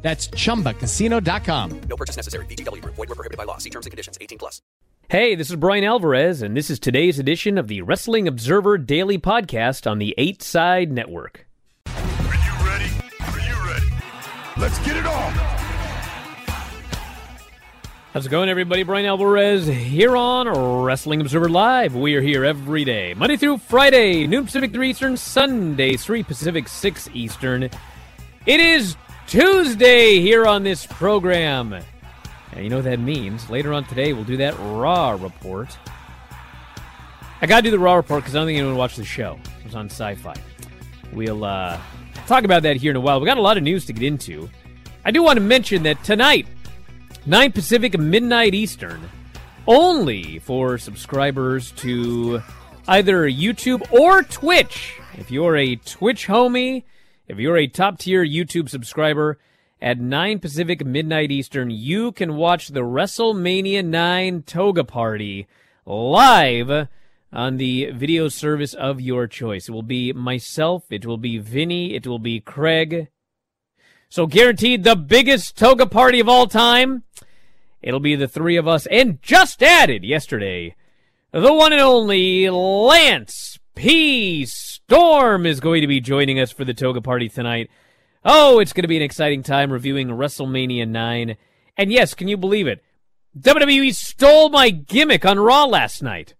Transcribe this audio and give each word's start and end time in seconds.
That's 0.00 0.28
chumbacasino.com. 0.28 1.80
No 1.88 1.96
purchase 1.96 2.16
necessary. 2.16 2.46
VGW 2.46 2.82
Group. 2.82 2.94
Void 2.94 3.08
were 3.08 3.14
prohibited 3.14 3.36
by 3.36 3.44
law. 3.44 3.58
See 3.58 3.70
terms 3.70 3.86
and 3.86 3.90
conditions. 3.90 4.16
18 4.20 4.38
plus. 4.38 4.62
Hey, 5.10 5.34
this 5.34 5.48
is 5.48 5.56
Brian 5.56 5.84
Alvarez, 5.84 6.42
and 6.42 6.54
this 6.54 6.68
is 6.68 6.78
today's 6.78 7.18
edition 7.18 7.56
of 7.56 7.66
the 7.66 7.80
Wrestling 7.80 8.28
Observer 8.28 8.76
Daily 8.76 9.16
Podcast 9.16 9.90
on 9.90 9.98
the 9.98 10.14
Eight 10.18 10.42
Side 10.42 10.92
Network. 10.92 11.46
Are 11.86 11.94
you 11.94 12.66
ready? 12.66 12.90
Are 13.20 13.40
you 13.40 13.66
ready? 13.66 13.86
Let's 14.58 14.78
get 14.80 14.98
it 14.98 15.06
on. 15.06 15.32
How's 18.12 18.26
it 18.26 18.28
going, 18.28 18.50
everybody? 18.50 18.82
Brian 18.82 19.06
Alvarez 19.06 19.66
here 19.66 20.14
on 20.14 20.48
Wrestling 20.82 21.22
Observer 21.22 21.48
Live. 21.48 21.94
We 21.94 22.14
are 22.14 22.20
here 22.20 22.44
every 22.44 22.84
day, 22.84 23.14
Monday 23.14 23.38
through 23.38 23.58
Friday, 23.58 24.26
noon 24.26 24.44
Pacific, 24.44 24.72
3 24.72 24.90
Eastern, 24.90 25.16
Sunday, 25.16 25.96
3 25.96 26.22
Pacific, 26.22 26.68
6 26.68 27.08
Eastern. 27.14 27.62
It 27.62 28.60
is 28.60 28.94
Tuesday 29.28 30.20
here 30.20 30.46
on 30.46 30.62
this 30.62 30.86
program. 30.86 31.74
And 31.74 32.64
you 32.64 32.70
know 32.70 32.76
what 32.76 32.86
that 32.86 32.98
means. 32.98 33.50
Later 33.50 33.74
on 33.74 33.84
today, 33.84 34.14
we'll 34.14 34.24
do 34.24 34.38
that 34.38 34.54
Raw 34.58 35.10
report. 35.10 35.76
I 37.42 37.46
got 37.46 37.56
to 37.56 37.62
do 37.64 37.70
the 37.70 37.78
Raw 37.78 37.96
report 37.96 38.22
because 38.22 38.34
I 38.34 38.38
don't 38.38 38.46
think 38.46 38.58
anyone 38.58 38.78
watched 38.78 38.96
the 38.96 39.04
show. 39.04 39.38
It 39.60 39.66
was 39.66 39.74
on 39.74 39.90
sci 39.90 40.14
fi. 40.14 40.34
We'll 41.12 41.44
uh, 41.44 41.78
talk 42.26 42.44
about 42.44 42.62
that 42.62 42.76
here 42.76 42.90
in 42.90 42.96
a 42.96 43.00
while. 43.00 43.20
we 43.20 43.26
got 43.26 43.36
a 43.36 43.42
lot 43.42 43.58
of 43.58 43.62
news 43.62 43.84
to 43.86 43.92
get 43.92 44.02
into. 44.02 44.48
I 45.04 45.10
do 45.10 45.22
want 45.22 45.36
to 45.36 45.42
mention 45.42 45.82
that 45.82 46.02
tonight, 46.02 46.46
9 47.26 47.52
Pacific, 47.52 47.98
midnight 47.98 48.54
Eastern, 48.54 49.10
only 49.66 50.38
for 50.38 50.78
subscribers 50.78 51.72
to 51.72 52.42
either 52.88 53.28
YouTube 53.28 53.92
or 53.92 54.22
Twitch. 54.22 54.98
If 55.18 55.30
you're 55.30 55.56
a 55.58 55.76
Twitch 55.76 56.26
homie, 56.26 56.84
if 57.28 57.38
you're 57.38 57.56
a 57.56 57.66
top 57.66 57.98
tier 57.98 58.24
YouTube 58.24 58.68
subscriber, 58.68 59.38
at 59.80 60.00
9 60.00 60.40
Pacific, 60.40 60.84
midnight 60.84 61.30
Eastern, 61.30 61.70
you 61.70 62.10
can 62.12 62.34
watch 62.34 62.68
the 62.68 62.80
WrestleMania 62.80 63.84
9 63.84 64.42
Toga 64.42 64.82
Party 64.82 65.46
live 65.86 66.88
on 67.32 67.56
the 67.58 67.90
video 67.92 68.28
service 68.28 68.74
of 68.74 69.00
your 69.00 69.26
choice. 69.26 69.68
It 69.68 69.72
will 69.72 69.82
be 69.82 70.12
myself, 70.12 70.84
it 70.90 71.06
will 71.06 71.18
be 71.18 71.38
Vinny, 71.38 71.94
it 71.94 72.06
will 72.06 72.18
be 72.18 72.40
Craig. 72.40 73.08
So 74.08 74.26
guaranteed 74.26 74.84
the 74.84 74.96
biggest 74.96 75.56
toga 75.56 75.86
party 75.86 76.18
of 76.18 76.28
all 76.28 76.46
time. 76.46 77.04
It'll 77.82 78.00
be 78.00 78.16
the 78.16 78.26
three 78.26 78.56
of 78.56 78.66
us 78.66 78.86
and 78.86 79.22
just 79.22 79.62
added 79.62 80.02
yesterday, 80.02 80.74
the 81.30 81.52
one 81.52 81.72
and 81.72 81.82
only 81.82 82.50
Lance 82.50 83.58
P. 83.74 84.44
Storm 84.90 85.44
is 85.44 85.60
going 85.60 85.82
to 85.82 85.86
be 85.86 86.00
joining 86.00 86.40
us 86.40 86.50
for 86.50 86.64
the 86.64 86.72
toga 86.72 87.02
party 87.02 87.28
tonight. 87.28 87.68
Oh, 88.24 88.58
it's 88.58 88.72
going 88.72 88.84
to 88.84 88.88
be 88.88 88.96
an 88.96 89.02
exciting 89.02 89.42
time 89.42 89.70
reviewing 89.70 90.08
WrestleMania 90.08 90.88
9. 90.88 91.36
And 91.76 91.92
yes, 91.92 92.14
can 92.14 92.26
you 92.26 92.38
believe 92.38 92.66
it? 92.66 92.82
WWE 93.38 93.94
stole 93.94 94.48
my 94.48 94.70
gimmick 94.70 95.26
on 95.26 95.38
Raw 95.38 95.66
last 95.66 96.02
night. 96.02 96.32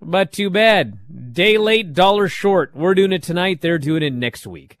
But 0.00 0.30
too 0.30 0.50
bad. 0.50 1.34
Day 1.34 1.58
late, 1.58 1.94
dollar 1.94 2.28
short. 2.28 2.76
We're 2.76 2.94
doing 2.94 3.12
it 3.12 3.24
tonight. 3.24 3.60
They're 3.60 3.76
doing 3.76 4.04
it 4.04 4.12
next 4.12 4.46
week. 4.46 4.78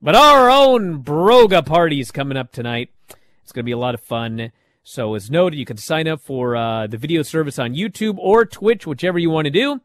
But 0.00 0.14
our 0.14 0.48
own 0.48 1.02
Broga 1.02 1.66
party 1.66 1.98
is 1.98 2.12
coming 2.12 2.36
up 2.36 2.52
tonight. 2.52 2.90
It's 3.42 3.50
going 3.50 3.64
to 3.64 3.68
be 3.68 3.72
a 3.72 3.78
lot 3.78 3.94
of 3.94 4.00
fun. 4.00 4.52
So, 4.84 5.14
as 5.14 5.28
noted, 5.28 5.58
you 5.58 5.66
can 5.66 5.76
sign 5.76 6.06
up 6.06 6.20
for 6.20 6.54
uh, 6.54 6.86
the 6.86 6.98
video 6.98 7.22
service 7.22 7.58
on 7.58 7.74
YouTube 7.74 8.14
or 8.18 8.44
Twitch, 8.44 8.86
whichever 8.86 9.18
you 9.18 9.30
want 9.30 9.46
to 9.46 9.50
do. 9.50 9.80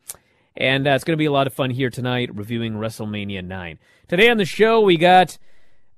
And 0.57 0.87
uh, 0.87 0.91
it's 0.91 1.03
going 1.03 1.13
to 1.13 1.21
be 1.21 1.25
a 1.25 1.31
lot 1.31 1.45
of 1.45 1.53
fun 1.53 1.69
here 1.69 1.91
tonight 1.91 2.35
reviewing 2.35 2.73
WrestleMania 2.73 3.45
9. 3.45 3.79
Today 4.07 4.29
on 4.29 4.37
the 4.37 4.45
show, 4.45 4.81
we 4.81 4.97
got. 4.97 5.37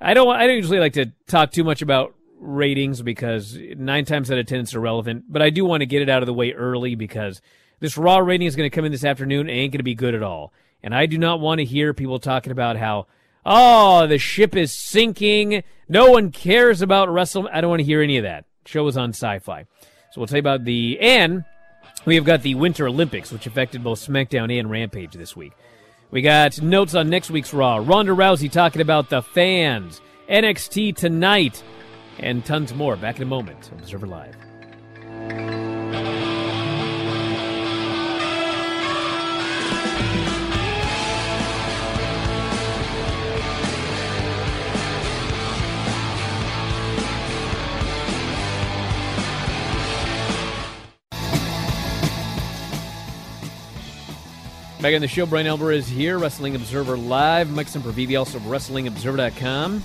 I 0.02 0.14
don't. 0.14 0.28
I 0.28 0.47
don't 0.47 0.58
usually 0.58 0.80
like 0.80 0.94
to 0.94 1.08
talk 1.28 1.52
too 1.52 1.64
much 1.64 1.81
about 1.81 2.14
ratings 2.40 3.02
because 3.02 3.58
nine 3.75 4.06
times 4.06 4.30
out 4.31 4.38
of 4.38 4.46
ten 4.46 4.62
it's 4.62 4.74
irrelevant. 4.74 5.25
But 5.30 5.42
I 5.42 5.50
do 5.50 5.66
want 5.66 5.81
to 5.81 5.86
get 5.86 6.02
it 6.02 6.09
out 6.09 6.22
of 6.22 6.28
the 6.28 6.34
way 6.34 6.52
early 6.52 6.96
because 6.96 7.42
this 7.80 7.97
Raw 7.97 8.18
rating 8.18 8.47
is 8.47 8.56
going 8.56 8.70
to 8.70 8.75
come 8.75 8.86
in 8.86 8.92
this 8.92 9.03
afternoon 9.03 9.42
and 9.42 9.52
ain't 9.52 9.72
going 9.72 9.80
to 9.80 9.84
be 9.84 9.96
good 9.96 10.16
at 10.16 10.24
all. 10.24 10.53
And 10.84 10.94
I 10.94 11.06
do 11.06 11.18
not 11.18 11.40
want 11.40 11.59
to 11.59 11.66
hear 11.66 11.94
people 11.94 12.20
talking 12.20 12.52
about 12.52 12.78
how 12.78 13.08
oh 13.46 14.08
the 14.08 14.18
ship 14.18 14.56
is 14.56 14.74
sinking. 14.74 15.64
No 15.88 16.12
one 16.12 16.31
cares 16.31 16.81
about 16.81 17.09
Wrestle. 17.09 17.50
I 17.52 17.62
don't 17.62 17.70
want 17.70 17.80
to 17.81 17.86
hear 17.86 18.02
any 18.02 18.18
of 18.18 18.24
that. 18.24 18.46
Show 18.66 18.88
is 18.88 18.97
on 18.97 19.09
Sci-Fi, 19.09 19.66
so 20.12 20.22
we'll 20.22 20.28
tell 20.28 20.38
you 20.38 20.41
about 20.41 20.64
the 20.64 21.00
and 21.00 21.44
we 22.05 22.15
have 22.15 22.25
got 22.25 22.41
the 22.41 22.55
Winter 22.55 22.87
Olympics, 22.87 23.31
which 23.31 23.47
affected 23.47 23.83
both 23.83 23.99
SmackDown 23.99 24.57
and 24.57 24.69
Rampage 24.69 25.13
this 25.13 25.35
week. 25.35 25.53
We 26.11 26.21
got 26.21 26.61
notes 26.61 26.95
on 26.95 27.09
next 27.09 27.29
week's 27.29 27.53
Raw. 27.53 27.77
Ronda 27.77 28.13
Rousey 28.13 28.51
talking 28.51 28.81
about 28.81 29.09
the 29.09 29.21
fans, 29.21 30.01
NXT 30.29 30.95
tonight, 30.95 31.63
and 32.17 32.43
tons 32.43 32.73
more. 32.73 32.95
Back 32.95 33.17
in 33.17 33.23
a 33.23 33.27
moment. 33.27 33.71
Observer 33.71 34.07
Live. 34.07 35.59
Back 54.81 54.95
on 54.95 55.01
the 55.01 55.09
show, 55.09 55.25
Brian 55.25 55.45
Alvarez 55.45 55.90
here, 55.90 56.17
Wrestling 56.17 56.56
Observer 56.56 56.95
Live. 56.95 57.51
Mike 57.51 57.67
Sempervive, 57.67 58.17
also 58.17 58.40
WrestlingObserver.com. 58.40 59.84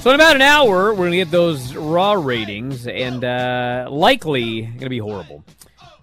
So 0.00 0.10
in 0.10 0.14
about 0.14 0.36
an 0.36 0.42
hour, 0.42 0.90
we're 0.90 0.96
going 0.96 1.12
to 1.12 1.16
get 1.16 1.30
those 1.30 1.74
Raw 1.74 2.12
ratings, 2.12 2.86
and 2.86 3.24
uh, 3.24 3.88
likely 3.90 4.60
going 4.60 4.78
to 4.78 4.88
be 4.90 4.98
horrible. 4.98 5.42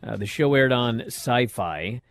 Uh, 0.01 0.17
the 0.17 0.25
show 0.25 0.51
aired 0.55 0.71
on 0.71 1.01
Sci-Fi, 1.01 2.01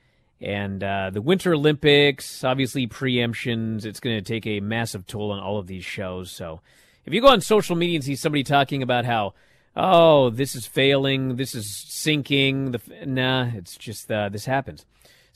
and 0.41 0.85
uh, 0.85 1.11
the 1.11 1.21
Winter 1.21 1.55
Olympics, 1.55 2.45
obviously 2.45 2.87
preemptions. 2.87 3.85
It's 3.85 3.99
going 3.99 4.17
to 4.17 4.23
take 4.23 4.47
a 4.47 4.61
massive 4.61 5.09
toll 5.09 5.33
on 5.33 5.41
all 5.41 5.59
of 5.59 5.67
these 5.67 5.85
shows. 5.85 6.31
So 6.31 6.61
if 7.05 7.13
you 7.13 7.21
go 7.21 7.31
on 7.31 7.41
social 7.41 7.75
media 7.75 7.97
and 7.97 8.05
see 8.05 8.15
somebody 8.15 8.45
talking 8.45 8.81
about 8.81 9.07
how, 9.07 9.35
oh, 9.75 10.31
this 10.31 10.55
is 10.55 10.69
failing, 10.69 11.35
this 11.35 11.57
is 11.57 11.69
sinking, 11.69 12.71
the 12.71 12.81
nah, 13.05 13.51
it's 13.57 13.77
just 13.77 14.09
uh, 14.13 14.29
this 14.29 14.45
happens. 14.45 14.87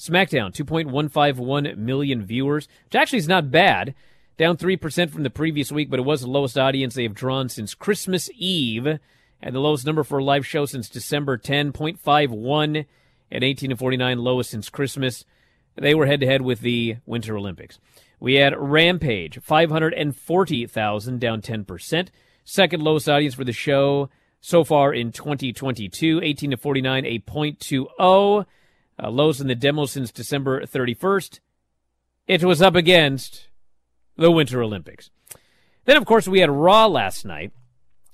SmackDown, 0.03 0.53
2.151 0.53 1.77
million 1.77 2.25
viewers, 2.25 2.67
which 2.87 2.97
actually 2.97 3.21
is 3.21 3.29
not 3.29 3.53
bad. 3.53 3.95
Down 4.37 4.57
3% 4.57 5.11
from 5.11 5.23
the 5.23 5.31
previous 5.31 5.71
week, 5.71 5.91
but 5.91 6.01
it 6.01 6.05
was 6.05 6.23
the 6.23 6.27
lowest 6.27 6.59
audience 6.59 6.95
they 6.95 7.05
have 7.05 7.15
drawn 7.15 7.49
since 7.49 7.75
Christmas 7.75 8.29
Eve, 8.35 8.99
and 9.41 9.55
the 9.55 9.61
lowest 9.61 9.87
number 9.87 10.03
for 10.03 10.19
a 10.19 10.25
live 10.25 10.45
show 10.45 10.67
since 10.67 10.89
December 10.89 11.39
10.51 11.39 12.87
at 13.31 13.45
18 13.45 13.71
to 13.71 13.77
49, 13.77 14.19
lowest 14.19 14.51
since 14.51 14.69
Christmas. 14.69 15.25
They 15.77 15.95
were 15.95 16.07
head 16.07 16.21
to 16.21 16.27
head 16.27 16.43
with 16.43 16.63
the 16.63 16.97
Winter 17.07 17.37
Olympics. 17.37 17.79
We 18.19 18.35
had 18.35 18.59
Rampage, 18.59 19.39
540,000, 19.41 21.21
down 21.21 21.43
10%. 21.43 22.09
Second 22.45 22.83
lowest 22.83 23.09
audience 23.09 23.35
for 23.35 23.45
the 23.45 23.53
show 23.53 24.11
so 24.41 24.65
far 24.65 24.93
in 24.93 25.13
2022, 25.13 26.21
18 26.23 26.51
to 26.51 26.57
49, 26.57 27.07
a 27.07 27.19
0.20. 27.21 28.47
Uh, 29.03 29.11
lows 29.11 29.41
in 29.41 29.49
the 29.49 29.55
demo 29.55 29.85
since 29.85 30.13
December 30.13 30.63
31st. 30.63 31.41
It 32.29 32.45
was 32.45 32.63
up 32.63 32.77
against 32.77 33.49
the 34.17 34.31
Winter 34.31 34.63
Olympics. 34.63 35.11
Then, 35.87 35.97
of 35.97 36.07
course, 36.07 36.29
we 36.29 36.39
had 36.39 36.51
Raw 36.51 36.87
last 36.87 37.25
night. 37.25 37.53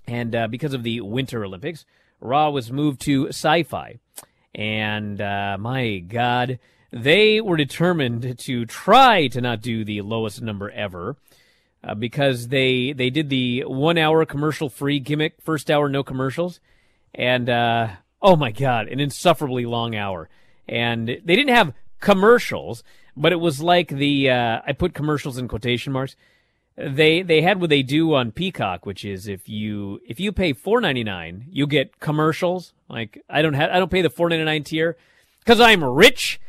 And 0.07 0.35
uh, 0.35 0.49
because 0.49 0.73
of 0.73 0.85
the 0.85 1.03
Winter 1.03 1.45
Olympics, 1.45 1.85
Raw 2.21 2.49
was 2.49 2.73
moved 2.73 3.03
to 3.03 3.29
sci 3.29 3.65
fi. 3.65 3.99
And 4.55 5.21
uh, 5.21 5.59
my 5.61 5.99
God, 5.99 6.59
they 6.91 7.43
were 7.43 7.59
determined 7.59 8.39
to 8.39 8.65
try 8.65 9.27
to 9.29 9.43
not 9.43 9.61
do 9.61 9.85
the 9.85 10.01
lowest 10.01 10.41
number 10.41 10.71
ever. 10.71 11.17
Uh, 11.85 11.95
because 11.95 12.49
they 12.49 12.93
they 12.93 13.09
did 13.09 13.29
the 13.29 13.63
one 13.65 13.97
hour 13.97 14.27
commercial 14.27 14.69
free 14.69 14.99
gimmick, 14.99 15.41
first 15.41 15.71
hour 15.71 15.89
no 15.89 16.03
commercials, 16.03 16.59
and 17.15 17.49
uh, 17.49 17.89
oh 18.21 18.35
my 18.35 18.51
god, 18.51 18.89
an 18.89 18.99
insufferably 18.99 19.65
long 19.65 19.95
hour 19.95 20.29
and 20.69 21.09
they 21.09 21.37
didn't 21.37 21.55
have 21.55 21.73
commercials, 22.01 22.83
but 23.17 23.33
it 23.33 23.41
was 23.41 23.61
like 23.61 23.89
the 23.89 24.31
uh, 24.31 24.61
I 24.67 24.73
put 24.73 24.95
commercials 24.95 25.39
in 25.39 25.49
quotation 25.49 25.93
marks. 25.93 26.17
they 26.77 27.23
they 27.23 27.43
had 27.43 27.61
what 27.61 27.71
they 27.71 27.83
do 27.83 28.15
on 28.15 28.31
Peacock, 28.31 28.87
which 28.87 29.05
is 29.05 29.27
if 29.27 29.49
you 29.49 30.01
if 30.07 30.21
you 30.21 30.33
pay 30.33 30.53
four 30.53 30.81
ninety 30.81 31.05
nine, 31.05 31.47
you 31.51 31.67
get 31.67 31.99
commercials. 32.01 32.73
Like 32.89 33.23
I 33.29 33.43
don't 33.43 33.55
have 33.55 33.71
I 33.71 33.79
don't 33.79 33.91
pay 33.91 34.03
the 34.03 34.11
four 34.11 34.29
ninety 34.29 34.45
nine 34.45 34.63
tier 34.63 34.97
because 35.41 35.61
I'm 35.61 35.83
rich, 35.83 36.41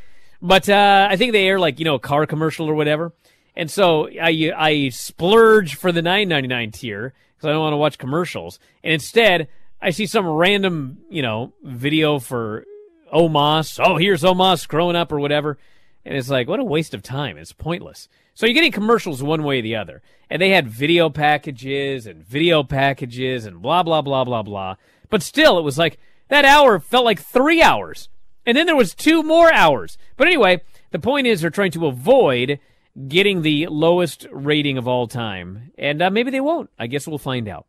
but 0.42 0.69
uh, 0.69 1.07
I 1.10 1.16
think 1.16 1.31
they 1.31 1.48
air 1.48 1.60
like 1.60 1.80
you 1.80 1.86
know 1.86 1.95
a 1.95 2.00
car 2.00 2.25
commercial 2.25 2.69
or 2.69 2.75
whatever, 2.75 3.13
and 3.56 3.71
so 3.71 4.07
I 4.21 4.51
I 4.56 4.89
splurge 4.89 5.75
for 5.75 5.92
the 5.92 6.01
nine 6.01 6.30
ninety 6.30 6.48
nine 6.48 6.71
tier 6.71 7.13
because 7.36 7.48
I 7.50 7.51
don't 7.51 7.62
want 7.62 7.74
to 7.74 7.77
watch 7.77 7.98
commercials, 7.98 8.60
and 8.83 8.94
instead 8.94 9.48
I 9.81 9.89
see 9.89 10.06
some 10.06 10.27
random 10.27 11.00
you 11.10 11.24
know 11.24 11.54
video 11.63 12.19
for 12.19 12.66
Omos. 13.13 13.79
Oh, 13.83 13.97
here's 13.97 14.23
Omos 14.23 14.67
growing 14.67 14.95
up 14.95 15.11
or 15.11 15.19
whatever. 15.19 15.57
And 16.06 16.17
it's 16.17 16.29
like, 16.29 16.47
what 16.47 16.59
a 16.59 16.63
waste 16.63 16.94
of 16.94 17.03
time. 17.03 17.38
It's 17.38 17.53
pointless. 17.53 18.07
So 18.33 18.45
you're 18.45 18.53
getting 18.53 18.71
commercials 18.71 19.21
one 19.21 19.44
way 19.44 19.59
or 19.59 19.61
the 19.61 19.75
other. 19.75 20.01
And 20.29 20.41
they 20.41 20.51
had 20.51 20.67
video 20.67 21.09
packages 21.09 22.06
and 22.06 22.23
video 22.23 22.63
packages 22.63 23.45
and 23.45 23.61
blah, 23.61 23.83
blah, 23.83 24.01
blah, 24.01 24.23
blah, 24.23 24.44
blah. 24.44 24.75
But 25.09 25.23
still, 25.23 25.57
it 25.57 25.63
was 25.63 25.77
like 25.77 26.00
that 26.29 26.45
hour 26.45 26.79
felt 26.79 27.06
like 27.06 27.21
three 27.21 27.61
hours. 27.61 28.09
And 28.45 28.57
then 28.57 28.65
there 28.65 28.75
was 28.75 28.95
two 28.95 29.23
more 29.23 29.51
hours. 29.51 29.97
But 30.15 30.27
anyway, 30.27 30.61
the 30.91 31.00
point 31.00 31.27
is 31.27 31.41
they're 31.41 31.50
trying 31.50 31.71
to 31.71 31.88
avoid 31.88 32.59
getting 33.07 33.41
the 33.41 33.67
lowest 33.67 34.25
rating 34.31 34.77
of 34.77 34.88
all 34.88 35.07
time. 35.07 35.71
And 35.77 36.01
uh, 36.01 36.09
maybe 36.09 36.31
they 36.31 36.41
won't. 36.41 36.69
I 36.79 36.88
guess 36.88 37.07
we'll 37.07 37.17
find 37.17 37.47
out. 37.47 37.65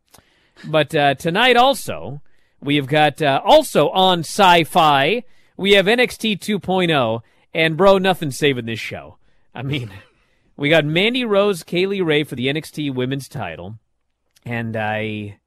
But 0.65 0.95
uh, 0.95 1.15
tonight 1.15 1.57
also, 1.57 2.21
we 2.61 2.75
have 2.75 2.87
got 2.87 3.21
uh, 3.21 3.41
also 3.43 3.89
on 3.89 4.19
sci 4.19 4.63
fi, 4.63 5.23
we 5.57 5.73
have 5.73 5.85
NXT 5.85 6.39
2.0. 6.39 7.21
And 7.53 7.77
bro, 7.77 7.97
nothing's 7.97 8.37
saving 8.37 8.65
this 8.65 8.79
show. 8.79 9.17
I 9.53 9.61
mean, 9.61 9.91
we 10.57 10.69
got 10.69 10.85
Mandy 10.85 11.25
Rose, 11.25 11.63
Kay 11.63 11.85
Lee 11.85 12.01
Ray 12.01 12.23
for 12.23 12.35
the 12.35 12.47
NXT 12.47 12.93
Women's 12.93 13.27
Title, 13.27 13.77
and 14.45 14.75
I, 14.77 15.39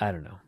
I 0.00 0.12
don't 0.12 0.24
know. 0.24 0.38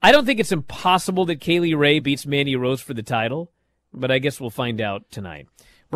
I 0.00 0.12
don't 0.12 0.24
think 0.24 0.40
it's 0.40 0.52
impossible 0.52 1.26
that 1.26 1.40
Kay 1.40 1.60
Lee 1.60 1.74
Ray 1.74 1.98
beats 2.00 2.26
Mandy 2.26 2.56
Rose 2.56 2.80
for 2.80 2.94
the 2.94 3.02
title, 3.02 3.52
but 3.92 4.10
I 4.10 4.18
guess 4.18 4.40
we'll 4.40 4.50
find 4.50 4.80
out 4.80 5.04
tonight. 5.10 5.46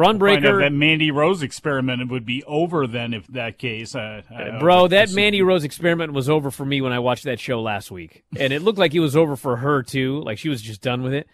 Out 0.04 0.18
Breaker, 0.18 0.60
that 0.60 0.72
Mandy 0.72 1.10
Rose 1.10 1.42
experiment 1.42 2.10
would 2.10 2.26
be 2.26 2.42
over 2.44 2.86
then 2.86 3.14
if 3.14 3.26
that 3.28 3.58
case. 3.58 3.94
Uh, 3.94 4.22
I- 4.30 4.58
bro, 4.58 4.88
that 4.88 5.04
assume- 5.04 5.16
Mandy 5.16 5.42
Rose 5.42 5.64
experiment 5.64 6.12
was 6.12 6.28
over 6.28 6.50
for 6.50 6.64
me 6.64 6.80
when 6.80 6.92
I 6.92 6.98
watched 6.98 7.24
that 7.24 7.40
show 7.40 7.60
last 7.62 7.90
week, 7.90 8.24
and 8.38 8.52
it 8.52 8.62
looked 8.62 8.78
like 8.78 8.94
it 8.94 9.00
was 9.00 9.16
over 9.16 9.36
for 9.36 9.56
her 9.56 9.82
too. 9.82 10.20
Like 10.22 10.38
she 10.38 10.48
was 10.48 10.60
just 10.62 10.82
done 10.82 11.02
with 11.02 11.14
it. 11.14 11.26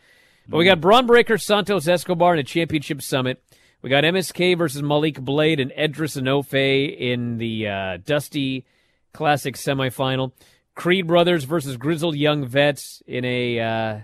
But 0.49 0.59
we 0.59 0.65
got 0.65 0.81
Bron 0.81 1.07
Breakker, 1.07 1.39
Santos 1.39 1.87
Escobar 1.87 2.35
in 2.35 2.41
a 2.41 2.45
championship 2.45 3.01
summit. 3.03 3.43
We 3.81 3.91
got 3.91 4.05
MSK 4.05 4.57
versus 4.57 4.83
Malik 4.83 5.21
Blade 5.21 5.59
and 5.61 5.73
Edris 5.77 6.17
Enofe 6.17 6.97
in 6.99 7.39
the 7.39 7.69
uh, 7.69 7.99
Dusty 8.05 8.65
Classic 9.13 9.57
semifinal. 9.57 10.33
Creed 10.75 11.07
Brothers 11.07 11.45
versus 11.45 11.77
Grizzled 11.77 12.17
Young 12.17 12.47
Vets 12.47 13.03
in 13.07 13.25
a 13.25 13.61
uh, 13.61 14.01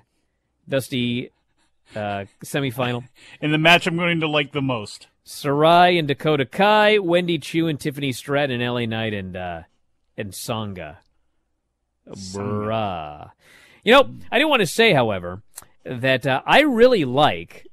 Dusty 0.69 1.31
uh, 1.94 2.25
semifinal. 2.44 3.05
in 3.40 3.52
the 3.52 3.58
match 3.58 3.87
I'm 3.87 3.96
going 3.96 4.20
to 4.20 4.29
like 4.29 4.52
the 4.52 4.62
most. 4.62 5.08
Sarray 5.25 5.99
and 5.99 6.08
Dakota 6.08 6.46
Kai, 6.46 6.99
Wendy 6.99 7.38
Choo 7.38 7.67
and 7.67 7.79
Tiffany 7.79 8.12
Stratton 8.12 8.61
and 8.61 8.75
LA 8.75 8.87
Knight 8.87 9.12
and 9.12 9.37
uh, 9.37 9.62
and 10.17 10.35
Sanga. 10.35 10.99
Bruh. 12.08 13.31
You 13.85 13.93
know, 13.93 14.11
I 14.31 14.38
didn't 14.38 14.50
want 14.50 14.61
to 14.61 14.67
say, 14.67 14.93
however, 14.93 15.43
that 15.85 16.26
uh, 16.26 16.43
I 16.46 16.61
really 16.61 17.05
like 17.05 17.67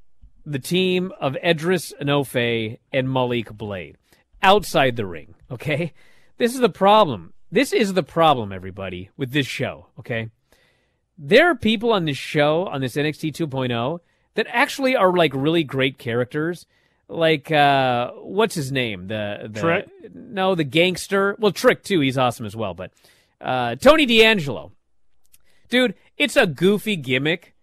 the 0.46 0.60
team 0.60 1.12
of 1.20 1.36
Edris 1.44 1.94
Enofe 2.02 2.78
and 2.92 3.12
Malik 3.12 3.52
Blade 3.52 3.98
outside 4.42 4.96
the 4.96 5.06
ring. 5.06 5.36
Okay, 5.50 5.94
this 6.38 6.54
is 6.54 6.60
the 6.60 6.70
problem. 6.70 7.34
This 7.52 7.74
is 7.74 7.94
the 7.94 8.04
problem, 8.04 8.52
everybody, 8.52 9.10
with 9.18 9.32
this 9.32 9.48
show. 9.48 9.88
Okay, 10.00 10.30
there 11.18 11.50
are 11.50 11.56
people 11.56 11.92
on 11.92 12.06
this 12.06 12.18
show 12.18 12.68
on 12.68 12.82
this 12.82 12.96
NXT 12.96 13.34
2.0 13.34 14.00
that 14.36 14.48
actually 14.50 14.96
are 14.96 15.14
like 15.14 15.34
really 15.34 15.64
great 15.64 15.98
characters. 15.98 16.66
Like 17.08 17.52
uh 17.52 18.12
what's 18.12 18.56
his 18.56 18.72
name? 18.72 19.08
The 19.08 19.50
the 19.52 19.60
Trick? 19.60 19.88
No, 20.14 20.56
the 20.56 20.64
gangster. 20.64 21.36
Well, 21.40 21.52
Trick 21.52 21.84
too. 21.84 22.00
He's 22.00 22.18
awesome 22.18 22.46
as 22.46 22.56
well. 22.56 22.74
But 22.74 22.92
uh 23.40 23.76
Tony 23.76 24.06
D'Angelo, 24.06 24.72
dude, 25.70 25.94
it's 26.18 26.36
a 26.36 26.48
goofy 26.48 26.96
gimmick, 26.96 27.54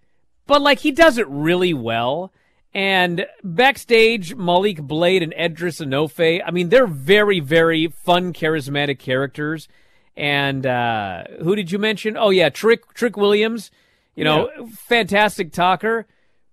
but 0.47 0.63
like 0.63 0.81
he 0.81 0.93
does 0.93 1.19
it 1.19 1.29
really 1.29 1.75
well. 1.75 2.33
And 2.75 3.27
backstage, 3.45 4.35
Malik 4.35 4.81
Blade 4.81 5.23
and 5.23 5.35
Edris 5.37 5.81
Enofe, 5.81 6.41
I 6.45 6.51
mean, 6.51 6.71
they're 6.71 6.87
very, 6.87 7.39
very 7.39 7.89
fun, 7.89 8.33
charismatic 8.33 8.99
characters. 8.99 9.69
And 10.17 10.67
uh, 10.67 11.25
who 11.43 11.57
did 11.57 11.71
you 11.73 11.79
mention? 11.79 12.17
Oh 12.17 12.31
yeah, 12.31 12.49
Trick 12.51 12.93
Trick 12.95 13.17
Williams. 13.17 13.71
You 14.15 14.25
know, 14.25 14.51
fantastic 14.73 15.53
talker. 15.53 16.07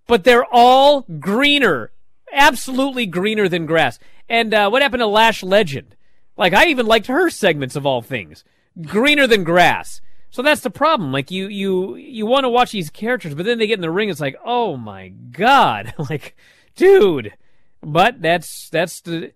But 0.06 0.24
they're 0.24 0.46
all 0.50 1.02
greener, 1.02 1.92
absolutely 2.32 3.06
greener 3.06 3.48
than 3.48 3.66
grass. 3.66 3.98
And 4.28 4.54
uh, 4.54 4.68
what 4.70 4.82
happened 4.82 5.00
to 5.00 5.06
Lash 5.06 5.42
Legend? 5.42 5.94
Like 6.36 6.54
I 6.54 6.66
even 6.68 6.86
liked 6.86 7.06
her 7.08 7.28
segments 7.28 7.76
of 7.76 7.84
all 7.84 8.00
things, 8.00 8.44
greener 8.86 9.26
than 9.26 9.44
grass. 9.44 10.00
So 10.30 10.42
that's 10.42 10.62
the 10.62 10.70
problem. 10.70 11.12
Like 11.12 11.30
you, 11.30 11.48
you, 11.48 11.96
you 11.96 12.24
want 12.24 12.44
to 12.44 12.48
watch 12.48 12.72
these 12.72 12.88
characters, 12.88 13.34
but 13.34 13.44
then 13.44 13.58
they 13.58 13.66
get 13.66 13.74
in 13.74 13.82
the 13.82 13.90
ring. 13.90 14.08
It's 14.08 14.20
like, 14.20 14.36
oh 14.44 14.76
my 14.76 15.08
god, 15.08 15.92
like, 16.10 16.36
dude. 16.76 17.34
But 17.82 18.22
that's 18.22 18.68
that's 18.70 19.00
the 19.02 19.32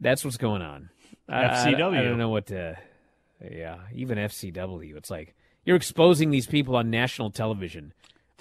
that's 0.00 0.24
what's 0.24 0.36
going 0.36 0.62
on. 0.62 0.90
I- 1.28 1.44
I- 1.44 1.48
FCW. 1.48 1.98
I, 1.98 2.02
don't 2.02 2.18
know 2.18 2.28
what 2.28 2.46
to. 2.46 2.76
Yeah, 3.50 3.78
even 3.94 4.18
FCW. 4.18 4.96
It's 4.96 5.10
like 5.10 5.34
you're 5.64 5.76
exposing 5.76 6.30
these 6.30 6.46
people 6.46 6.76
on 6.76 6.90
national 6.90 7.30
television 7.30 7.92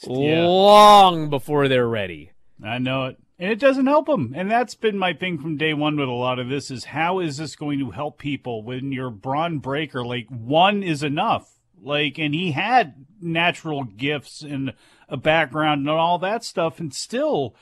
Yeah. 0.07 0.45
long 0.45 1.30
before 1.30 1.68
they're 1.68 1.88
ready. 1.88 2.31
I 2.63 2.77
know 2.77 3.06
it. 3.06 3.18
And 3.39 3.51
it 3.51 3.59
doesn't 3.59 3.88
help 3.88 4.06
them. 4.06 4.33
And 4.36 4.51
that's 4.51 4.75
been 4.75 4.98
my 5.00 5.13
thing 5.13 5.39
from 5.39 5.57
day 5.57 5.74
one 5.74 5.98
with 5.98 6.07
a 6.07 6.12
lot 6.12 6.38
of 6.38 6.48
this 6.50 6.69
is 6.69 6.86
how 6.86 7.19
is 7.19 7.38
this 7.38 7.56
going 7.56 7.80
to 7.80 7.89
help 7.89 8.19
people 8.19 8.62
when 8.63 8.92
you're 8.92 9.09
Bron 9.09 9.57
Breakker? 9.57 10.06
Like 10.06 10.27
one 10.30 10.83
is 10.83 11.01
enough. 11.01 11.50
Like, 11.81 12.19
and 12.19 12.36
he 12.36 12.51
had 12.51 13.07
natural 13.19 13.83
gifts 13.83 14.44
and 14.44 14.74
a 15.09 15.18
background 15.18 15.81
and 15.81 15.89
all 15.89 16.19
that 16.19 16.44
stuff, 16.44 16.80
and 16.80 16.94
still 16.94 17.56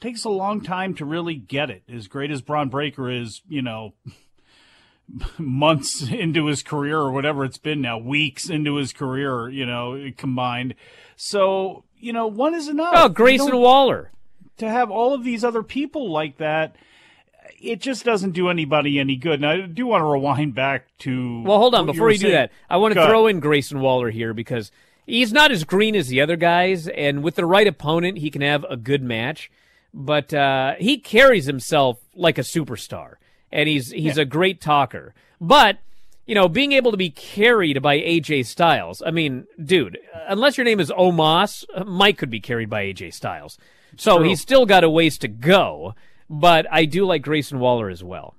takes 0.00 0.22
a 0.24 0.28
long 0.30 0.60
time 0.60 0.94
to 0.94 1.04
really 1.04 1.34
get 1.34 1.68
it. 1.70 1.82
As 1.92 2.06
great 2.06 2.30
as 2.30 2.42
Bron 2.42 2.68
Breakker 2.68 3.10
is, 3.10 3.42
you 3.48 3.62
know, 3.62 3.94
months 5.38 6.02
into 6.08 6.46
his 6.46 6.62
career 6.62 6.98
or 6.98 7.12
whatever 7.12 7.44
it's 7.44 7.58
been 7.58 7.80
now, 7.80 7.98
weeks 7.98 8.48
into 8.48 8.76
his 8.76 8.92
career, 8.92 9.48
you 9.48 9.66
know, 9.66 10.10
combined. 10.16 10.74
So, 11.16 11.84
you 11.98 12.12
know, 12.12 12.26
one 12.26 12.54
is 12.54 12.68
enough. 12.68 12.92
Oh, 12.94 13.08
Grayson 13.08 13.56
Waller. 13.56 14.10
to 14.58 14.68
have 14.68 14.90
all 14.90 15.14
of 15.14 15.24
these 15.24 15.44
other 15.44 15.62
people 15.62 16.10
like 16.10 16.38
that, 16.38 16.76
it 17.60 17.80
just 17.80 18.04
doesn't 18.04 18.32
do 18.32 18.48
anybody 18.48 18.98
any 18.98 19.16
good. 19.16 19.34
And 19.42 19.46
I 19.46 19.60
do 19.66 19.86
want 19.86 20.02
to 20.02 20.06
rewind 20.06 20.54
back 20.54 20.86
to. 20.98 21.42
Well, 21.42 21.58
hold 21.58 21.74
on. 21.74 21.86
Before 21.86 22.04
were 22.04 22.10
you, 22.10 22.18
do 22.18 22.30
that, 22.32 22.50
I 22.68 22.76
want 22.76 22.94
to 22.94 23.06
throw 23.06 23.26
in 23.26 23.40
Grayson 23.40 23.80
Waller 23.80 24.10
here 24.10 24.34
because 24.34 24.70
he's 25.06 25.32
not 25.32 25.50
as 25.50 25.64
green 25.64 25.94
as 25.94 26.08
the 26.08 26.20
other 26.20 26.36
guys, 26.36 26.88
and 26.88 27.22
with 27.22 27.36
the 27.36 27.46
right 27.46 27.66
opponent, 27.66 28.18
he 28.18 28.30
can 28.30 28.42
have 28.42 28.64
a 28.68 28.76
good 28.76 29.02
match. 29.02 29.50
But 29.94 30.34
uh, 30.34 30.74
he 30.78 30.98
carries 30.98 31.46
himself 31.46 31.98
like 32.14 32.36
a 32.36 32.42
superstar, 32.42 33.14
and 33.52 33.68
he's 33.68 33.90
he's 33.90 34.18
a 34.18 34.24
great 34.24 34.60
talker. 34.60 35.14
But 35.40 35.78
you 36.26 36.34
know, 36.34 36.48
being 36.48 36.72
able 36.72 36.90
to 36.90 36.96
be 36.96 37.10
carried 37.10 37.80
by 37.82 37.98
AJ 37.98 38.46
Styles, 38.46 39.02
I 39.04 39.10
mean, 39.10 39.46
dude, 39.62 39.98
unless 40.26 40.58
your 40.58 40.64
name 40.64 40.80
is 40.80 40.90
Omos, 40.90 41.64
Mike 41.86 42.18
could 42.18 42.30
be 42.30 42.40
carried 42.40 42.68
by 42.68 42.84
AJ 42.84 43.14
Styles. 43.14 43.58
So 43.96 44.22
he's 44.22 44.40
still 44.40 44.66
got 44.66 44.84
a 44.84 44.90
ways 44.90 45.18
to 45.18 45.28
go. 45.28 45.94
But 46.28 46.66
I 46.70 46.86
do 46.86 47.06
like 47.06 47.22
Grayson 47.22 47.60
Waller 47.60 47.88
as 47.88 48.02
well. 48.02 48.34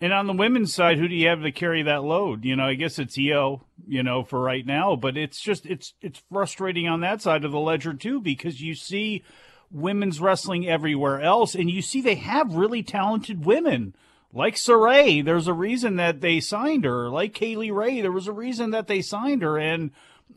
And 0.00 0.12
on 0.12 0.26
the 0.26 0.34
women's 0.34 0.74
side, 0.74 0.98
who 0.98 1.08
do 1.08 1.14
you 1.14 1.28
have 1.28 1.42
to 1.42 1.50
carry 1.50 1.82
that 1.82 2.04
load? 2.04 2.44
You 2.44 2.54
know, 2.54 2.64
I 2.64 2.74
guess 2.74 2.98
it's 2.98 3.18
Io, 3.18 3.64
you 3.86 4.02
know, 4.02 4.22
for 4.22 4.40
right 4.40 4.64
now, 4.64 4.94
but 4.94 5.16
it's 5.16 5.40
just 5.40 5.64
it's 5.64 5.94
it's 6.02 6.22
frustrating 6.30 6.86
on 6.86 7.00
that 7.00 7.22
side 7.22 7.44
of 7.44 7.52
the 7.52 7.58
ledger 7.58 7.94
too 7.94 8.20
because 8.20 8.60
you 8.60 8.74
see 8.74 9.24
women's 9.70 10.20
wrestling 10.20 10.68
everywhere 10.68 11.20
else 11.20 11.54
and 11.54 11.70
you 11.70 11.82
see 11.82 12.00
they 12.00 12.14
have 12.14 12.54
really 12.54 12.82
talented 12.82 13.44
women. 13.44 13.94
Like 14.32 14.54
Sarray, 14.54 15.24
there's 15.24 15.48
a 15.48 15.54
reason 15.54 15.96
that 15.96 16.20
they 16.20 16.40
signed 16.40 16.84
her. 16.84 17.08
Like 17.08 17.34
Kay 17.34 17.56
Lee 17.56 17.70
Ray, 17.70 18.00
there 18.00 18.12
was 18.12 18.28
a 18.28 18.32
reason 18.32 18.70
that 18.70 18.86
they 18.86 19.00
signed 19.00 19.42
her 19.42 19.58
and 19.58 19.90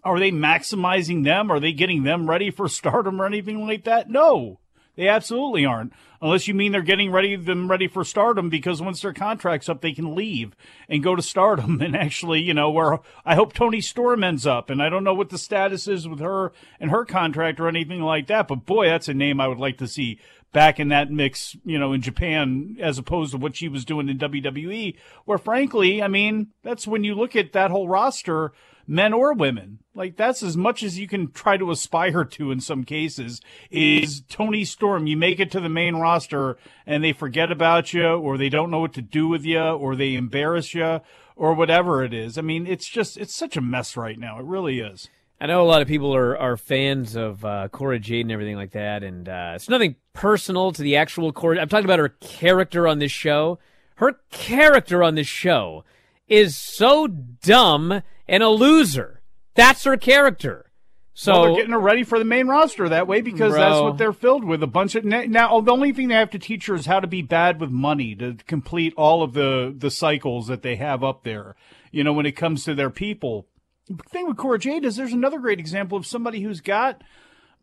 are 0.03 0.19
they 0.19 0.31
maximizing 0.31 1.23
them? 1.23 1.51
Are 1.51 1.59
they 1.59 1.73
getting 1.73 2.03
them 2.03 2.29
ready 2.29 2.51
for 2.51 2.67
stardom 2.69 3.21
or 3.21 3.25
anything 3.25 3.65
like 3.65 3.83
that? 3.85 4.09
No. 4.09 4.59
They 4.99 5.07
absolutely 5.07 5.65
aren't. 5.65 5.93
Unless 6.21 6.49
you 6.49 6.53
mean 6.53 6.73
they're 6.73 6.81
getting 6.81 7.09
ready 7.09 7.37
them 7.37 7.71
ready 7.71 7.87
for 7.87 8.03
stardom 8.03 8.49
because 8.49 8.81
once 8.81 9.01
their 9.01 9.13
contract's 9.13 9.69
up 9.69 9.79
they 9.79 9.93
can 9.93 10.13
leave 10.13 10.57
and 10.89 11.01
go 11.01 11.15
to 11.15 11.21
stardom 11.21 11.79
and 11.81 11.95
actually, 11.95 12.41
you 12.41 12.53
know, 12.53 12.69
where 12.69 12.99
I 13.23 13.35
hope 13.35 13.53
Toni 13.53 13.79
Storm 13.79 14.25
ends 14.25 14.45
up 14.45 14.69
and 14.69 14.83
I 14.83 14.89
don't 14.89 15.05
know 15.05 15.13
what 15.13 15.29
the 15.29 15.37
status 15.37 15.87
is 15.87 16.05
with 16.05 16.19
her 16.19 16.51
and 16.81 16.91
her 16.91 17.05
contract 17.05 17.61
or 17.61 17.69
anything 17.69 18.01
like 18.01 18.27
that, 18.27 18.49
but 18.49 18.65
boy, 18.65 18.87
that's 18.87 19.07
a 19.07 19.13
name 19.13 19.39
I 19.39 19.47
would 19.47 19.57
like 19.57 19.77
to 19.77 19.87
see 19.87 20.19
back 20.51 20.81
in 20.81 20.89
that 20.89 21.09
mix, 21.09 21.55
you 21.63 21.79
know, 21.79 21.93
in 21.93 22.01
Japan 22.01 22.75
as 22.81 22.97
opposed 22.97 23.31
to 23.31 23.37
what 23.37 23.55
she 23.55 23.69
was 23.69 23.85
doing 23.85 24.09
in 24.09 24.17
WWE, 24.17 24.97
where 25.23 25.37
frankly, 25.37 26.03
I 26.03 26.09
mean, 26.09 26.47
that's 26.61 26.85
when 26.85 27.05
you 27.05 27.15
look 27.15 27.37
at 27.37 27.53
that 27.53 27.71
whole 27.71 27.87
roster, 27.87 28.51
men 28.89 29.13
or 29.13 29.33
women, 29.33 29.77
like 29.93 30.17
that's 30.17 30.41
as 30.41 30.57
much 30.57 30.81
as 30.81 30.97
you 30.97 31.07
can 31.07 31.31
try 31.31 31.57
to 31.57 31.69
aspire 31.69 32.25
to 32.25 32.51
in 32.51 32.59
some 32.59 32.83
cases 32.83 33.39
is 33.69 34.21
Toni 34.27 34.65
Storm. 34.65 35.05
You 35.05 35.15
make 35.15 35.39
it 35.39 35.51
to 35.51 35.59
the 35.59 35.69
main 35.69 35.95
roster 35.95 36.57
and 36.87 37.03
they 37.03 37.13
forget 37.13 37.51
about 37.51 37.93
you 37.93 38.07
or 38.07 38.35
they 38.35 38.49
don't 38.49 38.71
know 38.71 38.79
what 38.79 38.93
to 38.93 39.01
do 39.03 39.27
with 39.27 39.45
you 39.45 39.61
or 39.61 39.95
they 39.95 40.15
embarrass 40.15 40.73
you 40.73 41.01
or 41.35 41.53
whatever 41.53 42.03
it 42.03 42.15
is. 42.15 42.37
I 42.37 42.41
mean, 42.41 42.65
it's 42.65 42.89
just, 42.89 43.15
it's 43.15 43.35
such 43.35 43.55
a 43.55 43.61
mess 43.61 43.95
right 43.95 44.17
now. 44.17 44.39
It 44.39 44.45
really 44.45 44.79
is. 44.79 45.07
I 45.39 45.45
know 45.45 45.61
a 45.61 45.69
lot 45.69 45.83
of 45.83 45.87
people 45.87 46.13
are, 46.15 46.35
are 46.35 46.57
fans 46.57 47.15
of 47.15 47.45
uh, 47.45 47.67
Cora 47.69 47.99
Jade 47.99 48.25
and 48.25 48.31
everything 48.31 48.57
like 48.57 48.71
that, 48.71 49.03
and 49.03 49.29
uh, 49.29 49.53
it's 49.55 49.69
nothing 49.69 49.95
personal 50.11 50.73
to 50.73 50.81
the 50.81 50.97
actual 50.97 51.31
Cora. 51.31 51.61
I'm 51.61 51.69
talking 51.69 51.85
about 51.85 51.99
her 51.99 52.09
character 52.09 52.87
on 52.89 52.99
this 52.99 53.13
show. 53.13 53.57
Her 53.95 54.19
character 54.31 55.01
on 55.01 55.15
this 55.15 55.27
show 55.27 55.85
is 56.27 56.57
so 56.57 57.07
dumb 57.07 58.01
and 58.29 58.43
a 58.43 58.49
loser. 58.49 59.21
That's 59.55 59.83
her 59.83 59.97
character. 59.97 60.69
So 61.13 61.33
well, 61.33 61.43
they're 61.43 61.55
getting 61.55 61.71
her 61.73 61.79
ready 61.79 62.03
for 62.03 62.17
the 62.17 62.23
main 62.23 62.47
roster 62.47 62.87
that 62.87 63.07
way 63.07 63.19
because 63.19 63.51
Bro. 63.51 63.59
that's 63.59 63.81
what 63.81 63.97
they're 63.97 64.13
filled 64.13 64.45
with. 64.45 64.63
A 64.63 64.67
bunch 64.67 64.95
of 64.95 65.03
now. 65.03 65.59
The 65.59 65.71
only 65.71 65.91
thing 65.91 66.07
they 66.07 66.15
have 66.15 66.29
to 66.29 66.39
teach 66.39 66.67
her 66.67 66.75
is 66.75 66.85
how 66.85 67.01
to 67.01 67.07
be 67.07 67.21
bad 67.21 67.59
with 67.59 67.71
money 67.71 68.15
to 68.15 68.37
complete 68.47 68.93
all 68.95 69.21
of 69.21 69.33
the 69.33 69.75
the 69.77 69.91
cycles 69.91 70.47
that 70.47 70.61
they 70.61 70.77
have 70.77 71.03
up 71.03 71.23
there. 71.25 71.57
You 71.91 72.05
know, 72.05 72.13
when 72.13 72.25
it 72.25 72.37
comes 72.37 72.63
to 72.63 72.75
their 72.75 72.89
people. 72.89 73.47
The 73.89 74.03
thing 74.11 74.27
with 74.27 74.37
Cora 74.37 74.59
Jade 74.59 74.85
is 74.85 74.95
there's 74.95 75.13
another 75.13 75.39
great 75.39 75.59
example 75.59 75.97
of 75.97 76.05
somebody 76.05 76.41
who's 76.41 76.61
got, 76.61 77.03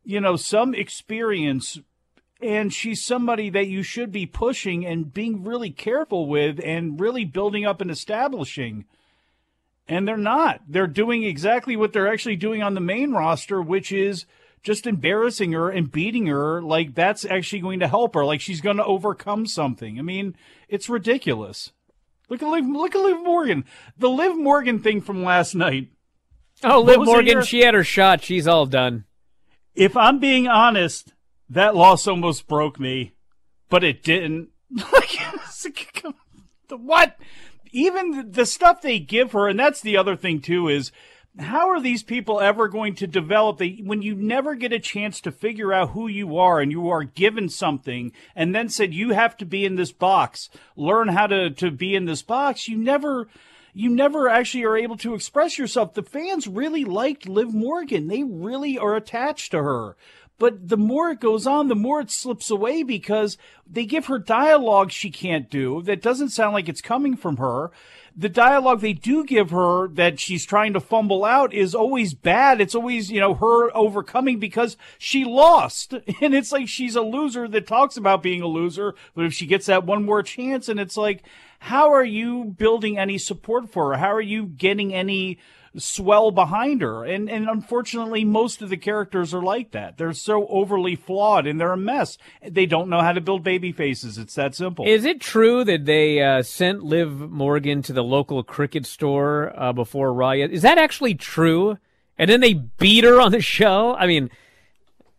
you 0.04 0.20
know, 0.20 0.34
some 0.34 0.74
experience 0.74 1.78
and 2.42 2.72
she's 2.72 3.04
somebody 3.04 3.48
that 3.50 3.68
you 3.68 3.82
should 3.82 4.12
be 4.12 4.26
pushing 4.26 4.84
and 4.84 5.14
being 5.14 5.44
really 5.44 5.70
careful 5.70 6.26
with 6.26 6.60
and 6.62 7.00
really 7.00 7.24
building 7.24 7.64
up 7.64 7.80
and 7.80 7.90
establishing. 7.90 8.84
And 9.88 10.06
they're 10.06 10.16
not. 10.16 10.62
They're 10.68 10.86
doing 10.86 11.22
exactly 11.22 11.76
what 11.76 11.92
they're 11.92 12.12
actually 12.12 12.36
doing 12.36 12.62
on 12.62 12.74
the 12.74 12.80
main 12.80 13.12
roster, 13.12 13.62
which 13.62 13.92
is 13.92 14.26
just 14.62 14.86
embarrassing 14.86 15.52
her 15.52 15.70
and 15.70 15.92
beating 15.92 16.26
her 16.26 16.60
like 16.60 16.94
that's 16.94 17.24
actually 17.24 17.60
going 17.60 17.78
to 17.78 17.86
help 17.86 18.14
her, 18.14 18.24
like 18.24 18.40
she's 18.40 18.60
going 18.60 18.78
to 18.78 18.84
overcome 18.84 19.46
something. 19.46 19.98
I 19.98 20.02
mean, 20.02 20.34
it's 20.68 20.88
ridiculous. 20.88 21.70
Look 22.28 22.42
at 22.42 22.48
Liv, 22.48 22.66
look 22.66 22.96
at 22.96 23.00
Liv 23.00 23.22
Morgan. 23.22 23.64
The 23.96 24.10
Liv 24.10 24.36
Morgan 24.36 24.80
thing 24.80 25.00
from 25.00 25.22
last 25.22 25.54
night. 25.54 25.90
Oh, 26.64 26.80
Liv 26.80 27.04
Morgan, 27.04 27.26
your- 27.26 27.42
she 27.44 27.60
had 27.60 27.74
her 27.74 27.84
shot. 27.84 28.24
She's 28.24 28.48
all 28.48 28.66
done. 28.66 29.04
If 29.76 29.96
I'm 29.96 30.18
being 30.18 30.48
honest, 30.48 31.14
that 31.48 31.76
loss 31.76 32.08
almost 32.08 32.48
broke 32.48 32.80
me, 32.80 33.12
but 33.68 33.84
it 33.84 34.02
didn't. 34.02 34.48
Like, 34.92 35.16
what? 36.70 37.16
Even 37.72 38.32
the- 38.32 38.46
stuff 38.46 38.80
they 38.80 38.98
give 38.98 39.32
her, 39.32 39.48
and 39.48 39.58
that's 39.58 39.80
the 39.80 39.96
other 39.96 40.16
thing 40.16 40.40
too, 40.40 40.68
is 40.68 40.92
how 41.38 41.68
are 41.68 41.80
these 41.80 42.02
people 42.02 42.40
ever 42.40 42.68
going 42.68 42.94
to 42.94 43.06
develop 43.06 43.58
the 43.58 43.82
when 43.84 44.00
you 44.00 44.14
never 44.14 44.54
get 44.54 44.72
a 44.72 44.78
chance 44.78 45.20
to 45.20 45.30
figure 45.30 45.72
out 45.72 45.90
who 45.90 46.08
you 46.08 46.38
are 46.38 46.60
and 46.60 46.72
you 46.72 46.88
are 46.88 47.04
given 47.04 47.48
something 47.48 48.12
and 48.34 48.54
then 48.54 48.68
said 48.68 48.94
you 48.94 49.10
have 49.10 49.36
to 49.36 49.44
be 49.44 49.64
in 49.64 49.76
this 49.76 49.92
box, 49.92 50.48
learn 50.76 51.08
how 51.08 51.26
to, 51.26 51.50
to 51.50 51.70
be 51.70 51.94
in 51.94 52.06
this 52.06 52.22
box, 52.22 52.68
you 52.68 52.78
never 52.78 53.28
you 53.74 53.90
never 53.90 54.26
actually 54.26 54.64
are 54.64 54.78
able 54.78 54.96
to 54.96 55.12
express 55.12 55.58
yourself. 55.58 55.92
The 55.92 56.02
fans 56.02 56.48
really 56.48 56.86
liked 56.86 57.28
Liv 57.28 57.52
Morgan. 57.52 58.06
They 58.06 58.22
really 58.22 58.78
are 58.78 58.96
attached 58.96 59.50
to 59.50 59.62
her. 59.62 59.96
But 60.38 60.68
the 60.68 60.76
more 60.76 61.10
it 61.10 61.20
goes 61.20 61.46
on, 61.46 61.68
the 61.68 61.74
more 61.74 62.00
it 62.00 62.10
slips 62.10 62.50
away 62.50 62.82
because 62.82 63.38
they 63.66 63.86
give 63.86 64.06
her 64.06 64.18
dialogue 64.18 64.90
she 64.90 65.10
can't 65.10 65.48
do 65.48 65.80
that 65.82 66.02
doesn't 66.02 66.28
sound 66.28 66.52
like 66.52 66.68
it's 66.68 66.82
coming 66.82 67.16
from 67.16 67.38
her. 67.38 67.70
The 68.14 68.28
dialogue 68.28 68.80
they 68.80 68.92
do 68.92 69.24
give 69.24 69.50
her 69.50 69.88
that 69.88 70.20
she's 70.20 70.44
trying 70.44 70.72
to 70.74 70.80
fumble 70.80 71.24
out 71.24 71.54
is 71.54 71.74
always 71.74 72.14
bad. 72.14 72.60
It's 72.60 72.74
always, 72.74 73.10
you 73.10 73.20
know, 73.20 73.34
her 73.34 73.74
overcoming 73.74 74.38
because 74.38 74.76
she 74.98 75.24
lost. 75.24 75.94
And 76.20 76.34
it's 76.34 76.50
like 76.50 76.66
she's 76.68 76.96
a 76.96 77.02
loser 77.02 77.46
that 77.48 77.66
talks 77.66 77.96
about 77.96 78.22
being 78.22 78.40
a 78.40 78.46
loser, 78.46 78.94
but 79.14 79.26
if 79.26 79.34
she 79.34 79.46
gets 79.46 79.66
that 79.66 79.84
one 79.84 80.04
more 80.04 80.22
chance 80.22 80.68
and 80.68 80.80
it's 80.80 80.96
like, 80.96 81.22
how 81.60 81.92
are 81.92 82.04
you 82.04 82.44
building 82.44 82.98
any 82.98 83.18
support 83.18 83.68
for 83.70 83.92
her? 83.92 83.98
How 83.98 84.12
are 84.12 84.20
you 84.20 84.46
getting 84.46 84.94
any 84.94 85.38
swell 85.78 86.30
behind 86.30 86.82
her? 86.82 87.04
And 87.04 87.30
and 87.30 87.48
unfortunately, 87.48 88.24
most 88.24 88.62
of 88.62 88.70
the 88.70 88.76
characters 88.76 89.32
are 89.34 89.42
like 89.42 89.72
that. 89.72 89.98
They're 89.98 90.12
so 90.12 90.46
overly 90.48 90.96
flawed 90.96 91.46
and 91.46 91.60
they're 91.60 91.72
a 91.72 91.76
mess. 91.76 92.18
They 92.46 92.66
don't 92.66 92.88
know 92.88 93.00
how 93.00 93.12
to 93.12 93.20
build 93.20 93.42
baby 93.42 93.72
faces. 93.72 94.18
It's 94.18 94.34
that 94.34 94.54
simple. 94.54 94.86
Is 94.86 95.04
it 95.04 95.20
true 95.20 95.64
that 95.64 95.84
they 95.84 96.22
uh, 96.22 96.42
sent 96.42 96.82
Liv 96.82 97.30
Morgan 97.30 97.82
to 97.82 97.92
the 97.92 98.04
local 98.04 98.42
cricket 98.42 98.86
store 98.86 99.52
uh, 99.56 99.72
before 99.72 100.12
Riot? 100.12 100.52
Is 100.52 100.62
that 100.62 100.78
actually 100.78 101.14
true? 101.14 101.78
And 102.18 102.30
then 102.30 102.40
they 102.40 102.54
beat 102.54 103.04
her 103.04 103.20
on 103.20 103.32
the 103.32 103.42
show? 103.42 103.94
I 103.94 104.06
mean, 104.06 104.30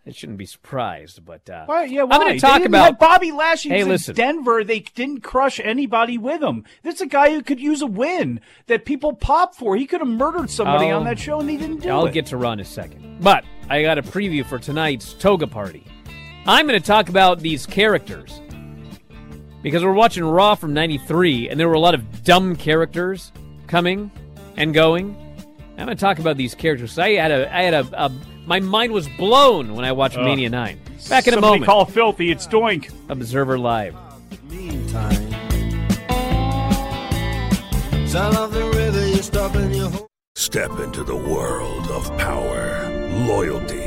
I 0.07 0.11
shouldn't 0.11 0.37
be 0.37 0.45
surprised, 0.45 1.25
but 1.25 1.49
uh, 1.49 1.65
Why, 1.65 1.83
yeah, 1.83 2.03
I'm 2.03 2.09
going 2.09 2.35
to 2.35 2.39
talk 2.39 2.63
about 2.63 2.97
Bobby 2.97 3.33
Lashley 3.33 3.71
Hey, 3.71 3.83
listen. 3.83 4.15
Denver. 4.15 4.63
They 4.63 4.79
didn't 4.79 5.19
crush 5.19 5.59
anybody 5.59 6.17
with 6.17 6.41
him. 6.41 6.63
This 6.81 6.95
is 6.95 7.01
a 7.01 7.07
guy 7.07 7.31
who 7.33 7.43
could 7.43 7.59
use 7.59 7.81
a 7.81 7.87
win 7.87 8.39
that 8.67 8.85
people 8.85 9.11
pop 9.13 9.53
for. 9.53 9.75
He 9.75 9.85
could 9.85 9.99
have 9.99 10.07
murdered 10.07 10.49
somebody 10.49 10.91
I'll- 10.91 10.99
on 10.99 11.03
that 11.05 11.19
show, 11.19 11.41
and 11.41 11.49
he 11.49 11.57
didn't 11.57 11.81
do 11.81 11.89
it. 11.89 11.91
I'll 11.91 12.07
get 12.07 12.27
to 12.27 12.37
Ron 12.37 12.53
in 12.53 12.59
a 12.61 12.65
second. 12.65 13.19
But 13.21 13.43
I 13.69 13.81
got 13.81 13.97
a 13.97 14.01
preview 14.01 14.45
for 14.45 14.59
tonight's 14.59 15.13
Toga 15.13 15.45
Party. 15.45 15.83
I'm 16.45 16.67
going 16.67 16.79
to 16.79 16.85
talk 16.87 17.09
about 17.09 17.39
these 17.41 17.65
characters 17.65 18.39
because 19.61 19.83
we're 19.83 19.91
watching 19.91 20.23
Raw 20.23 20.55
from 20.55 20.73
'93, 20.73 21.49
and 21.49 21.59
there 21.59 21.67
were 21.67 21.73
a 21.73 21.79
lot 21.81 21.95
of 21.95 22.23
dumb 22.23 22.55
characters 22.55 23.33
coming 23.67 24.09
and 24.55 24.73
going. 24.73 25.17
I'm 25.77 25.85
going 25.85 25.97
to 25.97 26.01
talk 26.01 26.19
about 26.19 26.37
these 26.37 26.55
characters. 26.55 26.97
I 26.97 27.11
had 27.15 27.31
a, 27.31 27.53
I 27.53 27.63
had 27.63 27.73
a, 27.73 28.05
a 28.05 28.11
my 28.47 28.59
mind 28.61 28.93
was 28.93 29.07
blown 29.09 29.75
when 29.75 29.85
I 29.85 29.91
watched 29.91 30.17
Mania 30.17 30.49
Nine. 30.49 30.79
Back 31.09 31.27
in 31.27 31.33
a 31.33 31.35
Somebody 31.35 31.41
moment. 31.41 31.65
call 31.65 31.85
filthy. 31.85 32.31
It's 32.31 32.47
Doink. 32.47 32.91
Observer 33.09 33.59
Live. 33.59 33.95
meantime. 34.49 35.25
The 38.09 38.71
river, 38.73 39.07
you're 39.09 39.21
stopping 39.21 39.71
your 39.73 39.89
whole. 39.89 40.07
Step 40.35 40.71
into 40.79 41.03
the 41.03 41.15
world 41.15 41.85
of 41.91 42.07
power, 42.17 42.89
loyalty, 43.27 43.86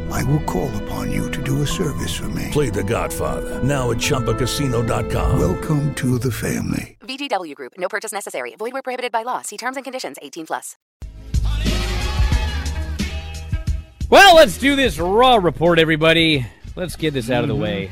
I 0.11 0.23
will 0.25 0.41
call 0.41 0.69
upon 0.83 1.11
you 1.11 1.31
to 1.31 1.41
do 1.41 1.61
a 1.61 1.67
service 1.67 2.15
for 2.15 2.29
me. 2.29 2.49
Play 2.51 2.69
The 2.69 2.83
Godfather 2.83 3.63
now 3.63 3.91
at 3.91 3.97
ChumbaCasino.com. 3.97 5.39
Welcome 5.39 5.95
to 5.95 6.19
the 6.19 6.31
family. 6.31 6.97
VGW 7.01 7.55
Group. 7.55 7.73
No 7.77 7.87
purchase 7.87 8.11
necessary. 8.11 8.55
Void 8.55 8.73
where 8.73 8.81
prohibited 8.81 9.11
by 9.11 9.23
law. 9.23 9.41
See 9.41 9.57
terms 9.57 9.77
and 9.77 9.83
conditions. 9.83 10.17
18 10.21 10.45
plus. 10.47 10.77
Well, 14.09 14.35
let's 14.35 14.57
do 14.57 14.75
this 14.75 14.99
Raw 14.99 15.35
report, 15.35 15.79
everybody. 15.79 16.45
Let's 16.75 16.97
get 16.97 17.13
this 17.13 17.29
out 17.29 17.43
of 17.43 17.47
the 17.47 17.55
way. 17.55 17.91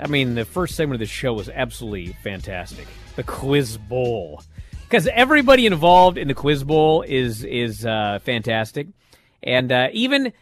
I 0.00 0.08
mean, 0.08 0.34
the 0.34 0.44
first 0.44 0.74
segment 0.74 0.94
of 0.94 1.00
the 1.00 1.06
show 1.06 1.32
was 1.32 1.48
absolutely 1.48 2.16
fantastic. 2.24 2.88
The 3.14 3.22
Quiz 3.22 3.76
Bowl, 3.76 4.42
because 4.82 5.06
everybody 5.06 5.66
involved 5.66 6.18
in 6.18 6.26
the 6.26 6.34
Quiz 6.34 6.64
Bowl 6.64 7.02
is 7.02 7.44
is 7.44 7.86
uh, 7.86 8.18
fantastic, 8.24 8.88
and 9.42 9.70
uh, 9.72 9.88
even 9.92 10.32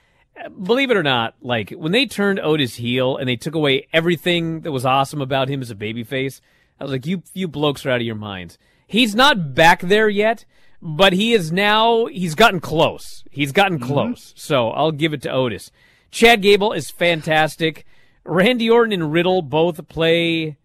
believe 0.63 0.91
it 0.91 0.97
or 0.97 1.03
not, 1.03 1.35
like 1.41 1.71
when 1.71 1.93
they 1.93 2.07
turned 2.07 2.41
Otis 2.41 2.77
heel 2.77 3.17
and 3.17 3.29
they 3.29 3.37
took 3.37 3.55
away 3.55 3.89
everything 3.93 4.61
that 4.61 4.73
was 4.73 4.87
awesome 4.87 5.21
about 5.21 5.49
him 5.49 5.61
as 5.61 5.71
a 5.71 5.75
babyface, 5.75 6.41
I 6.81 6.85
was 6.85 6.93
like, 6.93 7.07
you 7.07 7.23
you 7.35 7.49
blokes 7.49 7.85
are 7.85 7.91
out 7.91 8.01
of 8.01 8.07
your 8.07 8.15
minds. 8.15 8.59
He's 8.87 9.15
not 9.15 9.55
back 9.55 9.81
there 9.81 10.09
yet, 10.09 10.45
but 10.81 11.13
he 11.13 11.33
is 11.33 11.53
now. 11.53 12.07
He's 12.07 12.35
gotten 12.35 12.61
close. 12.61 13.25
He's 13.31 13.53
gotten 13.53 13.79
close. 13.79 14.33
So 14.37 14.71
I'll 14.71 14.93
give 14.93 15.13
it 15.13 15.23
to 15.23 15.31
Otis. 15.31 15.71
Chad 16.11 16.41
Gable 16.41 16.73
is 16.73 16.91
fantastic. 16.91 17.85
Randy 18.25 18.71
Orton 18.71 18.93
and 18.93 19.13
Riddle 19.13 19.43
both 19.43 19.89
play. 19.89 20.57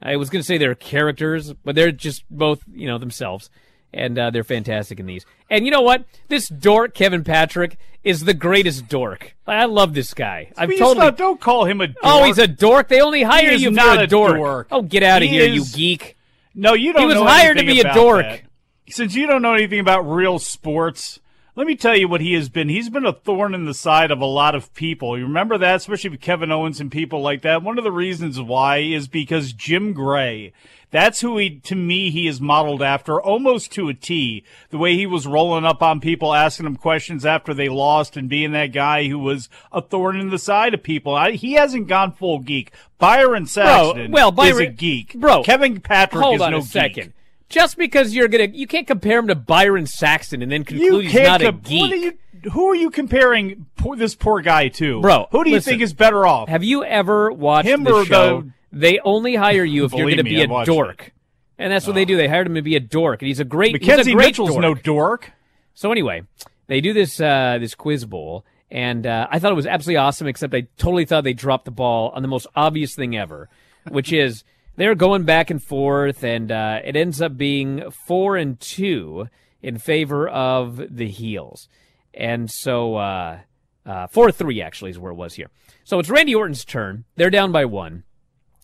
I 0.00 0.16
was 0.16 0.30
going 0.30 0.40
to 0.40 0.46
say 0.46 0.58
they're 0.58 0.74
characters, 0.74 1.54
but 1.64 1.74
they're 1.74 1.90
just 1.90 2.24
both, 2.30 2.62
you 2.70 2.86
know, 2.86 2.98
themselves. 2.98 3.50
And 3.96 4.18
uh, 4.18 4.30
they're 4.30 4.44
fantastic 4.44 5.00
in 5.00 5.06
these. 5.06 5.24
And 5.48 5.64
you 5.64 5.70
know 5.70 5.80
what? 5.80 6.04
This 6.28 6.48
dork, 6.48 6.92
Kevin 6.94 7.24
Patrick, 7.24 7.78
is 8.04 8.24
the 8.24 8.34
greatest 8.34 8.88
dork. 8.88 9.34
I 9.46 9.64
love 9.64 9.94
this 9.94 10.12
guy. 10.12 10.52
I've 10.56 10.68
Please 10.68 10.78
totally. 10.80 11.06
not- 11.06 11.16
don't 11.16 11.40
call 11.40 11.64
him 11.64 11.80
a 11.80 11.86
dork. 11.86 11.98
Oh, 12.02 12.24
he's 12.24 12.36
a 12.38 12.46
dork. 12.46 12.88
They 12.88 13.00
only 13.00 13.22
hire 13.22 13.50
is 13.50 13.62
you 13.62 13.68
if 13.70 13.74
not 13.74 13.94
you're 13.94 14.00
a 14.02 14.04
a 14.04 14.06
dork. 14.06 14.36
dork. 14.36 14.68
Oh, 14.70 14.82
get 14.82 15.02
out 15.02 15.22
of 15.22 15.28
He 15.28 15.34
here, 15.36 15.48
you 15.48 15.64
geek. 15.64 16.16
No, 16.54 16.74
you 16.74 16.92
don't. 16.92 17.02
He 17.02 17.06
was 17.06 17.14
know 17.16 17.24
hired 17.26 17.56
to 17.58 17.64
be 17.64 17.80
a 17.80 17.94
dork. 17.94 18.22
that. 18.24 18.42
Since 18.88 19.14
you 19.14 19.26
don't 19.26 19.40
know 19.42 19.54
anything 19.54 19.80
about 19.80 20.02
real 20.02 20.38
sports, 20.38 21.18
Let 21.56 21.66
me 21.66 21.74
tell 21.74 21.96
you 21.96 22.06
what 22.06 22.20
he 22.20 22.34
has 22.34 22.50
been. 22.50 22.68
He's 22.68 22.90
been 22.90 23.06
a 23.06 23.14
thorn 23.14 23.54
in 23.54 23.64
the 23.64 23.72
side 23.72 24.10
of 24.10 24.20
a 24.20 24.26
lot 24.26 24.54
of 24.54 24.74
people. 24.74 25.16
You 25.16 25.24
remember 25.24 25.56
that, 25.56 25.76
especially 25.76 26.10
with 26.10 26.20
Kevin 26.20 26.52
Owens 26.52 26.82
and 26.82 26.92
people 26.92 27.22
like 27.22 27.40
that. 27.42 27.62
One 27.62 27.78
of 27.78 27.84
the 27.84 27.90
reasons 27.90 28.38
why 28.38 28.78
is 28.78 29.08
because 29.08 29.54
Jim 29.54 29.94
Gray. 29.94 30.52
That's 30.90 31.22
who 31.22 31.38
he, 31.38 31.58
to 31.60 31.74
me, 31.74 32.10
he 32.10 32.28
is 32.28 32.42
modeled 32.42 32.82
after 32.82 33.18
almost 33.18 33.72
to 33.72 33.88
a 33.88 33.94
T. 33.94 34.44
The 34.68 34.76
way 34.76 34.96
he 34.96 35.06
was 35.06 35.26
rolling 35.26 35.64
up 35.64 35.82
on 35.82 35.98
people, 35.98 36.34
asking 36.34 36.64
them 36.64 36.76
questions 36.76 37.24
after 37.24 37.54
they 37.54 37.70
lost 37.70 38.18
and 38.18 38.28
being 38.28 38.52
that 38.52 38.74
guy 38.74 39.08
who 39.08 39.18
was 39.18 39.48
a 39.72 39.80
thorn 39.80 40.20
in 40.20 40.28
the 40.28 40.38
side 40.38 40.74
of 40.74 40.82
people. 40.82 41.14
I, 41.14 41.32
he 41.32 41.54
hasn't 41.54 41.88
gone 41.88 42.12
full 42.12 42.40
geek. 42.40 42.70
Byron 42.98 43.46
Saxton 43.46 44.12
well, 44.12 44.30
Byron, 44.30 44.52
is 44.52 44.60
a 44.60 44.66
geek. 44.66 45.14
Bro, 45.14 45.44
Kevin 45.44 45.80
Patrick 45.80 46.22
hold 46.22 46.36
is 46.36 46.42
on 46.42 46.52
no 46.52 46.58
a 46.58 46.62
second. 46.62 47.04
geek. 47.04 47.12
Just 47.48 47.76
because 47.78 48.14
you're 48.14 48.28
gonna, 48.28 48.48
you 48.52 48.66
can't 48.66 48.86
compare 48.86 49.18
him 49.18 49.28
to 49.28 49.34
Byron 49.34 49.86
Saxton 49.86 50.42
and 50.42 50.50
then 50.50 50.64
conclude 50.64 51.04
he's 51.06 51.14
not 51.14 51.42
a 51.42 51.52
geek. 51.52 51.92
Are 51.92 51.96
you, 51.96 52.18
who 52.52 52.68
are 52.68 52.74
you 52.74 52.90
comparing 52.90 53.66
poor, 53.76 53.96
this 53.96 54.14
poor 54.14 54.40
guy 54.40 54.68
to? 54.68 55.00
Bro, 55.00 55.28
who 55.30 55.44
do 55.44 55.50
you 55.50 55.56
listen. 55.56 55.72
think 55.72 55.82
is 55.82 55.92
better 55.94 56.26
off? 56.26 56.48
Have 56.48 56.64
you 56.64 56.82
ever 56.84 57.30
watched 57.32 57.68
Him 57.68 57.84
the 57.84 58.04
show? 58.04 58.42
the- 58.42 58.50
They 58.72 58.98
only 59.00 59.36
hire 59.36 59.64
you 59.64 59.84
if 59.84 59.92
you're 59.92 60.06
going 60.06 60.16
to 60.16 60.22
me, 60.24 60.30
be 60.30 60.42
I've 60.42 60.50
a 60.50 60.64
dork, 60.64 61.12
and 61.56 61.72
that's 61.72 61.86
what 61.86 61.94
they 61.94 62.04
do. 62.04 62.16
They 62.16 62.28
hired 62.28 62.46
him 62.48 62.56
to 62.56 62.62
be 62.62 62.74
a 62.76 62.80
dork, 62.80 63.22
and 63.22 63.28
he's 63.28 63.40
a 63.40 63.44
great. 63.44 63.76
he's 63.76 63.86
a 63.86 63.90
Mackenzie 63.92 64.12
great 64.12 64.26
Mitchell's 64.26 64.50
dork. 64.50 64.62
no 64.62 64.74
dork. 64.74 65.32
So 65.74 65.92
anyway, 65.92 66.22
they 66.66 66.80
do 66.80 66.92
this 66.92 67.20
uh, 67.20 67.58
this 67.60 67.74
quiz 67.76 68.04
bowl, 68.04 68.44
and 68.72 69.06
uh, 69.06 69.28
I 69.30 69.38
thought 69.38 69.52
it 69.52 69.56
was 69.56 69.66
absolutely 69.66 69.98
awesome. 69.98 70.26
Except 70.26 70.52
I 70.52 70.66
totally 70.78 71.04
thought 71.04 71.22
they 71.24 71.32
dropped 71.32 71.64
the 71.64 71.70
ball 71.70 72.10
on 72.14 72.22
the 72.22 72.28
most 72.28 72.48
obvious 72.56 72.94
thing 72.94 73.16
ever, 73.16 73.48
which 73.88 74.12
is 74.12 74.42
they're 74.76 74.94
going 74.94 75.24
back 75.24 75.50
and 75.50 75.62
forth, 75.62 76.22
and 76.22 76.52
uh, 76.52 76.80
it 76.84 76.96
ends 76.96 77.20
up 77.20 77.36
being 77.36 77.90
four 77.90 78.36
and 78.36 78.60
two 78.60 79.28
in 79.62 79.78
favor 79.78 80.28
of 80.28 80.80
the 80.94 81.08
heels, 81.08 81.68
and 82.14 82.50
so 82.50 82.96
uh, 82.96 83.38
uh, 83.84 84.06
four 84.08 84.30
three 84.30 84.62
actually 84.62 84.90
is 84.90 84.98
where 84.98 85.12
it 85.12 85.16
was 85.16 85.34
here. 85.34 85.50
So 85.84 85.98
it's 85.98 86.10
Randy 86.10 86.34
Orton's 86.34 86.64
turn. 86.64 87.04
They're 87.16 87.30
down 87.30 87.52
by 87.52 87.64
one, 87.64 88.04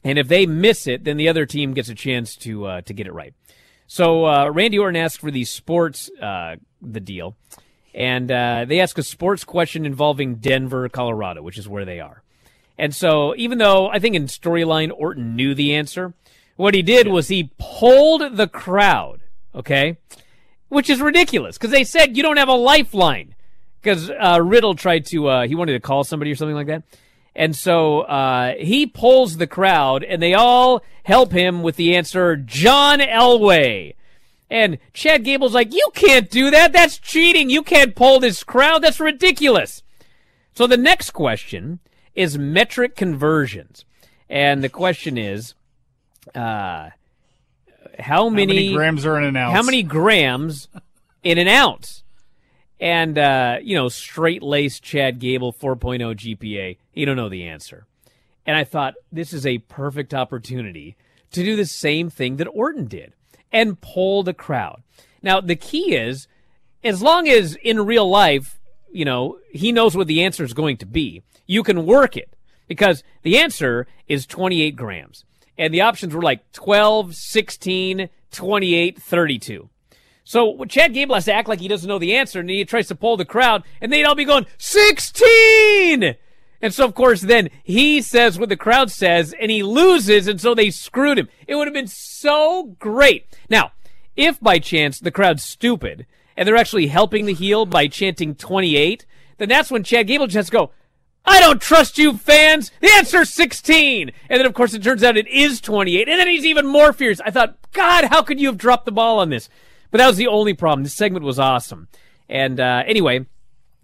and 0.04 0.18
if 0.18 0.28
they 0.28 0.46
miss 0.46 0.86
it, 0.86 1.04
then 1.04 1.16
the 1.16 1.28
other 1.28 1.46
team 1.46 1.72
gets 1.74 1.88
a 1.88 1.94
chance 1.94 2.36
to 2.36 2.66
uh, 2.66 2.80
to 2.82 2.92
get 2.92 3.06
it 3.06 3.12
right. 3.12 3.34
So 3.86 4.26
uh, 4.26 4.50
Randy 4.50 4.78
Orton 4.78 4.96
asked 4.96 5.20
for 5.20 5.30
the 5.30 5.44
sports 5.44 6.10
uh, 6.20 6.56
the 6.80 7.00
deal, 7.00 7.36
and 7.94 8.28
they 8.28 8.80
ask 8.80 8.96
a 8.98 9.02
sports 9.02 9.44
question 9.44 9.84
involving 9.84 10.36
Denver, 10.36 10.88
Colorado, 10.88 11.42
which 11.42 11.58
is 11.58 11.68
where 11.68 11.84
they 11.84 12.00
are. 12.00 12.22
And 12.78 12.94
so, 12.94 13.34
even 13.36 13.58
though 13.58 13.88
I 13.88 13.98
think 13.98 14.14
in 14.14 14.26
storyline 14.26 14.90
Orton 14.94 15.36
knew 15.36 15.54
the 15.54 15.74
answer, 15.74 16.14
what 16.56 16.74
he 16.74 16.82
did 16.82 17.08
was 17.08 17.28
he 17.28 17.50
polled 17.58 18.36
the 18.36 18.48
crowd. 18.48 19.22
Okay, 19.54 19.98
which 20.68 20.88
is 20.88 21.00
ridiculous 21.00 21.58
because 21.58 21.70
they 21.70 21.84
said 21.84 22.16
you 22.16 22.22
don't 22.22 22.38
have 22.38 22.48
a 22.48 22.54
lifeline 22.54 23.34
because 23.80 24.10
uh, 24.10 24.40
Riddle 24.42 24.74
tried 24.74 25.04
to 25.06 25.28
uh, 25.28 25.46
he 25.46 25.54
wanted 25.54 25.74
to 25.74 25.80
call 25.80 26.04
somebody 26.04 26.32
or 26.32 26.34
something 26.34 26.56
like 26.56 26.68
that. 26.68 26.82
And 27.34 27.56
so 27.56 28.00
uh, 28.02 28.54
he 28.56 28.86
polls 28.86 29.36
the 29.38 29.46
crowd, 29.46 30.04
and 30.04 30.22
they 30.22 30.34
all 30.34 30.82
help 31.04 31.32
him 31.32 31.62
with 31.62 31.76
the 31.76 31.96
answer 31.96 32.36
John 32.36 33.00
Elway. 33.00 33.94
And 34.50 34.76
Chad 34.92 35.24
Gable's 35.24 35.54
like, 35.54 35.72
You 35.72 35.88
can't 35.94 36.30
do 36.30 36.50
that. 36.50 36.72
That's 36.72 36.98
cheating. 36.98 37.48
You 37.48 37.62
can't 37.62 37.94
poll 37.94 38.20
this 38.20 38.44
crowd. 38.44 38.82
That's 38.82 39.00
ridiculous. 39.00 39.82
So 40.54 40.66
the 40.66 40.76
next 40.76 41.12
question 41.12 41.80
is 42.14 42.38
metric 42.38 42.96
conversions. 42.96 43.84
And 44.28 44.62
the 44.62 44.68
question 44.68 45.18
is 45.18 45.54
uh, 46.34 46.90
how 47.98 48.28
many, 48.28 48.46
many 48.46 48.72
grams 48.72 49.04
are 49.06 49.18
in 49.18 49.24
an 49.24 49.36
ounce? 49.36 49.54
How 49.54 49.62
many 49.62 49.82
grams 49.82 50.68
in 51.22 51.38
an 51.38 51.48
ounce? 51.48 52.02
And, 52.80 53.16
uh, 53.16 53.58
you 53.62 53.76
know, 53.76 53.88
straight 53.88 54.42
laced 54.42 54.82
Chad 54.82 55.18
Gable 55.18 55.52
4.0 55.52 56.00
GPA. 56.16 56.78
You 56.94 57.06
don't 57.06 57.16
know 57.16 57.28
the 57.28 57.44
answer. 57.44 57.86
And 58.44 58.56
I 58.56 58.64
thought 58.64 58.94
this 59.12 59.32
is 59.32 59.46
a 59.46 59.58
perfect 59.58 60.12
opportunity 60.12 60.96
to 61.30 61.44
do 61.44 61.54
the 61.54 61.66
same 61.66 62.10
thing 62.10 62.36
that 62.36 62.48
Orton 62.48 62.86
did 62.86 63.12
and 63.52 63.80
poll 63.80 64.22
the 64.22 64.34
crowd. 64.34 64.82
Now, 65.22 65.40
the 65.40 65.56
key 65.56 65.94
is 65.94 66.26
as 66.82 67.02
long 67.02 67.28
as 67.28 67.54
in 67.56 67.86
real 67.86 68.08
life, 68.08 68.58
you 68.92 69.04
know, 69.04 69.38
he 69.50 69.72
knows 69.72 69.96
what 69.96 70.06
the 70.06 70.22
answer 70.22 70.44
is 70.44 70.52
going 70.52 70.76
to 70.78 70.86
be, 70.86 71.22
you 71.46 71.62
can 71.62 71.86
work 71.86 72.16
it 72.16 72.34
because 72.68 73.02
the 73.22 73.38
answer 73.38 73.86
is 74.08 74.26
28 74.26 74.76
grams. 74.76 75.24
And 75.58 75.72
the 75.72 75.82
options 75.82 76.14
were 76.14 76.22
like 76.22 76.50
12, 76.52 77.14
16, 77.14 78.08
28, 78.30 79.02
32. 79.02 79.68
So 80.24 80.64
Chad 80.66 80.94
Gable 80.94 81.14
has 81.14 81.24
to 81.26 81.32
act 81.32 81.48
like 81.48 81.60
he 81.60 81.68
doesn't 81.68 81.88
know 81.88 81.98
the 81.98 82.14
answer, 82.14 82.40
and 82.40 82.48
he 82.48 82.64
tries 82.64 82.88
to 82.88 82.94
pull 82.94 83.16
the 83.16 83.24
crowd, 83.24 83.64
and 83.80 83.92
they'd 83.92 84.04
all 84.04 84.14
be 84.14 84.24
going 84.24 84.46
sixteen. 84.56 86.14
And 86.60 86.72
so, 86.72 86.84
of 86.84 86.94
course, 86.94 87.22
then 87.22 87.50
he 87.64 88.00
says 88.00 88.38
what 88.38 88.48
the 88.48 88.56
crowd 88.56 88.90
says, 88.90 89.34
and 89.40 89.50
he 89.50 89.64
loses, 89.64 90.28
and 90.28 90.40
so 90.40 90.54
they 90.54 90.70
screwed 90.70 91.18
him. 91.18 91.28
It 91.48 91.56
would 91.56 91.66
have 91.66 91.74
been 91.74 91.88
so 91.88 92.76
great. 92.78 93.26
Now, 93.50 93.72
if 94.14 94.40
by 94.40 94.60
chance 94.60 95.00
the 95.00 95.10
crowd's 95.10 95.42
stupid 95.42 96.06
and 96.36 96.46
they're 96.46 96.56
actually 96.56 96.86
helping 96.86 97.26
the 97.26 97.34
heel 97.34 97.66
by 97.66 97.86
chanting 97.86 98.34
28, 98.34 99.06
then 99.38 99.48
that's 99.48 99.70
when 99.70 99.84
Chad 99.84 100.06
Gable 100.06 100.26
just 100.26 100.50
go, 100.50 100.70
I 101.24 101.40
don't 101.40 101.60
trust 101.60 101.98
you 101.98 102.16
fans. 102.16 102.72
The 102.80 102.90
answer's 102.96 103.30
16. 103.30 104.10
And 104.28 104.38
then, 104.40 104.46
of 104.46 104.54
course, 104.54 104.74
it 104.74 104.82
turns 104.82 105.04
out 105.04 105.16
it 105.16 105.28
is 105.28 105.60
28. 105.60 106.08
And 106.08 106.18
then 106.18 106.28
he's 106.28 106.44
even 106.44 106.66
more 106.66 106.92
fierce. 106.92 107.20
I 107.24 107.30
thought, 107.30 107.56
God, 107.72 108.06
how 108.06 108.22
could 108.22 108.40
you 108.40 108.48
have 108.48 108.58
dropped 108.58 108.86
the 108.86 108.92
ball 108.92 109.20
on 109.20 109.30
this? 109.30 109.48
But 109.90 109.98
that 109.98 110.08
was 110.08 110.16
the 110.16 110.26
only 110.26 110.54
problem. 110.54 110.82
This 110.82 110.94
segment 110.94 111.24
was 111.24 111.38
awesome. 111.38 111.88
And 112.28 112.58
uh, 112.58 112.82
anyway, 112.86 113.26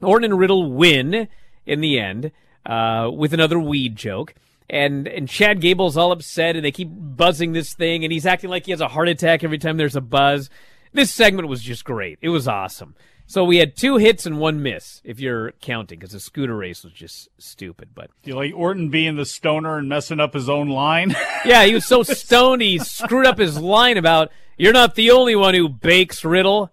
Orton 0.01 0.31
and 0.31 0.39
Riddle 0.39 0.73
win 0.73 1.29
in 1.67 1.81
the 1.81 2.01
end 2.01 2.33
uh, 2.67 3.11
with 3.13 3.33
another 3.33 3.59
weed 3.59 3.95
joke. 3.95 4.35
And 4.71 5.09
and 5.09 5.27
Chad 5.27 5.63
Gable's 5.63 5.97
all 5.97 6.13
upset, 6.13 6.55
and 6.55 6.63
they 6.63 6.71
keep 6.71 6.91
buzzing 6.93 7.53
this 7.53 7.73
thing, 7.73 8.05
and 8.05 8.13
he's 8.13 8.27
acting 8.27 8.51
like 8.51 8.67
he 8.67 8.73
has 8.73 8.83
a 8.83 8.89
heart 8.89 9.09
attack 9.09 9.43
every 9.43 9.57
time 9.57 9.79
there's 9.79 9.97
a 9.97 10.03
buzz. 10.03 10.51
This 10.93 11.13
segment 11.13 11.49
was 11.49 11.63
just 11.63 11.85
great. 11.85 12.19
It 12.21 12.29
was 12.31 12.49
awesome. 12.49 12.95
So 13.27 13.45
we 13.45 13.59
had 13.59 13.77
two 13.77 13.99
hits 13.99 14.25
and 14.25 14.39
one 14.39 14.63
miss, 14.63 15.03
if 15.05 15.21
you're 15.21 15.53
counting, 15.61 15.99
because 15.99 16.13
the 16.13 16.21
scooter 16.21 16.57
race 16.57 16.83
was 16.83 16.95
just 16.95 17.29
stupid. 17.37 17.91
But 17.95 18.11
Do 18.23 18.31
you 18.31 18.37
like 18.37 18.55
Orton 18.55 18.89
being 18.89 19.17
the 19.17 19.27
stoner 19.27 19.77
and 19.77 19.87
messing 19.87 20.19
up 20.19 20.33
his 20.33 20.49
own 20.49 20.69
line? 20.69 21.15
yeah, 21.45 21.65
he 21.65 21.75
was 21.75 21.85
so 21.85 22.03
stoned 22.03 22.63
he 22.63 22.79
screwed 22.79 23.27
up 23.27 23.37
his 23.37 23.59
line 23.59 23.99
about 23.99 24.33
"You're 24.57 24.73
not 24.73 24.95
the 24.95 25.11
only 25.11 25.37
one 25.37 25.55
who 25.55 25.69
bakes 25.69 26.25
Riddle." 26.25 26.71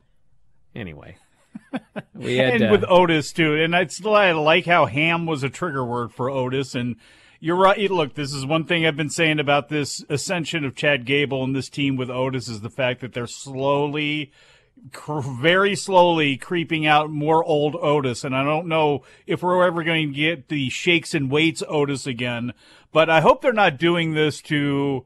Anyway, 0.74 1.18
we 2.14 2.38
had 2.38 2.54
and 2.54 2.64
uh, 2.64 2.72
with 2.72 2.86
Otis 2.88 3.34
too. 3.34 3.56
And 3.56 3.76
I 3.76 3.88
still 3.88 4.16
I 4.16 4.32
like 4.32 4.66
how 4.66 4.86
ham 4.86 5.26
was 5.26 5.44
a 5.44 5.50
trigger 5.50 5.84
word 5.84 6.14
for 6.14 6.30
Otis. 6.30 6.74
And 6.74 6.96
you're 7.40 7.56
right. 7.56 7.90
Look, 7.90 8.16
this 8.16 8.34
is 8.34 8.46
one 8.46 8.66
thing 8.66 8.86
I've 8.86 8.98
been 8.98 9.10
saying 9.10 9.40
about 9.40 9.70
this 9.70 10.04
ascension 10.10 10.66
of 10.66 10.76
Chad 10.76 11.06
Gable 11.06 11.44
and 11.44 11.56
this 11.56 11.70
team 11.70 11.96
with 11.96 12.10
Otis 12.10 12.48
is 12.48 12.62
the 12.62 12.70
fact 12.70 13.02
that 13.02 13.14
they're 13.14 13.28
slowly. 13.28 14.32
Very 15.08 15.76
slowly 15.76 16.38
creeping 16.38 16.86
out 16.86 17.10
more 17.10 17.44
old 17.44 17.76
Otis, 17.76 18.24
and 18.24 18.36
I 18.36 18.44
don't 18.44 18.68
know 18.68 19.04
if 19.26 19.42
we're 19.42 19.66
ever 19.66 19.84
going 19.84 20.10
to 20.10 20.14
get 20.14 20.50
the 20.50 20.70
shakes 20.70 21.16
and 21.16 21.32
weights 21.32 21.64
Otis 21.68 22.06
again. 22.06 22.54
But 22.92 23.10
I 23.10 23.22
hope 23.22 23.42
they're 23.42 23.54
not 23.54 23.80
doing 23.80 24.14
this 24.14 24.42
to 24.44 25.06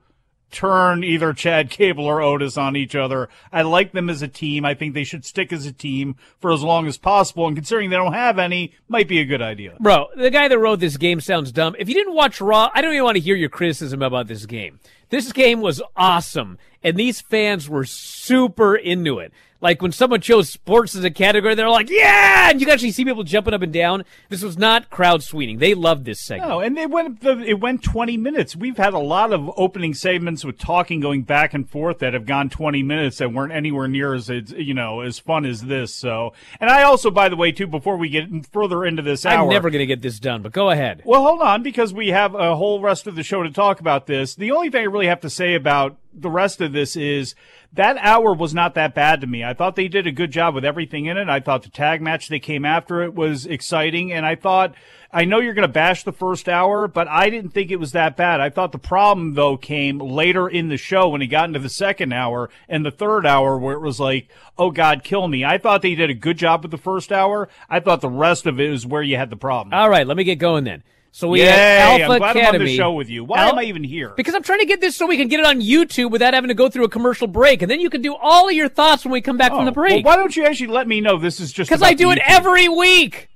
turn 0.52 1.04
either 1.04 1.34
Chad 1.34 1.70
Gable 1.70 2.06
or 2.06 2.22
Otis 2.22 2.58
on 2.58 2.76
each 2.76 2.96
other. 2.96 3.30
I 3.52 3.62
like 3.62 3.92
them 3.92 4.10
as 4.10 4.22
a 4.22 4.28
team. 4.28 4.66
I 4.66 4.74
think 4.74 4.94
they 4.94 5.04
should 5.04 5.26
stick 5.26 5.54
as 5.54 5.66
a 5.66 5.72
team 5.72 6.16
for 6.40 6.52
as 6.52 6.64
long 6.64 6.88
as 6.88 6.98
possible. 6.98 7.48
And 7.48 7.56
considering 7.56 7.90
they 7.90 7.96
don't 7.96 8.14
have 8.14 8.40
any, 8.40 8.74
might 8.88 9.08
be 9.08 9.20
a 9.20 9.26
good 9.26 9.42
idea. 9.42 9.76
Bro, 9.80 10.08
the 10.16 10.32
guy 10.32 10.48
that 10.48 10.60
wrote 10.60 10.80
this 10.80 10.98
game 10.98 11.22
sounds 11.22 11.52
dumb. 11.52 11.76
If 11.78 11.88
you 11.88 11.96
didn't 11.96 12.16
watch 12.16 12.42
Raw, 12.42 12.70
I 12.74 12.82
don't 12.82 12.94
even 12.94 13.04
want 13.04 13.18
to 13.18 13.24
hear 13.24 13.36
your 13.36 13.50
criticism 13.50 14.02
about 14.02 14.28
this 14.28 14.46
game. 14.46 14.80
This 15.10 15.32
game 15.32 15.62
was 15.62 15.82
awesome, 15.96 16.60
and 16.84 16.96
these 16.96 17.20
fans 17.20 17.68
were 17.68 17.86
super 17.86 18.76
into 18.76 19.18
it. 19.20 19.34
Like 19.62 19.82
when 19.82 19.92
someone 19.92 20.22
chose 20.22 20.50
sports 20.50 20.96
as 20.96 21.04
a 21.04 21.12
category, 21.12 21.54
they're 21.54 21.70
like, 21.70 21.90
"Yeah!" 21.90 22.50
And 22.50 22.62
you 22.62 22.66
can 22.66 22.74
actually 22.74 22.92
see 22.92 23.04
people 23.04 23.24
jumping 23.24 23.54
up 23.54 23.62
and 23.62 23.74
down. 23.74 24.06
This 24.30 24.42
was 24.42 24.58
not 24.58 24.90
crowd 24.90 25.22
sweeting. 25.22 25.58
They 25.58 25.74
loved 25.74 26.06
this 26.06 26.22
segment. 26.22 26.50
No, 26.50 26.60
and 26.62 26.78
it 26.78 26.90
went 26.90 27.22
the, 27.22 27.40
it 27.40 27.60
went 27.60 27.84
20 27.84 28.16
minutes. 28.16 28.56
We've 28.56 28.78
had 28.78 28.94
a 28.94 29.00
lot 29.00 29.34
of 29.34 29.52
opening 29.58 29.94
segments 29.94 30.46
with 30.46 30.58
talking 30.58 31.02
going 31.02 31.24
back 31.24 31.54
and 31.54 31.70
forth 31.70 32.00
that 32.00 32.14
have 32.14 32.26
gone 32.26 32.50
20 32.50 32.84
minutes 32.84 33.18
that 33.18 33.34
weren't 33.34 33.52
anywhere 33.52 33.90
near 33.90 34.14
as 34.14 34.30
as, 34.30 34.52
you 34.52 34.74
know 34.74 35.02
as 35.02 35.20
fun 35.20 35.46
as 35.46 35.64
this. 35.64 35.94
So, 35.94 36.34
and 36.62 36.70
I 36.70 36.84
also, 36.84 37.12
by 37.12 37.28
the 37.28 37.36
way, 37.36 37.52
too, 37.52 37.68
before 37.68 37.98
we 37.98 38.10
get 38.10 38.30
further 38.54 38.86
into 38.86 39.02
this 39.02 39.26
hour, 39.26 39.44
I'm 39.44 39.50
never 39.50 39.70
going 39.70 39.80
to 39.80 39.86
get 39.86 40.02
this 40.02 40.20
done, 40.20 40.42
but 40.42 40.54
go 40.54 40.70
ahead. 40.70 41.02
Well, 41.04 41.22
hold 41.22 41.42
on, 41.42 41.64
because 41.64 41.94
we 41.94 42.10
have 42.10 42.34
a 42.34 42.56
whole 42.56 42.80
rest 42.80 43.08
of 43.08 43.16
the 43.16 43.24
show 43.24 43.44
to 43.44 43.52
talk 43.52 43.82
about 43.82 44.08
this. 44.08 44.36
The 44.36 44.52
only 44.52 44.70
thing 44.70 44.82
I 44.82 44.86
really 44.86 45.08
have 45.08 45.22
to 45.22 45.30
say 45.30 45.56
about 45.56 45.98
the 46.14 46.30
rest 46.30 46.62
of 46.62 46.74
this 46.74 46.96
is 46.96 47.36
that 47.74 47.98
hour 47.98 48.34
was 48.34 48.54
not 48.54 48.74
that 48.74 48.96
bad 48.96 49.22
to 49.22 49.28
me. 49.28 49.44
I 49.44 49.54
thought 49.54 49.76
they 49.76 49.88
did 49.88 50.08
a 50.08 50.12
good 50.12 50.32
job 50.32 50.56
with 50.56 50.66
everything 50.66 51.06
in 51.06 51.18
it. 51.18 51.30
I 51.30 51.40
thought 51.40 51.64
the 51.64 51.70
tag 51.70 52.02
match 52.02 52.28
they 52.28 52.40
came 52.40 52.66
after 52.66 53.04
it 53.04 53.14
was 53.14 53.46
exciting, 53.46 54.12
and 54.12 54.26
I 54.26 54.36
thought 54.36 54.74
I 55.12 55.26
know 55.26 55.40
you're 55.40 55.54
going 55.54 55.68
to 55.68 55.74
bash 55.74 56.04
the 56.04 56.12
first 56.12 56.48
hour, 56.50 56.88
but 56.88 57.08
I 57.08 57.30
didn't 57.30 57.52
think 57.52 57.72
it 57.72 57.80
was 57.80 57.92
that 57.94 58.16
bad. 58.16 58.42
I 58.42 58.50
thought 58.50 58.72
the 58.72 58.78
problem 58.78 59.34
though 59.34 59.58
came 59.58 60.00
later 60.00 60.48
in 60.48 60.70
the 60.70 60.78
show 60.78 61.10
when 61.10 61.22
he 61.22 61.28
got 61.28 61.46
into 61.46 61.60
the 61.60 61.70
second 61.70 62.12
hour 62.12 62.50
and 62.68 62.86
the 62.86 62.92
third 62.92 63.26
hour 63.26 63.58
where 63.58 63.76
it 63.76 63.82
was 63.82 64.00
like, 64.00 64.30
"Oh 64.58 64.72
God, 64.72 65.04
kill 65.04 65.28
me." 65.28 65.46
I 65.46 65.58
thought 65.58 65.82
they 65.82 65.96
did 65.96 66.10
a 66.10 66.16
good 66.16 66.38
job 66.38 66.64
with 66.64 66.72
the 66.72 66.78
first 66.78 67.12
hour. 67.12 67.50
I 67.70 67.80
thought 67.80 68.02
the 68.02 68.10
rest 68.10 68.46
of 68.46 68.60
it 68.60 68.70
was 68.70 68.86
where 68.86 69.04
you 69.04 69.16
had 69.16 69.30
the 69.30 69.36
problem. 69.36 69.74
All 69.74 69.90
right, 69.90 70.08
let 70.08 70.18
me 70.18 70.24
get 70.24 70.36
going 70.36 70.64
then. 70.64 70.84
So 71.12 71.28
we 71.28 71.40
Yay, 71.40 71.48
have 71.48 72.02
Alpha 72.02 72.14
I'm 72.14 72.18
glad 72.20 72.36
Academy. 72.38 72.48
I'm 72.48 72.62
on 72.62 72.66
the 72.66 72.76
show 72.76 72.92
with 72.94 73.10
you. 73.10 73.24
Why 73.24 73.40
Al- 73.40 73.50
am 73.54 73.60
I 73.60 73.64
even 73.64 73.84
here? 73.84 74.14
Because 74.16 74.36
I'm 74.36 74.44
trying 74.44 74.60
to 74.60 74.66
get 74.66 74.80
this 74.80 74.96
so 74.96 75.08
we 75.08 75.18
can 75.18 75.28
get 75.28 75.40
it 75.40 75.46
on 75.46 75.60
YouTube 75.60 76.12
without 76.12 76.34
having 76.34 76.50
to 76.50 76.54
go 76.54 76.70
through 76.70 76.86
a 76.86 76.90
commercial 76.90 77.28
break, 77.28 77.62
and 77.62 77.70
then 77.70 77.80
you 77.80 77.90
can 77.90 78.02
do 78.02 78.16
all 78.16 78.48
of 78.48 78.54
your 78.54 78.70
thoughts 78.70 79.04
when 79.06 79.12
we 79.12 79.22
come 79.22 79.38
back 79.38 79.52
from 79.52 79.66
the 79.66 79.72
Oh, 79.72 79.74
break. 79.74 80.06
Well, 80.06 80.14
why 80.16 80.22
don't 80.22 80.36
you 80.36 80.46
actually 80.46 80.68
let 80.68 80.88
me 80.88 81.02
know 81.02 81.18
this 81.18 81.40
is 81.40 81.52
just 81.52 81.70
Because 81.70 81.82
I 81.82 81.94
do 81.94 82.12
it 82.12 82.20
every 82.26 82.70
week. 82.70 83.30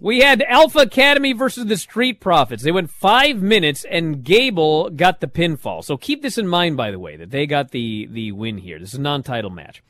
We 0.00 0.20
had 0.20 0.42
Alpha 0.42 0.80
Academy 0.80 1.32
versus 1.32 1.66
the 1.66 1.76
Street 1.76 2.20
Profits. 2.20 2.62
They 2.62 2.72
went 2.72 2.90
five 2.90 3.40
minutes, 3.40 3.84
and 3.88 4.24
Gable 4.24 4.90
got 4.90 5.20
the 5.20 5.28
pinfall. 5.28 5.84
So 5.84 5.96
keep 5.96 6.20
this 6.20 6.36
in 6.36 6.48
mind, 6.48 6.76
by 6.76 6.90
the 6.90 6.98
way, 6.98 7.16
that 7.16 7.30
they 7.30 7.46
got 7.46 7.70
the 7.70 8.06
the 8.10 8.32
win 8.32 8.58
here. 8.58 8.78
This 8.78 8.92
is 8.92 8.98
a 8.98 9.02
non-title 9.02 9.50
match. 9.50 9.82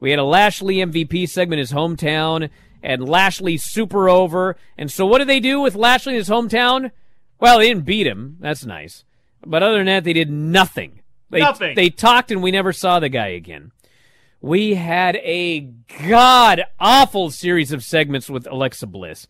We 0.00 0.10
had 0.10 0.18
a 0.18 0.24
Lashley 0.24 0.76
MVP 0.76 1.28
segment 1.28 1.60
his 1.60 1.72
hometown, 1.72 2.50
and 2.82 3.08
Lashley 3.08 3.56
super 3.56 4.08
over. 4.08 4.56
And 4.76 4.90
so, 4.90 5.06
what 5.06 5.18
did 5.18 5.28
they 5.28 5.40
do 5.40 5.60
with 5.60 5.74
Lashley 5.74 6.14
in 6.14 6.18
his 6.18 6.28
hometown? 6.28 6.90
Well, 7.40 7.58
they 7.58 7.68
didn't 7.68 7.84
beat 7.84 8.06
him. 8.06 8.36
That's 8.40 8.64
nice. 8.64 9.04
But 9.44 9.62
other 9.62 9.78
than 9.78 9.86
that, 9.86 10.04
they 10.04 10.12
did 10.12 10.30
nothing. 10.30 11.00
They, 11.30 11.40
Nothing. 11.40 11.74
They 11.74 11.90
talked, 11.90 12.30
and 12.30 12.42
we 12.42 12.50
never 12.50 12.72
saw 12.72 13.00
the 13.00 13.08
guy 13.08 13.28
again. 13.28 13.72
We 14.40 14.74
had 14.74 15.16
a 15.16 15.60
god 16.08 16.64
awful 16.78 17.30
series 17.30 17.72
of 17.72 17.82
segments 17.82 18.30
with 18.30 18.46
Alexa 18.46 18.86
Bliss, 18.86 19.26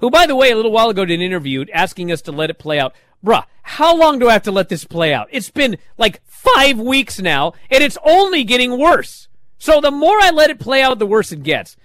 who, 0.00 0.10
by 0.10 0.26
the 0.26 0.36
way, 0.36 0.50
a 0.50 0.56
little 0.56 0.72
while 0.72 0.88
ago 0.88 1.04
did 1.04 1.14
an 1.14 1.20
interview 1.24 1.64
asking 1.72 2.10
us 2.10 2.22
to 2.22 2.32
let 2.32 2.50
it 2.50 2.58
play 2.58 2.78
out. 2.78 2.94
Bruh, 3.24 3.44
how 3.62 3.96
long 3.96 4.18
do 4.18 4.28
I 4.28 4.32
have 4.32 4.42
to 4.44 4.52
let 4.52 4.68
this 4.68 4.84
play 4.84 5.14
out? 5.14 5.28
It's 5.30 5.50
been 5.50 5.78
like 5.98 6.20
five 6.26 6.78
weeks 6.78 7.20
now, 7.20 7.52
and 7.70 7.82
it's 7.82 7.98
only 8.04 8.44
getting 8.44 8.78
worse. 8.78 9.28
So 9.58 9.80
the 9.80 9.90
more 9.90 10.18
I 10.20 10.30
let 10.30 10.50
it 10.50 10.58
play 10.58 10.82
out, 10.82 10.98
the 10.98 11.06
worse 11.06 11.32
it 11.32 11.42
gets. 11.42 11.76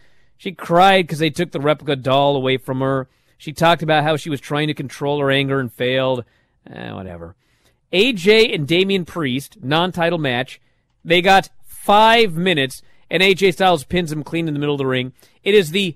She 0.42 0.54
cried 0.54 1.06
because 1.06 1.20
they 1.20 1.30
took 1.30 1.52
the 1.52 1.60
replica 1.60 1.96
doll 1.96 2.36
away 2.36 2.58
from 2.58 2.80
her. 2.80 3.08
She 3.38 3.54
talked 3.54 3.84
about 3.84 4.04
how 4.04 4.18
she 4.18 4.32
was 4.32 4.42
trying 4.42 4.70
to 4.70 4.74
control 4.74 5.20
her 5.20 5.30
anger 5.30 5.60
and 5.60 5.72
failed. 5.72 6.26
Eh, 6.68 6.92
whatever. 6.94 7.36
AJ 7.94 8.52
and 8.52 8.68
Damian 8.68 9.06
Priest, 9.06 9.60
non-title 9.62 10.18
match. 10.18 10.60
They 11.06 11.22
got 11.22 11.52
five 11.64 12.34
minutes, 12.34 12.82
and 13.08 13.22
AJ 13.22 13.54
Styles 13.54 13.84
pins 13.84 14.12
him 14.12 14.24
clean 14.24 14.48
in 14.48 14.56
the 14.56 14.60
middle 14.60 14.74
of 14.74 14.80
the 14.80 14.88
ring. 14.88 15.14
It 15.44 15.54
is 15.54 15.70
the 15.70 15.96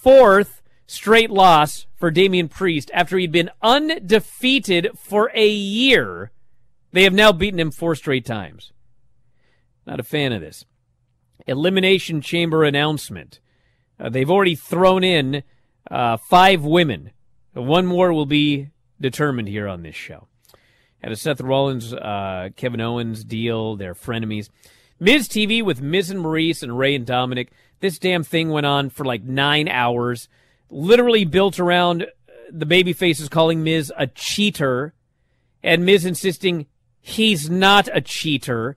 fourth 0.00 0.62
straight 0.86 1.30
loss 1.30 1.86
for 1.96 2.12
Damian 2.12 2.46
Priest 2.46 2.88
after 2.94 3.18
he'd 3.18 3.32
been 3.32 3.50
undefeated 3.62 4.90
for 4.96 5.32
a 5.34 5.48
year. 5.48 6.30
They 6.92 7.02
have 7.02 7.14
now 7.14 7.32
beaten 7.32 7.58
him 7.58 7.72
four 7.72 7.96
straight 7.96 8.24
times. 8.24 8.70
Not 9.88 9.98
a 9.98 10.04
fan 10.04 10.32
of 10.32 10.40
this. 10.40 10.66
Elimination 11.46 12.20
Chamber 12.20 12.64
announcement. 12.64 13.40
Uh, 13.98 14.08
they've 14.08 14.30
already 14.30 14.54
thrown 14.54 15.04
in 15.04 15.42
uh, 15.90 16.16
five 16.16 16.64
women. 16.64 17.10
One 17.54 17.86
more 17.86 18.12
will 18.12 18.26
be 18.26 18.70
determined 19.00 19.48
here 19.48 19.68
on 19.68 19.82
this 19.82 19.94
show. 19.94 20.28
Had 21.02 21.12
a 21.12 21.16
Seth 21.16 21.40
Rollins, 21.40 21.92
uh, 21.92 22.50
Kevin 22.56 22.80
Owens 22.80 23.24
deal. 23.24 23.76
They're 23.76 23.94
frenemies. 23.94 24.48
Miz 25.00 25.28
TV 25.28 25.62
with 25.62 25.82
Miz 25.82 26.10
and 26.10 26.24
Maryse 26.24 26.62
and 26.62 26.78
Rey 26.78 26.94
and 26.94 27.06
Dominik. 27.06 27.48
This 27.80 27.98
damn 27.98 28.22
thing 28.22 28.50
went 28.50 28.66
on 28.66 28.88
for 28.88 29.04
like 29.04 29.24
nine 29.24 29.66
hours. 29.66 30.28
Literally 30.70 31.24
built 31.24 31.58
around 31.58 32.04
uh, 32.04 32.06
the 32.50 32.66
baby 32.66 32.92
faces 32.92 33.28
calling 33.28 33.64
Miz 33.64 33.92
a 33.98 34.06
cheater 34.06 34.94
and 35.62 35.84
Miz 35.84 36.04
insisting 36.04 36.66
he's 37.00 37.50
not 37.50 37.88
a 37.92 38.00
cheater. 38.00 38.76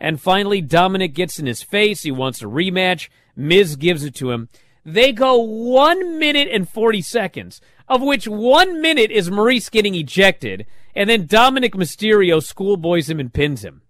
And 0.00 0.20
finally, 0.20 0.62
Dominik 0.62 1.14
gets 1.14 1.38
in 1.38 1.46
his 1.46 1.62
face. 1.62 2.02
He 2.02 2.10
wants 2.10 2.42
a 2.42 2.46
rematch. 2.46 3.08
Miz 3.34 3.76
gives 3.76 4.04
it 4.04 4.14
to 4.16 4.30
him. 4.30 4.48
They 4.84 5.12
go 5.12 5.36
one 5.36 6.18
minute 6.18 6.48
and 6.50 6.68
40 6.68 7.02
seconds, 7.02 7.60
of 7.88 8.02
which 8.02 8.28
one 8.28 8.80
minute 8.80 9.10
is 9.10 9.30
Maryse 9.30 9.68
getting 9.70 9.96
ejected, 9.96 10.64
and 10.94 11.10
then 11.10 11.26
Dominik 11.26 11.72
Mysterio 11.72 12.40
schoolboys 12.40 13.10
him 13.10 13.18
and 13.18 13.32
pins 13.32 13.64
him. 13.64 13.82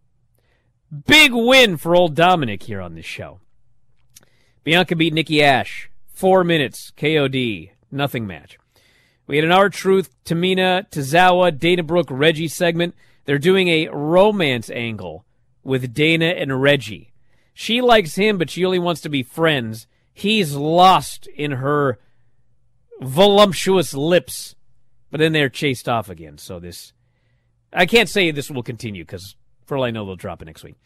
Big 1.07 1.33
win 1.35 1.77
for 1.77 1.95
old 1.95 2.15
Dominik 2.15 2.63
here 2.63 2.81
on 2.81 2.95
this 2.95 3.05
show. 3.05 3.41
Bianca 4.65 4.97
beat 4.97 5.13
Nikki 5.13 5.43
Ash. 5.43 5.91
Four 6.09 6.45
minutes. 6.45 6.93
KOD. 6.97 7.73
Nothing 7.91 8.27
match. 8.27 8.59
We 9.27 9.37
had 9.37 9.45
an 9.45 9.53
R 9.53 9.69
Truth, 9.69 10.11
Tamina, 10.25 10.89
Tozawa, 10.91 11.57
Dana 11.57 11.83
Brooke, 11.83 12.09
Reggie 12.11 12.49
segment. 12.49 12.95
They're 13.27 13.39
doing 13.39 13.69
a 13.69 13.89
romance 13.89 14.71
angle 14.71 15.26
with 15.67 15.93
Dana 15.93 16.27
and 16.27 16.63
Reggie. 16.63 17.13
She 17.53 17.81
likes 17.81 18.15
him, 18.15 18.39
but 18.39 18.51
she 18.51 18.65
only 18.65 18.79
wants 18.79 19.01
to 19.03 19.09
be 19.09 19.23
friends. 19.23 19.87
He's 20.13 20.55
lost 20.55 21.27
in 21.27 21.53
her 21.53 21.99
voluptuous 23.01 23.93
lips. 23.93 24.55
But 25.11 25.19
then 25.19 25.33
they're 25.33 25.49
chased 25.49 25.89
off 25.89 26.09
again. 26.09 26.39
So 26.39 26.61
this, 26.61 26.93
I 27.73 27.87
can't 27.87 28.09
say 28.09 28.31
this 28.31 28.51
will 28.51 28.63
continue 28.63 29.05
because 29.05 29.37
for 29.65 29.77
all 29.77 29.85
I 29.85 29.91
know, 29.91 30.05
they'll 30.07 30.17
drop 30.17 30.43
it 30.43 30.47
next 30.47 30.63
week. 30.63 30.77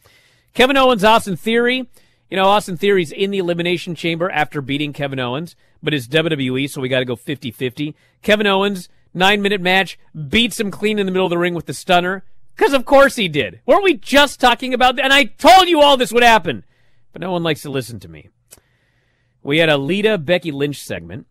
Kevin 0.54 0.76
Owens, 0.76 1.04
Austin 1.04 1.36
Theory. 1.36 1.88
You 2.30 2.36
know, 2.36 2.46
Austin 2.46 2.76
Theory's 2.76 3.10
in 3.10 3.32
the 3.32 3.38
Elimination 3.38 3.94
Chamber 3.94 4.30
after 4.30 4.60
beating 4.60 4.92
Kevin 4.92 5.18
Owens, 5.18 5.56
but 5.82 5.92
it's 5.92 6.06
WWE, 6.06 6.70
so 6.70 6.80
we 6.80 6.88
got 6.88 7.00
to 7.00 7.04
go 7.04 7.16
50 7.16 7.50
50. 7.50 7.96
Kevin 8.22 8.46
Owens, 8.46 8.88
nine 9.12 9.42
minute 9.42 9.60
match, 9.60 9.98
beats 10.28 10.60
him 10.60 10.70
clean 10.70 11.00
in 11.00 11.06
the 11.06 11.12
middle 11.12 11.26
of 11.26 11.30
the 11.30 11.38
ring 11.38 11.54
with 11.54 11.66
the 11.66 11.74
stunner. 11.74 12.22
Because 12.60 12.74
of 12.74 12.84
course 12.84 13.16
he 13.16 13.26
did. 13.26 13.62
Weren't 13.64 13.84
we 13.84 13.94
just 13.94 14.38
talking 14.38 14.74
about 14.74 14.96
that? 14.96 15.04
And 15.06 15.14
I 15.14 15.24
told 15.24 15.66
you 15.66 15.80
all 15.80 15.96
this 15.96 16.12
would 16.12 16.22
happen. 16.22 16.62
But 17.10 17.22
no 17.22 17.32
one 17.32 17.42
likes 17.42 17.62
to 17.62 17.70
listen 17.70 18.00
to 18.00 18.08
me. 18.08 18.28
We 19.42 19.56
had 19.56 19.70
a 19.70 19.78
Lita 19.78 20.18
Becky 20.18 20.52
Lynch 20.52 20.82
segment, 20.82 21.26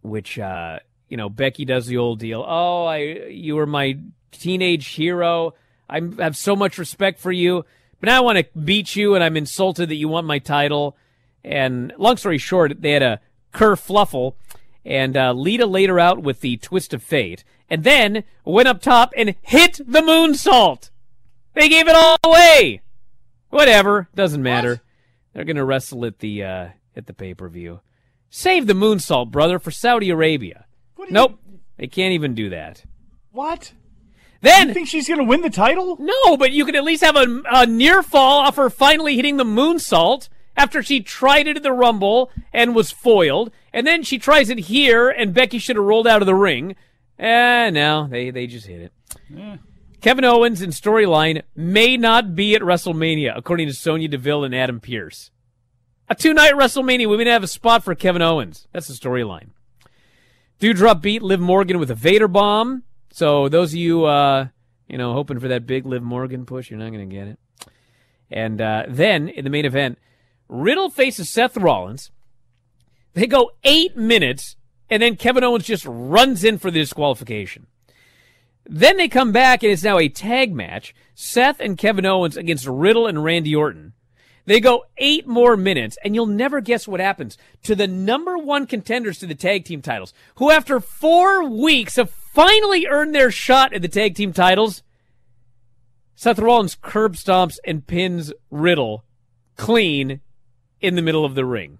which, 0.00 0.38
uh, 0.38 0.78
you 1.10 1.18
know, 1.18 1.28
Becky 1.28 1.66
does 1.66 1.86
the 1.86 1.98
old 1.98 2.20
deal. 2.20 2.42
Oh, 2.48 2.86
I, 2.86 3.00
you 3.28 3.54
were 3.54 3.66
my 3.66 3.98
teenage 4.32 4.86
hero. 4.86 5.52
I 5.90 6.00
have 6.20 6.38
so 6.38 6.56
much 6.56 6.78
respect 6.78 7.20
for 7.20 7.32
you, 7.32 7.66
but 8.00 8.06
now 8.06 8.16
I 8.16 8.20
want 8.20 8.38
to 8.38 8.58
beat 8.58 8.96
you, 8.96 9.14
and 9.14 9.22
I'm 9.22 9.36
insulted 9.36 9.90
that 9.90 9.96
you 9.96 10.08
want 10.08 10.26
my 10.26 10.38
title. 10.38 10.96
And 11.44 11.92
long 11.98 12.16
story 12.16 12.38
short, 12.38 12.80
they 12.80 12.92
had 12.92 13.02
a 13.02 13.20
kerfluffle, 13.52 14.36
and 14.86 15.18
uh, 15.18 15.34
Lita 15.34 15.66
laid 15.66 15.90
her 15.90 16.00
out 16.00 16.22
with 16.22 16.40
the 16.40 16.56
twist 16.56 16.94
of 16.94 17.02
fate, 17.02 17.44
and 17.68 17.84
then 17.84 18.24
went 18.44 18.68
up 18.68 18.80
top 18.80 19.12
and 19.16 19.34
hit 19.42 19.80
the 19.86 20.00
moonsault. 20.00 20.90
They 21.54 21.68
gave 21.68 21.88
it 21.88 21.94
all 21.96 22.16
away. 22.24 22.82
Whatever, 23.50 24.08
doesn't 24.14 24.42
matter. 24.42 24.82
They're 25.32 25.44
gonna 25.44 25.64
wrestle 25.64 26.04
at 26.04 26.18
the 26.18 26.42
uh, 26.42 26.68
at 26.96 27.06
the 27.06 27.12
pay 27.14 27.34
per 27.34 27.48
view. 27.48 27.80
Save 28.30 28.66
the 28.66 28.72
moonsault, 28.74 29.30
brother, 29.30 29.58
for 29.58 29.70
Saudi 29.70 30.10
Arabia. 30.10 30.66
What 30.96 31.06
do 31.08 31.10
you- 31.10 31.14
Nope, 31.14 31.40
they 31.76 31.86
can't 31.86 32.12
even 32.12 32.34
do 32.34 32.50
that. 32.50 32.84
What? 33.32 33.72
Then 34.42 34.68
You 34.68 34.74
think 34.74 34.88
she's 34.88 35.08
going 35.08 35.18
to 35.18 35.24
win 35.24 35.40
the 35.40 35.50
title? 35.50 35.96
no, 35.98 36.36
but 36.36 36.52
you 36.52 36.64
could 36.64 36.76
at 36.76 36.84
least 36.84 37.02
have 37.04 37.16
a, 37.16 37.42
a 37.50 37.66
near 37.66 38.02
fall 38.02 38.40
off 38.40 38.56
her 38.56 38.68
finally 38.68 39.16
hitting 39.16 39.38
the 39.38 39.44
moonsault 39.44 40.28
after 40.56 40.82
she 40.82 41.00
tried 41.00 41.46
it 41.46 41.56
at 41.56 41.62
the 41.62 41.72
Rumble 41.72 42.30
and 42.52 42.74
was 42.74 42.90
foiled, 42.90 43.50
and 43.72 43.86
then 43.86 44.02
she 44.02 44.18
tries 44.18 44.50
it 44.50 44.58
here, 44.58 45.08
and 45.08 45.32
Becky 45.34 45.58
should 45.58 45.76
have 45.76 45.84
rolled 45.84 46.06
out 46.06 46.22
of 46.22 46.26
the 46.26 46.34
ring. 46.34 46.76
Eh, 47.18 47.70
no, 47.70 48.08
they 48.08 48.30
they 48.30 48.46
just 48.46 48.66
hit 48.66 48.80
it. 49.30 49.60
Kevin 50.00 50.24
Owens 50.24 50.62
in 50.62 50.70
storyline 50.70 51.42
may 51.54 51.96
not 51.96 52.34
be 52.34 52.54
at 52.54 52.62
WrestleMania, 52.62 53.32
according 53.36 53.66
to 53.68 53.74
Sonya 53.74 54.08
Deville 54.08 54.44
and 54.44 54.54
Adam 54.54 54.80
Pearce. 54.80 55.30
A 56.08 56.14
two 56.14 56.34
night 56.34 56.52
WrestleMania, 56.52 57.08
we 57.08 57.16
may 57.16 57.30
have 57.30 57.42
a 57.42 57.48
spot 57.48 57.82
for 57.82 57.94
Kevin 57.94 58.22
Owens. 58.22 58.68
That's 58.72 58.86
the 58.86 58.94
storyline. 58.94 59.48
Doudrop 60.60 61.02
beat 61.02 61.22
Liv 61.22 61.40
Morgan 61.40 61.78
with 61.78 61.90
a 61.90 61.94
Vader 61.94 62.28
bomb. 62.28 62.84
So 63.10 63.48
those 63.48 63.72
of 63.72 63.78
you, 63.78 64.04
uh, 64.04 64.48
you 64.88 64.98
know, 64.98 65.12
hoping 65.12 65.40
for 65.40 65.48
that 65.48 65.66
big 65.66 65.86
Liv 65.86 66.02
Morgan 66.02 66.46
push, 66.46 66.70
you're 66.70 66.78
not 66.78 66.92
going 66.92 67.08
to 67.08 67.14
get 67.14 67.28
it. 67.28 67.38
And 68.30 68.60
uh, 68.60 68.84
then 68.88 69.28
in 69.28 69.44
the 69.44 69.50
main 69.50 69.64
event, 69.64 69.98
Riddle 70.48 70.90
faces 70.90 71.28
Seth 71.28 71.56
Rollins. 71.56 72.10
They 73.14 73.26
go 73.26 73.52
eight 73.64 73.96
minutes, 73.96 74.56
and 74.90 75.02
then 75.02 75.16
Kevin 75.16 75.44
Owens 75.44 75.64
just 75.64 75.84
runs 75.86 76.44
in 76.44 76.58
for 76.58 76.70
the 76.70 76.80
disqualification. 76.80 77.66
Then 78.64 78.96
they 78.96 79.08
come 79.08 79.32
back, 79.32 79.62
and 79.62 79.72
it's 79.72 79.82
now 79.82 79.98
a 79.98 80.08
tag 80.08 80.52
match 80.52 80.94
Seth 81.14 81.60
and 81.60 81.78
Kevin 81.78 82.06
Owens 82.06 82.36
against 82.36 82.66
Riddle 82.66 83.06
and 83.06 83.22
Randy 83.22 83.54
Orton. 83.54 83.92
They 84.44 84.60
go 84.60 84.84
eight 84.98 85.26
more 85.26 85.56
minutes, 85.56 85.98
and 86.04 86.14
you'll 86.14 86.26
never 86.26 86.60
guess 86.60 86.86
what 86.86 87.00
happens 87.00 87.36
to 87.64 87.74
the 87.74 87.88
number 87.88 88.38
one 88.38 88.66
contenders 88.66 89.18
to 89.18 89.26
the 89.26 89.34
tag 89.34 89.64
team 89.64 89.82
titles, 89.82 90.14
who 90.36 90.50
after 90.50 90.78
four 90.78 91.48
weeks 91.48 91.96
have 91.96 92.10
finally 92.10 92.86
earned 92.86 93.14
their 93.14 93.30
shot 93.30 93.72
at 93.72 93.82
the 93.82 93.88
tag 93.88 94.14
team 94.14 94.32
titles. 94.32 94.82
Seth 96.14 96.38
Rollins 96.38 96.76
curb 96.80 97.14
stomps 97.14 97.58
and 97.64 97.86
pins 97.86 98.32
Riddle 98.50 99.04
clean 99.56 100.20
in 100.80 100.94
the 100.94 101.02
middle 101.02 101.24
of 101.24 101.34
the 101.34 101.44
ring. 101.44 101.78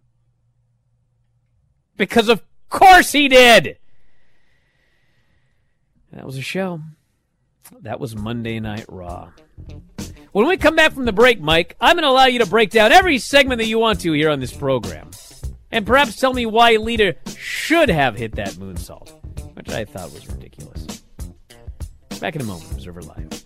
Because 1.97 2.29
of 2.29 2.43
course 2.69 3.13
he 3.13 3.29
did. 3.29 3.79
That 6.13 6.25
was 6.25 6.37
a 6.37 6.43
show. 6.43 6.81
That 7.81 8.01
was 8.01 8.17
Monday 8.17 8.61
Night 8.61 8.87
Raw. 8.89 9.31
When 10.33 10.47
we 10.47 10.57
come 10.57 10.77
back 10.77 10.93
from 10.93 11.05
the 11.05 11.13
break, 11.13 11.41
Mike, 11.41 11.77
I'm 11.81 11.97
going 11.97 12.05
to 12.05 12.11
allow 12.11 12.27
you 12.27 12.41
to 12.41 12.47
break 12.47 12.71
down 12.71 12.93
every 12.93 13.19
segment 13.19 13.59
that 13.59 13.67
you 13.67 13.79
want 13.79 14.01
to 14.01 14.13
here 14.13 14.31
on 14.31 14.41
this 14.41 14.53
program. 14.53 15.11
And 15.71 15.87
perhaps 15.87 16.17
tell 16.17 16.33
me 16.33 16.47
why 16.47 16.77
Lita 16.77 17.17
should 17.37 17.89
have 17.89 18.17
hit 18.17 18.37
that 18.37 18.51
moonsault, 18.51 19.11
which 19.57 19.71
I 19.71 19.85
thought 19.85 20.13
was 20.13 20.29
ridiculous. 20.29 21.03
Back 22.21 22.37
in 22.37 22.43
a 22.43 22.45
moment, 22.45 22.71
Observer 22.73 23.03
Live. 23.03 23.46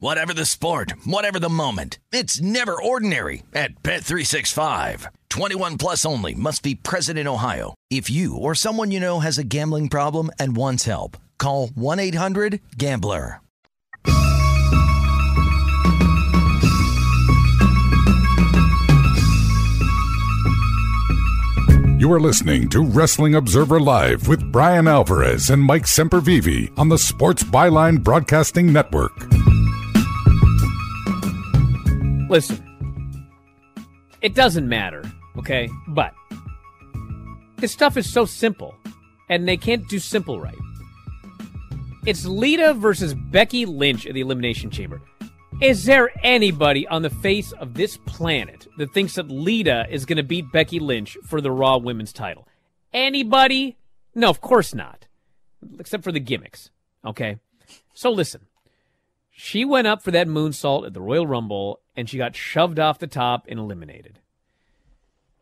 Whatever 0.00 0.32
the 0.32 0.44
sport, 0.44 0.92
whatever 1.04 1.40
the 1.40 1.48
moment. 1.48 1.98
It's 2.12 2.40
never 2.40 2.80
ordinary 2.80 3.42
at 3.52 3.82
Bet365. 3.82 5.06
21 5.28 5.76
plus 5.76 6.06
only 6.06 6.36
must 6.36 6.62
be 6.62 6.76
present 6.76 7.18
in 7.18 7.26
Ohio. 7.26 7.74
If 7.90 8.08
you 8.08 8.36
or 8.36 8.54
someone 8.54 8.92
you 8.92 9.00
know 9.00 9.18
has 9.18 9.38
a 9.38 9.44
gambling 9.44 9.88
problem 9.88 10.30
and 10.38 10.56
wants 10.56 10.84
help, 10.84 11.16
call 11.36 11.66
1-800-GAMBLER. 11.70 13.40
You 21.98 22.12
are 22.12 22.20
listening 22.20 22.68
to 22.68 22.84
Wrestling 22.84 23.34
Observer 23.34 23.80
Live 23.80 24.28
with 24.28 24.52
Brian 24.52 24.86
Alvarez 24.86 25.50
and 25.50 25.60
Mike 25.60 25.86
Sempervive 25.86 26.78
on 26.78 26.88
the 26.88 26.98
Sports 26.98 27.42
Byline 27.42 28.04
Broadcasting 28.04 28.72
Network. 28.72 29.26
Listen, 32.28 32.62
it 34.20 34.34
doesn't 34.34 34.68
matter, 34.68 35.02
okay? 35.38 35.68
But 35.88 36.12
this 37.56 37.72
stuff 37.72 37.96
is 37.96 38.12
so 38.12 38.24
simple, 38.24 38.74
and 39.28 39.48
they 39.48 39.56
can't 39.56 39.88
do 39.88 39.98
simple 39.98 40.40
right. 40.40 40.54
It's 42.04 42.24
Lita 42.24 42.74
versus 42.74 43.14
Becky 43.14 43.66
Lynch 43.66 44.06
in 44.06 44.14
the 44.14 44.20
Elimination 44.20 44.70
Chamber. 44.70 45.00
Is 45.60 45.84
there 45.84 46.10
anybody 46.22 46.86
on 46.86 47.02
the 47.02 47.10
face 47.10 47.50
of 47.52 47.74
this 47.74 47.96
planet 47.96 48.68
that 48.76 48.92
thinks 48.92 49.16
that 49.16 49.30
Lita 49.30 49.86
is 49.90 50.04
going 50.04 50.18
to 50.18 50.22
beat 50.22 50.52
Becky 50.52 50.78
Lynch 50.78 51.16
for 51.24 51.40
the 51.40 51.50
Raw 51.50 51.78
Women's 51.78 52.12
title? 52.12 52.46
Anybody? 52.92 53.76
No, 54.14 54.30
of 54.30 54.40
course 54.40 54.74
not. 54.74 55.08
Except 55.80 56.04
for 56.04 56.12
the 56.12 56.20
gimmicks. 56.20 56.70
Okay? 57.04 57.38
So 57.94 58.10
listen. 58.10 58.42
She 59.40 59.64
went 59.64 59.86
up 59.86 60.02
for 60.02 60.10
that 60.10 60.26
moonsault 60.26 60.84
at 60.84 60.94
the 60.94 61.00
Royal 61.00 61.24
Rumble 61.24 61.78
and 61.94 62.10
she 62.10 62.18
got 62.18 62.34
shoved 62.34 62.80
off 62.80 62.98
the 62.98 63.06
top 63.06 63.46
and 63.48 63.60
eliminated. 63.60 64.18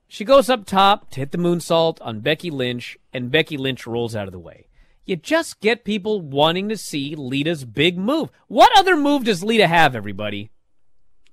She 0.06 0.22
goes 0.22 0.50
up 0.50 0.66
top 0.66 1.08
to 1.12 1.20
hit 1.20 1.32
the 1.32 1.38
moonsault 1.38 1.96
on 2.02 2.20
Becky 2.20 2.50
Lynch 2.50 2.98
and 3.14 3.30
Becky 3.30 3.56
Lynch 3.56 3.86
rolls 3.86 4.14
out 4.14 4.28
of 4.28 4.32
the 4.32 4.38
way. 4.38 4.66
You 5.06 5.16
just 5.16 5.60
get 5.60 5.82
people 5.82 6.20
wanting 6.20 6.68
to 6.68 6.76
see 6.76 7.14
Lita's 7.14 7.64
big 7.64 7.96
move. 7.96 8.28
What 8.48 8.70
other 8.76 8.98
move 8.98 9.24
does 9.24 9.42
Lita 9.42 9.66
have, 9.66 9.96
everybody? 9.96 10.50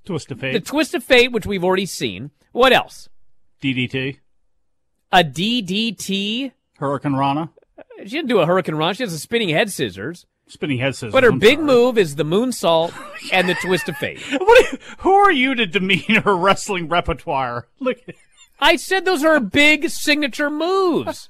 Twist 0.06 0.32
of 0.32 0.39
fate. 0.39 0.54
The 0.54 0.62
twist 0.62 0.93
of 0.93 1.04
fate, 1.04 1.34
which 1.34 1.45
we've 1.45 1.65
already 1.65 1.86
seen. 1.86 2.32
What 2.54 2.71
else? 2.71 3.10
DDT. 3.62 4.19
A 5.12 5.21
DDT. 5.21 6.54
hurricanrana. 6.80 7.49
She 8.04 8.12
didn't 8.12 8.30
do 8.30 8.39
a 8.39 8.47
hurricanrana. 8.47 8.95
She 8.95 9.04
has 9.04 9.12
a 9.12 9.19
spinning 9.19 9.49
head 9.49 9.69
scissors. 9.69 10.26
Spinning 10.54 10.78
head 10.78 10.94
scissors. 10.96 11.12
But 11.12 11.24
her 11.24 11.32
I'm 11.32 11.39
big 11.39 11.56
sorry. 11.58 11.66
move 11.66 11.98
is 11.98 12.16
the 12.16 12.24
moonsault 12.24 12.94
and 13.34 13.50
the 13.50 13.56
twist 13.56 13.89
of 13.89 13.98
fate. 13.98 14.22
What, 14.39 14.80
who 15.00 15.12
are 15.12 15.32
you 15.32 15.56
to 15.56 15.66
demean 15.66 16.22
her 16.24 16.36
wrestling 16.38 16.88
repertoire? 16.88 17.68
Look. 17.80 17.98
I 18.60 18.76
said 18.76 19.04
those 19.04 19.24
are 19.24 19.34
her 19.34 19.39
big 19.39 19.89
signature 19.89 20.52
moves. 20.52 21.30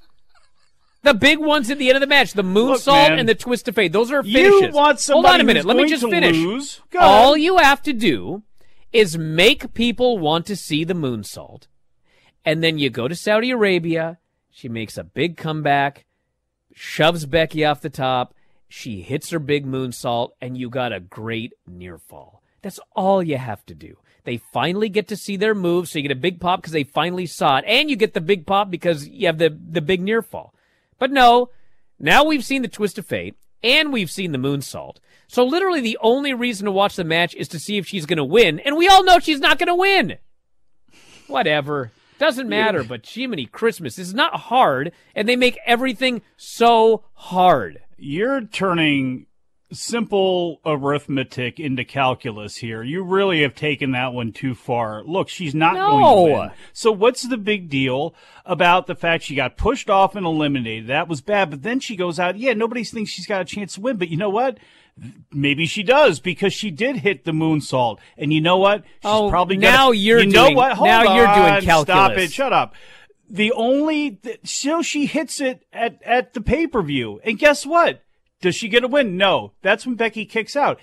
The 1.03 1.13
big 1.13 1.39
ones 1.39 1.69
at 1.71 1.77
the 1.77 1.87
end 1.89 1.95
of 1.95 2.01
the 2.01 2.07
match, 2.07 2.33
the 2.33 2.43
moonsault 2.43 3.09
man. 3.09 3.19
and 3.19 3.29
the 3.29 3.35
twist 3.35 3.67
of 3.69 3.75
fate. 3.75 3.93
Those 3.93 4.11
are 4.11 4.23
You 4.23 4.51
finishes. 4.59 4.75
want 4.75 5.01
Hold 5.05 5.25
on 5.25 5.39
a 5.39 5.43
minute. 5.45 5.65
Let 5.65 5.77
me 5.77 5.87
just 5.87 6.03
finish. 6.07 6.79
All 6.99 7.35
you 7.37 7.57
have 7.57 7.81
to 7.83 7.93
do 7.93 8.43
is 8.91 9.17
make 9.17 9.73
people 9.73 10.17
want 10.19 10.45
to 10.47 10.55
see 10.55 10.83
the 10.83 10.93
moonsault. 10.93 11.67
And 12.45 12.61
then 12.61 12.77
you 12.77 12.89
go 12.89 13.07
to 13.07 13.15
Saudi 13.15 13.51
Arabia. 13.51 14.17
She 14.51 14.67
makes 14.69 14.97
a 14.97 15.03
big 15.03 15.35
comeback, 15.37 16.05
shoves 16.73 17.25
Becky 17.25 17.63
off 17.65 17.79
the 17.81 17.89
top. 17.89 18.33
She 18.75 19.01
hits 19.01 19.29
her 19.29 19.37
big 19.37 19.67
moonsault, 19.67 20.31
and 20.41 20.57
you 20.57 20.67
got 20.67 20.91
a 20.91 20.99
great 20.99 21.53
near 21.67 21.99
fall. 21.99 22.41
That's 22.63 22.79
all 22.95 23.21
you 23.21 23.37
have 23.37 23.63
to 23.67 23.75
do. 23.75 23.97
They 24.23 24.37
finally 24.51 24.89
get 24.89 25.07
to 25.09 25.15
see 25.15 25.37
their 25.37 25.53
move, 25.53 25.87
so 25.87 25.99
you 25.99 26.01
get 26.01 26.17
a 26.17 26.19
big 26.19 26.41
pop 26.41 26.59
because 26.59 26.73
they 26.73 26.83
finally 26.83 27.27
saw 27.27 27.57
it, 27.57 27.65
and 27.67 27.87
you 27.87 27.95
get 27.95 28.15
the 28.15 28.19
big 28.19 28.47
pop 28.47 28.71
because 28.71 29.07
you 29.07 29.27
have 29.27 29.37
the, 29.37 29.55
the 29.69 29.79
big 29.79 30.01
near 30.01 30.23
fall. 30.23 30.55
But 30.97 31.11
no, 31.11 31.51
now 31.99 32.23
we've 32.23 32.43
seen 32.43 32.63
the 32.63 32.67
twist 32.67 32.97
of 32.97 33.05
fate, 33.05 33.35
and 33.61 33.93
we've 33.93 34.09
seen 34.09 34.31
the 34.31 34.39
moonsault. 34.39 34.97
So 35.27 35.45
literally 35.45 35.79
the 35.79 35.99
only 36.01 36.33
reason 36.33 36.65
to 36.65 36.71
watch 36.71 36.95
the 36.95 37.03
match 37.03 37.35
is 37.35 37.47
to 37.49 37.59
see 37.59 37.77
if 37.77 37.85
she's 37.85 38.07
going 38.07 38.17
to 38.17 38.23
win, 38.23 38.59
and 38.59 38.75
we 38.75 38.87
all 38.87 39.03
know 39.03 39.19
she's 39.19 39.39
not 39.39 39.59
going 39.59 39.67
to 39.67 39.75
win. 39.75 40.17
Whatever. 41.27 41.91
Doesn't 42.17 42.49
matter, 42.49 42.83
but 42.83 43.05
Jiminy 43.05 43.45
Christmas 43.45 43.99
is 43.99 44.15
not 44.15 44.33
hard, 44.33 44.93
and 45.13 45.29
they 45.29 45.35
make 45.35 45.59
everything 45.63 46.23
so 46.37 47.03
hard. 47.13 47.82
You're 47.97 48.41
turning 48.41 49.27
simple 49.71 50.59
arithmetic 50.65 51.59
into 51.59 51.83
calculus 51.83 52.57
here. 52.57 52.83
You 52.83 53.03
really 53.03 53.41
have 53.41 53.55
taken 53.55 53.91
that 53.91 54.13
one 54.13 54.31
too 54.31 54.53
far. 54.53 55.03
Look, 55.03 55.29
she's 55.29 55.55
not 55.55 55.73
No. 55.73 55.89
going 55.89 56.03
to 56.27 56.33
win. 56.39 56.51
So 56.73 56.91
what's 56.91 57.23
the 57.23 57.37
big 57.37 57.69
deal 57.69 58.13
about 58.45 58.85
the 58.85 58.93
fact 58.95 59.23
she 59.23 59.33
got 59.35 59.57
pushed 59.57 59.89
off 59.89 60.15
and 60.15 60.25
eliminated? 60.27 60.87
That 60.87 61.07
was 61.07 61.21
bad. 61.21 61.49
But 61.49 61.63
then 61.63 61.79
she 61.79 61.95
goes 61.95 62.19
out. 62.19 62.37
Yeah, 62.37 62.53
nobody 62.53 62.83
thinks 62.83 63.11
she's 63.11 63.25
got 63.25 63.41
a 63.41 63.45
chance 63.45 63.73
to 63.75 63.81
win. 63.81 63.97
But 63.97 64.09
you 64.09 64.17
know 64.17 64.29
what? 64.29 64.59
Maybe 65.31 65.65
she 65.65 65.81
does 65.81 66.19
because 66.19 66.53
she 66.53 66.69
did 66.69 66.97
hit 66.97 67.25
the 67.25 67.31
moonsault. 67.31 67.97
And 68.15 68.31
you 68.31 68.41
know 68.41 68.57
what? 68.57 68.83
She's 68.83 68.91
Oh, 69.05 69.27
probably 69.31 69.57
now 69.57 69.87
gonna, 69.87 69.97
you're 69.97 70.19
you 70.19 70.27
know 70.29 70.51
what? 70.51 70.73
Hold 70.73 70.87
now 70.87 71.15
you're 71.15 71.25
doing 71.25 71.61
calculus. 71.65 71.81
Stop 71.83 72.11
it. 72.11 72.31
Shut 72.31 72.53
up. 72.53 72.75
The 73.33 73.51
only 73.51 74.19
so 74.45 74.81
she 74.83 75.07
hits 75.07 75.41
it 75.41 75.65
at 75.73 75.99
at 76.05 76.33
the 76.33 76.39
pay 76.41 76.67
per 76.67 76.81
view, 76.83 77.19
and 77.25 77.37
guess 77.39 77.65
what? 77.65 78.01
Does 78.41 78.55
she 78.55 78.67
get 78.69 78.83
a 78.83 78.87
win? 78.87 79.17
No. 79.17 79.53
That's 79.63 79.85
when 79.87 79.95
Becky 79.95 80.25
kicks 80.25 80.55
out. 80.55 80.79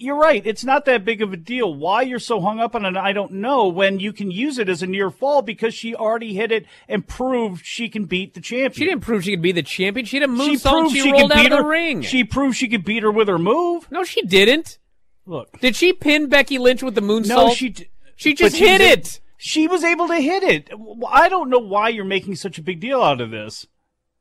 You're 0.00 0.16
right. 0.18 0.44
It's 0.46 0.64
not 0.64 0.84
that 0.86 1.04
big 1.04 1.22
of 1.22 1.32
a 1.32 1.36
deal. 1.36 1.72
Why 1.74 2.02
you're 2.02 2.18
so 2.20 2.40
hung 2.40 2.60
up 2.60 2.74
on 2.74 2.84
it, 2.84 2.96
I 2.96 3.12
don't 3.12 3.32
know. 3.34 3.66
When 3.68 3.98
you 4.00 4.12
can 4.12 4.30
use 4.30 4.58
it 4.58 4.68
as 4.68 4.82
a 4.82 4.86
near 4.86 5.10
fall 5.10 5.42
because 5.42 5.74
she 5.74 5.94
already 5.94 6.34
hit 6.34 6.50
it 6.52 6.66
and 6.88 7.06
proved 7.06 7.64
she 7.66 7.88
can 7.88 8.04
beat 8.06 8.34
the 8.34 8.40
champion. 8.40 8.72
She 8.72 8.84
didn't 8.84 9.00
prove 9.02 9.24
she 9.24 9.32
could 9.32 9.42
be 9.42 9.52
the 9.52 9.62
champion. 9.62 10.06
She 10.06 10.18
had 10.20 10.28
a 10.30 10.36
She 10.36 10.56
proved 10.58 10.94
She, 10.94 11.02
she 11.02 11.12
rolled 11.12 11.30
could 11.30 11.38
out 11.38 11.42
beat 11.44 11.52
her. 11.52 11.68
ring. 11.68 12.02
She 12.02 12.22
proved 12.24 12.56
she 12.56 12.68
could 12.68 12.84
beat 12.84 13.02
her 13.02 13.10
with 13.10 13.28
her 13.28 13.38
move. 13.38 13.88
no, 13.90 14.02
she 14.04 14.22
didn't. 14.22 14.78
Look, 15.26 15.58
Did 15.60 15.76
she 15.76 15.92
pin 15.92 16.28
Becky 16.28 16.58
Lynch 16.58 16.82
with 16.82 16.94
the 16.94 17.02
moonsault? 17.02 17.28
no, 17.28 17.54
she 17.54 17.68
d- 17.70 17.88
She 18.16 18.34
just 18.34 18.56
hit 18.56 18.80
a- 18.80 18.92
it. 18.92 19.20
She 19.38 19.68
was 19.68 19.84
able 19.84 20.08
to 20.08 20.16
hit 20.20 20.42
it. 20.42 20.70
I 21.08 21.28
don't 21.28 21.48
know 21.48 21.60
why 21.60 21.88
you're 21.88 22.04
making 22.04 22.36
such 22.36 22.58
a 22.58 22.62
big 22.62 22.80
deal 22.80 23.00
out 23.00 23.20
of 23.20 23.30
this. 23.30 23.66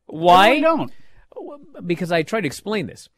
Why? 0.05 0.49
really 0.49 0.61
don't. 0.61 0.93
Because 1.85 2.11
I 2.11 2.23
tried 2.23 2.41
to 2.41 2.47
explain 2.47 2.87
this. 2.87 3.09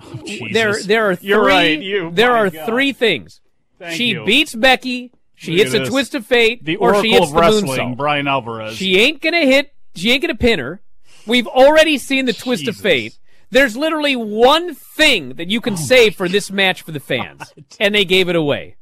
Oh, 0.00 0.22
Jesus. 0.24 0.52
There, 0.52 0.82
there 0.82 1.10
are 1.10 1.16
3 1.16 1.28
You're 1.28 1.44
right. 1.44 1.80
You. 1.80 2.10
there 2.12 2.36
are 2.36 2.50
God. 2.50 2.66
three 2.66 2.92
things. 2.92 3.40
Thank 3.78 3.96
she 3.96 4.10
you. 4.10 4.24
beats 4.24 4.54
Becky. 4.54 5.12
She 5.34 5.56
Look 5.56 5.68
hits 5.68 5.74
a 5.74 5.90
twist 5.90 6.14
of 6.14 6.26
fate, 6.26 6.64
the 6.64 6.76
or 6.76 6.88
Oracle 6.90 7.02
she 7.02 7.10
hits 7.12 7.26
of 7.28 7.32
the 7.32 7.40
Wrestling, 7.40 7.66
moonsault. 7.78 7.96
Brian 7.96 8.26
Alvarez. 8.26 8.74
She 8.76 8.98
ain't 8.98 9.22
gonna 9.22 9.46
hit. 9.46 9.72
She 9.94 10.10
ain't 10.10 10.22
gonna 10.22 10.34
pin 10.34 10.58
her. 10.58 10.82
We've 11.26 11.46
already 11.46 11.96
seen 11.98 12.24
the 12.24 12.32
twist 12.32 12.64
Jesus. 12.64 12.76
of 12.76 12.82
fate. 12.82 13.18
There's 13.50 13.76
literally 13.76 14.16
one 14.16 14.74
thing 14.74 15.34
that 15.34 15.48
you 15.48 15.60
can 15.60 15.74
oh 15.74 15.76
say 15.76 16.10
for 16.10 16.28
this 16.28 16.50
match 16.50 16.82
for 16.82 16.92
the 16.92 17.00
fans, 17.00 17.54
and 17.80 17.94
they 17.94 18.04
gave 18.04 18.28
it 18.28 18.36
away. 18.36 18.76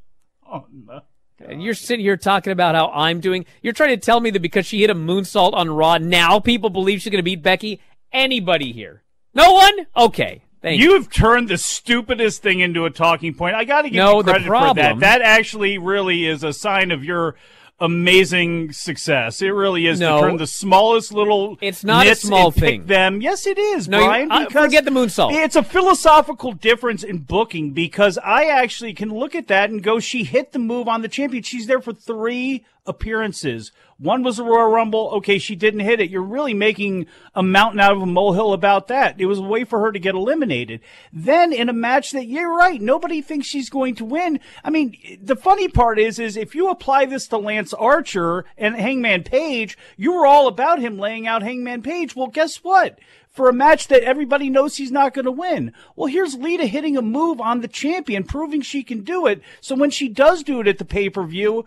Oh, 0.50 0.66
no. 0.72 1.02
And 1.38 1.62
you're 1.62 1.74
sitting 1.74 2.04
here 2.04 2.16
talking 2.16 2.52
about 2.52 2.74
how 2.74 2.90
I'm 2.94 3.20
doing. 3.20 3.44
You're 3.62 3.74
trying 3.74 3.90
to 3.90 3.98
tell 3.98 4.20
me 4.20 4.30
that 4.30 4.40
because 4.40 4.66
she 4.66 4.80
hit 4.80 4.90
a 4.90 4.94
moonsault 4.94 5.52
on 5.52 5.68
Raw, 5.68 5.98
now 5.98 6.40
people 6.40 6.70
believe 6.70 7.02
she's 7.02 7.10
going 7.10 7.18
to 7.18 7.22
beat 7.22 7.42
Becky? 7.42 7.80
Anybody 8.12 8.72
here? 8.72 9.02
No 9.34 9.52
one? 9.52 9.86
Okay. 9.96 10.42
Thank 10.62 10.80
you. 10.80 10.86
You 10.86 10.94
have 10.94 11.10
turned 11.10 11.48
the 11.48 11.58
stupidest 11.58 12.42
thing 12.42 12.60
into 12.60 12.86
a 12.86 12.90
talking 12.90 13.34
point. 13.34 13.54
I 13.54 13.64
got 13.64 13.82
to 13.82 13.90
give 13.90 13.98
No, 13.98 14.18
you 14.18 14.22
credit 14.24 14.46
for 14.46 14.74
that. 14.74 15.00
That 15.00 15.22
actually 15.22 15.78
really 15.78 16.24
is 16.26 16.42
a 16.42 16.52
sign 16.52 16.90
of 16.90 17.04
your 17.04 17.36
amazing 17.78 18.72
success. 18.72 19.42
It 19.42 19.48
really 19.50 19.86
is 19.86 20.00
No. 20.00 20.20
to 20.20 20.26
turn 20.28 20.36
the 20.38 20.46
smallest 20.46 21.12
little. 21.12 21.58
It's 21.60 21.84
not 21.84 22.06
a 22.06 22.14
small 22.14 22.50
thing. 22.50 22.86
Them, 22.86 23.20
yes, 23.20 23.46
it 23.46 23.58
is, 23.58 23.88
No, 23.88 24.00
you- 24.00 24.06
Brian. 24.06 24.30
uh, 24.32 24.38
because 24.46 24.64
forget 24.64 24.84
the 24.84 24.90
moonsault. 24.90 25.32
It's 25.32 25.56
a 25.56 25.62
philosophical 25.62 26.52
difference 26.52 27.02
in 27.02 27.18
booking 27.18 27.70
because 27.70 28.18
I 28.18 28.44
actually 28.44 28.94
can 28.94 29.10
look 29.10 29.34
at 29.34 29.48
that 29.48 29.70
and 29.70 29.82
go, 29.82 30.00
she 30.00 30.24
hit 30.24 30.52
the 30.52 30.58
move 30.58 30.88
on 30.88 31.02
the 31.02 31.08
champion. 31.08 31.42
She's 31.42 31.66
there 31.66 31.80
for 31.80 31.92
three 31.92 32.64
appearances. 32.86 33.72
One 33.98 34.22
was 34.22 34.38
a 34.38 34.44
Royal 34.44 34.70
Rumble. 34.70 35.10
Okay, 35.14 35.38
she 35.38 35.56
didn't 35.56 35.80
hit 35.80 36.00
it. 36.00 36.10
You're 36.10 36.22
really 36.22 36.52
making 36.52 37.06
a 37.34 37.42
mountain 37.42 37.80
out 37.80 37.92
of 37.92 38.02
a 38.02 38.06
molehill 38.06 38.52
about 38.52 38.88
that. 38.88 39.18
It 39.18 39.26
was 39.26 39.38
a 39.38 39.42
way 39.42 39.64
for 39.64 39.80
her 39.80 39.92
to 39.92 39.98
get 39.98 40.14
eliminated. 40.14 40.80
Then 41.12 41.52
in 41.52 41.68
a 41.68 41.72
match 41.72 42.12
that 42.12 42.26
you're 42.26 42.54
right, 42.54 42.80
nobody 42.80 43.22
thinks 43.22 43.46
she's 43.46 43.70
going 43.70 43.94
to 43.96 44.04
win. 44.04 44.40
I 44.62 44.70
mean, 44.70 45.18
the 45.22 45.36
funny 45.36 45.68
part 45.68 45.98
is, 45.98 46.18
is 46.18 46.36
if 46.36 46.54
you 46.54 46.68
apply 46.68 47.06
this 47.06 47.26
to 47.28 47.38
Lance 47.38 47.72
Archer 47.72 48.44
and 48.58 48.76
Hangman 48.76 49.24
Page, 49.24 49.78
you 49.96 50.12
were 50.12 50.26
all 50.26 50.46
about 50.46 50.78
him 50.78 50.98
laying 50.98 51.26
out 51.26 51.42
Hangman 51.42 51.82
Page. 51.82 52.14
Well, 52.14 52.28
guess 52.28 52.56
what? 52.56 52.98
for 53.36 53.50
a 53.50 53.52
match 53.52 53.88
that 53.88 54.02
everybody 54.02 54.48
knows 54.48 54.78
he's 54.78 54.90
not 54.90 55.12
going 55.12 55.26
to 55.26 55.30
win. 55.30 55.70
Well, 55.94 56.06
here's 56.06 56.36
Lita 56.36 56.64
hitting 56.64 56.96
a 56.96 57.02
move 57.02 57.38
on 57.38 57.60
the 57.60 57.68
champion, 57.68 58.24
proving 58.24 58.62
she 58.62 58.82
can 58.82 59.02
do 59.02 59.26
it. 59.26 59.42
So 59.60 59.76
when 59.76 59.90
she 59.90 60.08
does 60.08 60.42
do 60.42 60.60
it 60.60 60.66
at 60.66 60.78
the 60.78 60.86
pay 60.86 61.10
per 61.10 61.22
view, 61.22 61.66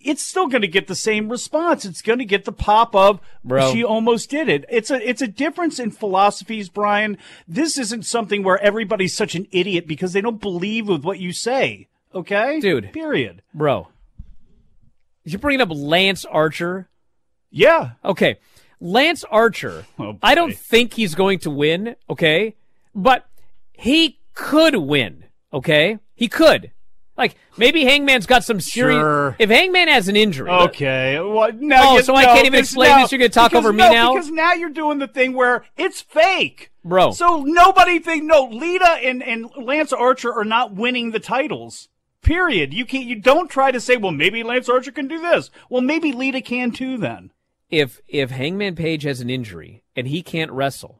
it's 0.00 0.22
still 0.22 0.46
going 0.46 0.62
to 0.62 0.68
get 0.68 0.86
the 0.86 0.94
same 0.94 1.28
response. 1.28 1.84
It's 1.84 2.02
going 2.02 2.18
to 2.18 2.24
get 2.24 2.44
the 2.44 2.52
pop 2.52 2.94
of 2.94 3.20
Bro. 3.44 3.72
she 3.72 3.84
almost 3.84 4.30
did 4.30 4.48
it. 4.48 4.64
It's 4.68 4.90
a 4.90 5.08
it's 5.08 5.22
a 5.22 5.28
difference 5.28 5.78
in 5.78 5.90
philosophies, 5.90 6.68
Brian. 6.68 7.18
This 7.46 7.78
isn't 7.78 8.06
something 8.06 8.42
where 8.42 8.58
everybody's 8.62 9.14
such 9.16 9.34
an 9.34 9.46
idiot 9.52 9.86
because 9.86 10.12
they 10.12 10.20
don't 10.20 10.40
believe 10.40 10.88
with 10.88 11.04
what 11.04 11.18
you 11.18 11.32
say. 11.32 11.88
Okay, 12.14 12.58
Dude. 12.60 12.92
Period. 12.92 13.42
Bro. 13.54 13.88
You're 15.24 15.38
bringing 15.38 15.60
up 15.60 15.68
Lance 15.70 16.24
Archer. 16.24 16.88
Yeah. 17.50 17.92
Okay. 18.04 18.36
Lance 18.80 19.24
Archer, 19.30 19.84
Oh, 19.98 20.16
I 20.22 20.34
don't 20.34 20.56
think 20.56 20.94
he's 20.94 21.14
going 21.14 21.38
to 21.40 21.50
win, 21.50 21.96
okay? 22.08 22.54
But 22.94 23.26
he 23.74 24.18
could 24.32 24.74
win, 24.74 25.26
okay? 25.52 25.98
He 26.14 26.28
could. 26.28 26.70
Like, 27.20 27.36
maybe 27.56 27.84
Hangman's 27.84 28.26
got 28.26 28.42
some 28.44 28.60
serious. 28.60 28.98
Sure. 28.98 29.36
If 29.38 29.50
Hangman 29.50 29.88
has 29.88 30.08
an 30.08 30.16
injury. 30.16 30.50
Okay. 30.50 31.20
Well, 31.20 31.50
now 31.54 31.90
Oh, 31.90 31.96
you- 31.98 32.02
so 32.02 32.14
I 32.16 32.24
can't 32.24 32.46
even 32.46 32.58
explain 32.58 32.90
no, 32.90 33.02
this? 33.02 33.12
You're 33.12 33.18
gonna 33.18 33.28
talk 33.28 33.50
because- 33.52 33.64
over 33.64 33.72
me 33.72 33.78
no, 33.84 33.92
now? 33.92 34.12
Because 34.14 34.30
now 34.30 34.54
you're 34.54 34.70
doing 34.70 34.98
the 34.98 35.06
thing 35.06 35.34
where 35.34 35.64
it's 35.76 36.00
fake. 36.00 36.70
Bro. 36.84 37.12
So 37.12 37.42
nobody 37.46 37.98
think 37.98 38.24
no, 38.24 38.44
Lita 38.50 38.98
and, 39.04 39.22
and 39.22 39.50
Lance 39.56 39.92
Archer 39.92 40.32
are 40.32 40.46
not 40.46 40.72
winning 40.74 41.10
the 41.10 41.20
titles. 41.20 41.88
Period. 42.22 42.72
You 42.74 42.84
can't 42.86 43.04
you 43.04 43.16
don't 43.16 43.50
try 43.50 43.70
to 43.70 43.80
say, 43.80 43.96
well, 43.98 44.12
maybe 44.12 44.42
Lance 44.42 44.68
Archer 44.68 44.90
can 44.92 45.06
do 45.06 45.20
this. 45.20 45.50
Well, 45.68 45.82
maybe 45.82 46.12
Lita 46.12 46.40
can 46.40 46.70
too 46.70 46.96
then. 46.96 47.32
if 47.70 48.00
if 48.08 48.30
Hangman 48.30 48.74
Page 48.76 49.02
has 49.04 49.20
an 49.20 49.28
injury 49.30 49.82
and 49.94 50.08
he 50.08 50.22
can't 50.22 50.50
wrestle, 50.50 50.99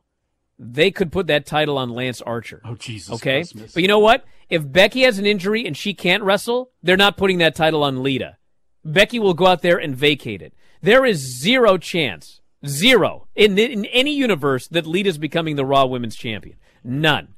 they 0.63 0.91
could 0.91 1.11
put 1.11 1.27
that 1.29 1.47
title 1.47 1.79
on 1.79 1.89
Lance 1.89 2.21
Archer. 2.21 2.61
Oh 2.67 2.75
Jesus. 2.75 3.15
Okay? 3.15 3.39
Christmas. 3.39 3.73
But 3.73 3.83
you 3.83 3.89
know 3.89 3.99
what? 3.99 4.25
If 4.51 4.71
Becky 4.71 5.03
has 5.03 5.19
an 5.19 5.25
injury 5.25 5.67
and 5.67 5.75
she 5.75 5.95
can't 5.95 6.23
wrestle, 6.23 6.71
they're 6.83 6.99
not 6.99 7.17
putting 7.17 7.39
that 7.39 7.55
title 7.55 7.83
on 7.83 8.03
Lita. 8.03 8.37
Becky 8.85 9.19
will 9.19 9.33
go 9.33 9.47
out 9.47 9.63
there 9.63 9.79
and 9.79 9.97
vacate 9.97 10.43
it. 10.43 10.53
There 10.83 11.07
is 11.07 11.41
zero 11.41 11.79
chance, 11.79 12.41
zero, 12.67 13.27
in, 13.35 13.55
the, 13.55 13.73
in 13.73 13.87
any 13.87 14.15
universe 14.15 14.69
that 14.69 14.87
Lita's 14.87 15.19
becoming 15.19 15.57
the 15.57 15.65
Raw 15.65 15.87
Women's 15.87 16.17
Champion. 16.17 16.57
None. 16.85 17.35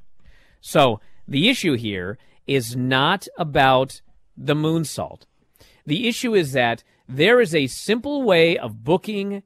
So 0.61 1.01
the 1.29 1.49
issue 1.49 1.75
here 1.75 2.19
is 2.49 2.75
not 2.75 3.29
about 3.39 4.01
the 4.37 4.55
moonsault. 4.55 5.23
The 5.87 6.09
issue 6.09 6.35
is 6.35 6.53
that 6.53 6.83
there 7.09 7.41
is 7.41 7.55
a 7.55 7.67
simple 7.69 8.23
way 8.23 8.57
of 8.57 8.83
booking 8.83 9.45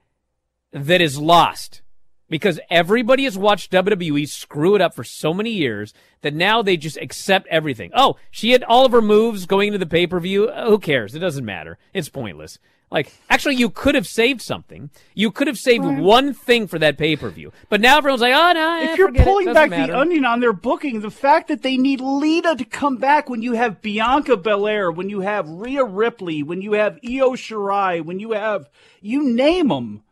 that 0.72 1.00
is 1.02 1.18
lost 1.18 1.82
because 2.28 2.60
everybody 2.70 3.24
has 3.24 3.38
watched 3.38 3.72
WWE 3.72 4.28
screw 4.28 4.74
it 4.74 4.80
up 4.80 4.94
for 4.94 5.04
so 5.04 5.32
many 5.32 5.50
years 5.50 5.94
that 6.22 6.34
now 6.34 6.62
they 6.62 6.76
just 6.76 6.96
accept 6.96 7.46
everything. 7.48 7.90
Oh, 7.94 8.16
she 8.30 8.52
had 8.52 8.62
all 8.64 8.84
of 8.84 8.92
her 8.92 9.02
moves 9.02 9.46
going 9.46 9.68
into 9.68 9.78
the 9.78 9.86
pay 9.86 10.06
per 10.06 10.20
view. 10.20 10.50
Who 10.50 10.78
cares? 10.78 11.14
It 11.14 11.20
doesn't 11.20 11.44
matter. 11.44 11.78
It's 11.92 12.08
pointless. 12.08 12.58
Like, 12.88 13.12
actually, 13.28 13.56
you 13.56 13.68
could 13.68 13.96
have 13.96 14.06
saved 14.06 14.40
something. 14.40 14.90
You 15.12 15.32
could 15.32 15.48
have 15.48 15.58
saved 15.58 15.84
one 15.84 16.32
thing 16.32 16.68
for 16.68 16.78
that 16.78 16.96
pay 16.96 17.16
per 17.16 17.30
view. 17.30 17.52
But 17.68 17.80
now 17.80 17.98
everyone's 17.98 18.22
like, 18.22 18.32
oh, 18.32 18.52
no. 18.52 18.78
eh, 18.78 18.92
if 18.92 18.98
you're 18.98 19.08
forget 19.08 19.22
it. 19.22 19.24
pulling 19.24 19.52
back 19.52 19.70
matter. 19.70 19.92
the 19.92 19.98
onion 19.98 20.24
on 20.24 20.38
their 20.38 20.52
booking, 20.52 21.00
the 21.00 21.10
fact 21.10 21.48
that 21.48 21.62
they 21.62 21.76
need 21.76 22.00
Lita 22.00 22.54
to 22.56 22.64
come 22.64 22.96
back 22.96 23.28
when 23.28 23.42
you 23.42 23.54
have 23.54 23.82
Bianca 23.82 24.36
Belair, 24.36 24.92
when 24.92 25.10
you 25.10 25.20
have 25.20 25.48
Rhea 25.48 25.84
Ripley, 25.84 26.44
when 26.44 26.62
you 26.62 26.74
have 26.74 27.00
Io 27.04 27.32
Shirai, 27.32 28.04
when 28.04 28.20
you 28.20 28.32
have 28.32 28.68
you 29.00 29.34
name 29.34 29.68
them, 29.68 30.02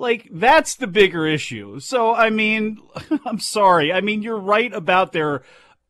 like 0.00 0.28
that's 0.32 0.74
the 0.76 0.86
bigger 0.86 1.26
issue. 1.26 1.78
So 1.78 2.14
I 2.14 2.30
mean, 2.30 2.78
I'm 3.26 3.38
sorry. 3.38 3.92
I 3.92 4.00
mean, 4.00 4.22
you're 4.22 4.40
right 4.40 4.72
about 4.72 5.12
their 5.12 5.42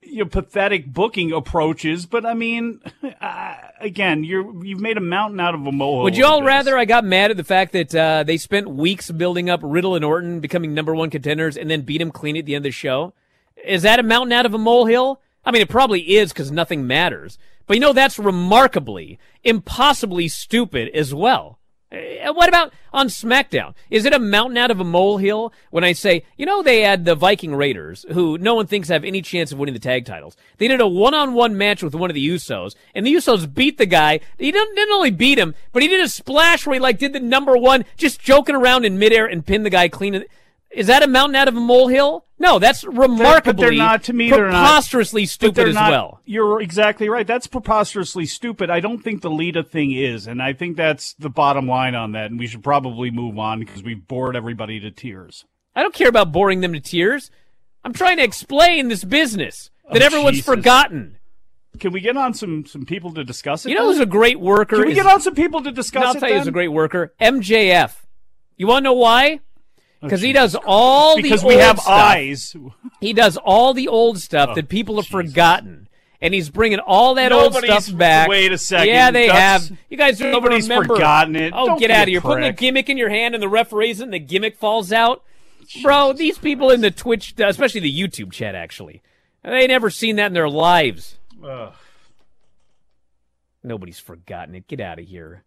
you 0.03 0.25
know, 0.25 0.27
pathetic 0.27 0.87
booking 0.87 1.31
approaches, 1.33 2.07
but 2.07 2.27
I 2.27 2.35
mean, 2.35 2.81
uh, 3.20 3.55
again, 3.81 4.25
you're 4.25 4.64
you've 4.64 4.81
made 4.81 4.96
a 4.96 5.01
mountain 5.01 5.40
out 5.40 5.55
of 5.55 5.66
a 5.66 5.73
molehill. 5.73 6.05
Would 6.05 6.16
you 6.16 6.27
all 6.27 6.42
rather 6.42 6.77
I 6.77 6.85
got 6.85 7.05
mad 7.05 7.31
at 7.31 7.37
the 7.37 7.44
fact 7.44 7.73
that 7.73 7.94
uh, 7.94 8.25
they 8.25 8.37
spent 8.37 8.68
weeks 8.68 9.11
building 9.11 9.49
up 9.49 9.61
Riddle 9.62 9.94
and 9.94 10.05
Orton 10.05 10.40
becoming 10.40 10.75
number 10.75 10.94
one 10.94 11.11
contenders 11.11 11.57
and 11.57 11.70
then 11.70 11.83
beat 11.83 12.01
him 12.01 12.11
clean 12.11 12.37
at 12.37 12.46
the 12.46 12.55
end 12.55 12.64
of 12.66 12.70
the 12.70 12.73
show? 12.73 13.14
Is 13.64 13.83
that 13.83 14.01
a 14.01 14.03
mountain 14.03 14.33
out 14.33 14.46
of 14.46 14.55
a 14.55 14.59
molehill? 14.59 15.20
I 15.44 15.53
mean, 15.53 15.62
it 15.62 15.68
probably 15.68 16.16
is 16.16 16.33
because 16.33 16.51
nothing 16.51 16.87
matters. 16.87 17.38
But 17.66 17.77
you 17.77 17.81
know, 17.81 17.92
that's 17.92 18.18
remarkably, 18.18 19.18
impossibly 19.44 20.27
stupid 20.27 20.88
as 20.88 21.14
well. 21.14 21.60
Uh, 21.92 22.33
What 22.33 22.48
about 22.48 22.72
on 22.92 23.09
SmackDown? 23.09 23.74
Is 23.90 24.05
it 24.05 24.12
a 24.12 24.18
mountain 24.18 24.57
out 24.57 24.70
of 24.70 24.81
a 24.81 24.85
molehill 24.85 25.53
when 25.70 25.85
I 25.85 25.92
say, 25.92 26.24
you 26.37 26.46
know, 26.46 26.62
they 26.62 26.83
had 26.83 27.05
the 27.05 27.14
Viking 27.14 27.55
Raiders, 27.55 28.05
who 28.12 28.38
no 28.38 28.55
one 28.55 28.66
thinks 28.66 28.88
have 28.88 29.05
any 29.05 29.22
chance 29.22 29.53
of 29.53 29.59
winning 29.59 29.74
the 29.74 29.81
tag 29.81 30.05
titles. 30.07 30.37
They 30.59 30.68
did 30.68 30.81
a 30.81 30.87
one-on-one 30.87 31.57
match 31.57 31.83
with 31.83 31.94
one 31.94 32.11
of 32.11 32.14
the 32.14 32.29
Usos, 32.29 32.74
and 32.94 33.07
the 33.07 33.14
Usos 33.14 33.53
beat 33.53 33.79
the 33.79 33.87
guy. 33.87 34.20
He 34.38 34.53
didn't, 34.53 34.74
didn't 34.74 34.94
only 34.94 35.11
beat 35.11 35.38
him, 35.38 35.55
but 35.72 35.83
he 35.83 35.88
did 35.88 36.00
a 36.05 36.09
splash 36.09 36.66
where 36.66 36.74
he 36.74 36.81
like 36.81 36.98
did 36.98 37.12
the 37.12 37.20
number 37.20 37.57
one, 37.57 37.85
just 37.96 38.20
joking 38.20 38.55
around 38.55 38.85
in 38.85 38.98
midair 38.98 39.26
and 39.26 39.44
pinned 39.44 39.66
the 39.66 39.70
guy 39.70 39.88
clean. 39.88 40.24
Is 40.72 40.87
that 40.87 41.02
a 41.02 41.09
mountain 41.09 41.35
out 41.37 41.48
of 41.48 41.56
a 41.56 41.61
molehill? 41.61 42.26
No, 42.38 42.59
that's 42.59 42.85
remarkably, 42.85 43.76
not- 43.76 44.04
to 44.04 44.12
me, 44.12 44.30
they're 44.30 44.48
not. 44.50 44.64
preposterously 44.66 45.26
stupid 45.26 45.54
they're 45.56 45.68
as 45.68 45.74
not- 45.74 45.90
well. 45.90 46.20
You're 46.24 46.61
exactly 46.62 47.09
right. 47.09 47.26
That's 47.26 47.46
preposterously 47.46 48.24
stupid. 48.26 48.70
I 48.70 48.80
don't 48.80 49.02
think 49.02 49.20
the 49.22 49.30
Lita 49.30 49.62
thing 49.64 49.92
is, 49.92 50.26
and 50.26 50.40
I 50.40 50.52
think 50.52 50.76
that's 50.76 51.12
the 51.14 51.28
bottom 51.28 51.66
line 51.66 51.94
on 51.94 52.12
that. 52.12 52.30
And 52.30 52.38
we 52.38 52.46
should 52.46 52.62
probably 52.62 53.11
move 53.11 53.38
on 53.38 53.59
because 53.59 53.83
we've 53.83 54.06
bored 54.06 54.37
everybody 54.37 54.78
to 54.80 54.90
tears. 54.90 55.44
I 55.74 55.83
don't 55.83 55.94
care 55.94 56.09
about 56.09 56.33
boring 56.33 56.61
them 56.61 56.72
to 56.72 56.80
tears. 56.80 57.30
I'm 57.85 57.92
trying 57.92 58.18
to 58.18 58.22
explain 58.24 58.88
this 58.88 59.04
business 59.04 59.70
oh, 59.88 59.94
that 59.94 60.02
Oh, 60.02 60.06
everyone's 60.06 60.37
Jesus. 60.38 60.46
forgotten. 60.54 61.16
Can 61.78 61.92
we 61.92 62.00
get 62.00 62.16
on 62.16 62.33
some 62.35 62.64
some 62.66 62.85
people 62.85 63.12
to 63.14 63.24
discuss 63.24 63.64
it? 63.66 63.70
You 63.70 63.74
know 63.76 63.87
then? 63.87 63.92
who's 63.94 64.00
a 64.00 64.06
great 64.06 64.38
worker? 64.40 64.76
Can 64.76 64.87
we 64.87 64.92
is- 64.92 64.96
get 64.98 65.06
on 65.06 65.20
some 65.20 65.35
people 65.35 65.62
to 65.62 65.70
discuss 65.72 66.04
I'll 66.04 66.16
it? 66.16 66.20
tell 66.20 66.28
you 66.30 66.38
who's 66.38 66.46
a 66.46 66.52
great 66.52 66.68
worker. 66.72 67.12
MJF. 67.20 67.94
You 68.56 68.66
want 68.66 68.83
to 68.83 68.85
know 68.85 68.92
why? 68.94 69.40
Because 70.00 70.22
he 70.22 70.30
oh, 70.30 70.34
does 70.34 70.56
all 70.66 71.16
the 71.16 71.22
because 71.22 71.44
we 71.44 71.56
have 71.56 71.78
stuff. 71.78 71.88
eyes. 71.92 72.56
He 73.00 73.12
does 73.12 73.36
all 73.36 73.74
the 73.74 73.88
old 73.88 74.18
stuff 74.18 74.50
Oh, 74.52 74.54
that 74.54 74.68
people 74.68 74.96
have 74.96 75.06
forgotten. 75.06 75.88
And 76.22 76.34
he's 76.34 76.50
bringing 76.50 76.78
all 76.80 77.14
that 77.14 77.32
old 77.32 77.54
stuff 77.54 77.94
back. 77.96 78.28
wait 78.28 78.52
a 78.52 78.58
second. 78.58 78.88
Yeah, 78.88 79.10
they 79.10 79.26
That's- 79.28 79.68
have. 79.68 79.78
You 79.88 79.96
guys 79.96 80.18
don't 80.18 80.32
nobody's 80.32 80.68
remember. 80.68 80.94
forgotten 80.94 81.34
it. 81.36 81.52
Oh, 81.56 81.66
Don't 81.66 81.78
get 81.80 81.90
out 81.90 82.02
of 82.02 82.08
here! 82.08 82.20
Putting 82.20 82.44
a 82.44 82.52
gimmick 82.52 82.88
in 82.90 82.98
your 82.98 83.08
hand 83.08 83.34
and 83.34 83.42
the 83.42 83.48
referees 83.48 84.00
and 84.00 84.12
the 84.12 84.18
gimmick 84.18 84.56
falls 84.58 84.92
out. 84.92 85.22
Bro, 85.82 86.14
these 86.14 86.36
people 86.36 86.70
in 86.70 86.80
the 86.82 86.90
Twitch, 86.90 87.34
especially 87.38 87.80
the 87.80 87.98
YouTube 87.98 88.32
chat, 88.32 88.54
actually, 88.54 89.02
they 89.42 89.66
never 89.66 89.88
seen 89.88 90.16
that 90.16 90.26
in 90.26 90.32
their 90.34 90.48
lives. 90.48 91.16
Ugh. 91.42 91.72
Nobody's 93.62 93.98
forgotten 93.98 94.54
it. 94.54 94.66
Get 94.66 94.80
out 94.80 94.98
of 94.98 95.06
here. 95.06 95.44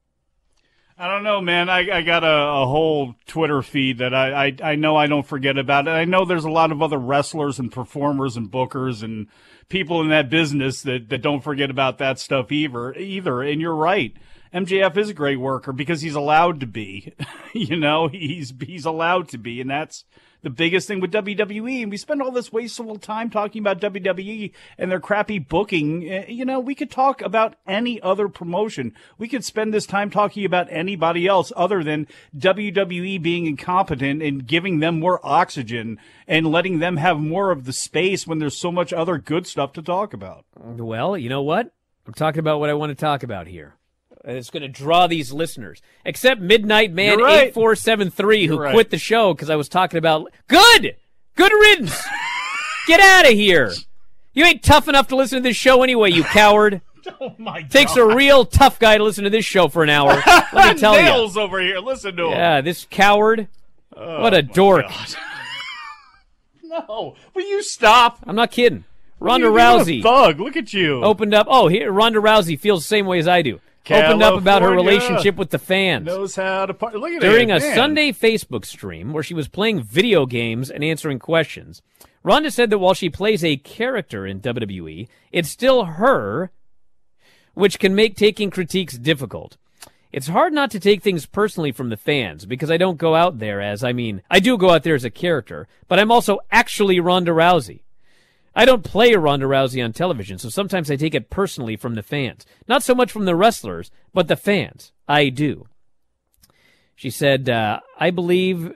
I 0.98 1.08
don't 1.08 1.24
know, 1.24 1.42
man. 1.42 1.70
I, 1.70 1.98
I 1.98 2.02
got 2.04 2.24
a, 2.24 2.28
a 2.28 2.66
whole 2.68 3.16
Twitter 3.26 3.62
feed 3.64 3.98
that 3.98 4.14
I, 4.14 4.48
I, 4.48 4.56
I 4.64 4.76
know 4.76 4.96
I 4.96 5.08
don't 5.08 5.26
forget 5.26 5.58
about 5.58 5.88
it. 5.88 5.92
I 5.92 6.06
know 6.06 6.24
there's 6.24 6.46
a 6.46 6.52
lot 6.52 6.72
of 6.72 6.82
other 6.82 7.00
wrestlers 7.00 7.58
and 7.58 7.72
performers 7.72 8.38
and 8.38 8.52
bookers 8.52 9.02
and 9.02 9.28
people 9.70 10.02
in 10.02 10.10
that 10.10 10.30
business 10.30 10.84
that, 10.84 11.10
that 11.10 11.24
don't 11.24 11.44
forget 11.44 11.72
about 11.72 11.98
that 11.98 12.20
stuff 12.20 12.52
either. 12.52 12.94
Either, 12.94 13.42
and 13.42 13.60
you're 13.60 13.76
right. 13.76 14.14
MJF 14.54 14.96
is 14.98 15.10
a 15.10 15.16
great 15.16 15.40
worker 15.40 15.74
because 15.74 16.02
he's 16.02 16.14
allowed 16.14 16.60
to 16.60 16.68
be. 16.68 17.14
you 17.54 17.76
know, 17.76 18.08
he's 18.08 18.54
he's 18.64 18.86
allowed 18.86 19.30
to 19.30 19.40
be, 19.40 19.60
and 19.62 19.70
that's 19.72 20.06
the 20.44 20.50
biggest 20.50 20.88
thing 20.88 21.00
with 21.00 21.12
WWE. 21.12 21.82
And 21.82 21.90
we 21.92 21.98
spend 21.98 22.22
all 22.22 22.32
this 22.32 22.52
wasteful 22.54 22.98
time 23.00 23.30
talking 23.30 23.62
about 23.62 23.82
WWE 23.82 24.52
and 24.78 24.92
their 24.92 25.00
crappy 25.00 25.40
booking. 25.40 26.08
Eh, 26.08 26.26
You 26.28 26.46
know, 26.46 26.60
we 26.60 26.76
could 26.76 26.92
talk 26.92 27.22
about 27.22 27.56
any 27.66 28.00
other 28.02 28.28
promotion. 28.30 28.94
We 29.18 29.28
could 29.28 29.44
spend 29.44 29.74
this 29.74 29.86
time 29.88 30.10
talking 30.10 30.46
about 30.46 30.68
anybody 30.70 31.26
else 31.26 31.52
other 31.56 31.84
than 31.84 32.08
WWE 32.38 33.22
being 33.22 33.46
incompetent 33.46 34.22
and 34.22 34.46
giving 34.46 34.80
them 34.80 35.00
more 35.00 35.20
oxygen 35.24 35.98
and 36.28 36.52
letting 36.52 36.80
them 36.80 36.98
have 36.98 37.20
more 37.20 37.52
of 37.52 37.66
the 37.66 37.74
space 37.74 38.28
when 38.28 38.40
there's 38.40 38.58
so 38.58 38.72
much 38.72 38.94
other 38.94 39.18
good 39.18 39.48
stuff 39.48 39.74
to 39.74 39.82
talk 39.82 40.14
about. 40.14 40.46
Well, 40.60 41.18
you 41.18 41.30
know 41.30 41.42
what? 41.42 41.74
I'm 42.06 42.14
talking 42.14 42.40
about 42.40 42.60
what 42.60 42.70
I 42.70 42.74
want 42.74 42.90
to 42.90 42.96
talk 42.96 43.24
about 43.24 43.48
here. 43.48 43.76
And 44.24 44.38
it's 44.38 44.50
going 44.50 44.62
to 44.64 44.70
draw 44.70 45.08
these 45.08 45.34
listeners. 45.34 45.82
Except 46.06 46.40
Midnight 46.40 46.94
Man 46.94 47.20
right. 47.20 47.48
8473 47.48 48.48
who 48.48 48.58
right. 48.58 48.74
quit 48.74 48.90
the 48.90 48.98
show 48.98 49.34
because 49.34 49.50
I 49.50 49.58
was 49.58 49.68
talking 49.68 49.98
about. 49.98 50.32
Good! 50.48 50.96
Good 51.36 51.52
riddance! 51.52 52.02
Get 52.88 53.00
out 53.00 53.26
of 53.26 53.34
here! 53.34 53.74
You 54.34 54.46
ain't 54.46 54.64
tough 54.64 54.88
enough 54.88 55.08
to 55.10 55.16
listen 55.16 55.38
to 55.38 55.44
this 55.44 55.58
show 55.58 55.84
anyway, 55.84 56.12
you 56.12 56.24
coward. 56.24 56.82
Oh 57.20 57.36
my 57.38 57.64
Takes 57.64 57.98
a 57.98 58.06
real 58.06 58.46
tough 58.46 58.80
guy 58.80 58.98
to 58.98 59.04
listen 59.04 59.26
to 59.26 59.30
this 59.30 59.44
show 59.44 59.68
for 59.68 59.84
an 59.84 59.90
hour. 59.90 60.24
Let 60.54 60.76
me 60.76 60.80
tell 60.80 60.96
you. 60.96 61.02
Nails 61.02 61.36
over 61.36 61.60
here. 61.60 61.80
Listen 61.80 62.16
to 62.16 62.28
him. 62.28 62.32
Yeah, 62.32 62.62
this 62.62 62.88
coward. 62.90 63.50
Oh, 63.94 64.22
what 64.22 64.34
a 64.34 64.42
dork. 64.42 64.86
No, 66.64 67.16
will 67.34 67.46
you 67.46 67.62
stop? 67.62 68.20
I'm 68.24 68.38
not 68.38 68.52
kidding. 68.52 68.86
Ronda 69.20 69.48
You're 69.48 69.58
a 69.58 69.62
Rousey 69.62 70.02
thug. 70.02 70.40
Look 70.40 70.56
at 70.56 70.72
you. 70.72 71.04
opened 71.04 71.34
up. 71.34 71.48
Oh, 71.50 71.68
here 71.68 71.92
Ronda 71.92 72.20
Rousey 72.20 72.58
feels 72.58 72.84
the 72.84 72.88
same 72.88 73.06
way 73.06 73.20
as 73.20 73.28
I 73.28 73.42
do. 73.42 73.60
Opened 73.90 74.24
up 74.24 74.36
about 74.38 74.62
her 74.62 74.72
relationship 74.72 75.36
with 75.36 75.50
the 75.50 75.60
fans 75.60 76.06
Knows 76.06 76.36
how 76.36 76.66
to 76.66 76.74
par- 76.74 76.94
look 76.94 77.12
at 77.12 77.22
during 77.22 77.50
it, 77.50 77.58
a 77.58 77.60
man. 77.60 77.76
Sunday 77.76 78.12
Facebook 78.12 78.66
stream 78.66 79.12
where 79.12 79.24
she 79.24 79.34
was 79.34 79.48
playing 79.48 79.84
video 79.84 80.26
games 80.26 80.70
and 80.70 80.84
answering 80.84 81.20
questions. 81.20 81.82
Ronda 82.24 82.50
said 82.50 82.70
that 82.70 82.80
while 82.80 82.94
she 82.94 83.10
plays 83.10 83.44
a 83.44 83.58
character 83.58 84.26
in 84.26 84.40
WWE, 84.40 85.10
it's 85.32 85.50
still 85.50 85.84
her, 85.86 86.52
which 87.54 87.80
can 87.80 87.94
make 87.94 88.16
taking 88.16 88.50
critiques 88.50 88.98
difficult. 88.98 89.58
It's 90.14 90.28
hard 90.28 90.54
not 90.54 90.72
to 90.72 90.80
take 90.80 91.02
things 91.02 91.26
personally 91.26 91.72
from 91.72 91.90
the 91.90 91.98
fans 91.98 92.46
because 92.46 92.70
I 92.72 92.78
don't 92.78 92.98
go 93.00 93.16
out 93.16 93.40
there 93.40 93.60
as, 93.60 93.84
I 93.84 93.94
mean, 93.94 94.22
I 94.30 94.40
do 94.40 94.58
go 94.58 94.70
out 94.70 94.84
there 94.84 94.96
as 94.96 95.04
a 95.04 95.10
character, 95.10 95.68
but 95.88 96.00
I'm 96.00 96.12
also 96.12 96.40
actually 96.52 97.00
Ronda 97.00 97.32
Rousey. 97.32 97.82
I 98.56 98.66
don't 98.66 98.84
play 98.84 99.14
Ronda 99.16 99.46
Rousey 99.48 99.84
on 99.84 99.94
television, 99.94 100.38
so 100.38 100.50
sometimes 100.50 100.92
I 100.92 100.96
take 100.96 101.16
it 101.16 101.30
personally 101.30 101.76
from 101.76 101.96
the 101.96 102.04
fans. 102.04 102.46
Not 102.68 102.84
so 102.84 102.94
much 102.94 103.12
from 103.12 103.26
the 103.26 103.36
wrestlers, 103.36 103.90
but 104.14 104.28
the 104.28 104.36
fans. 104.36 104.92
I 105.08 105.30
do. 105.30 105.68
She 106.96 107.10
said, 107.10 107.50
uh, 107.50 107.80
I 108.00 108.12
believe, 108.12 108.72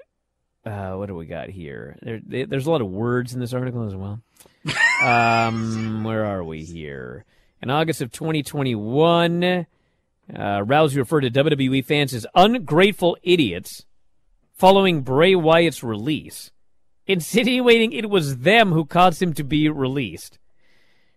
uh, 0.65 0.93
what 0.93 1.05
do 1.07 1.15
we 1.15 1.28
got 1.28 1.49
here? 1.49 1.95
There, 2.01 2.19
there- 2.25 2.45
there's 2.47 2.65
a 2.65 2.71
lot 2.71 2.82
of 2.82 2.88
words 2.89 3.34
in 3.34 3.39
this 3.39 3.53
article 3.53 3.84
as 3.86 3.95
well. 3.95 4.19
um, 5.03 6.03
where 6.03 6.25
are 6.25 6.43
we 6.43 6.63
here? 6.63 7.23
In 7.61 7.69
August 7.69 8.01
of 8.01 8.11
2021, 8.11 9.43
uh, 9.43 9.65
Rousey 10.36 10.97
referred 10.97 11.21
to 11.21 11.30
WWE 11.32 11.86
fans 11.86 12.13
as 12.13 12.25
ungrateful 12.36 13.15
idiots 13.23 13.86
following 14.55 15.01
Bray 15.01 15.36
Wyatt's 15.36 15.84
release, 15.84 16.51
insinuating 17.08 17.93
it 17.93 18.10
was 18.10 18.39
them 18.39 18.72
who 18.72 18.86
caused 18.86 19.22
him 19.22 19.34
to 19.34 19.43
be 19.43 19.70
released. 19.70 20.38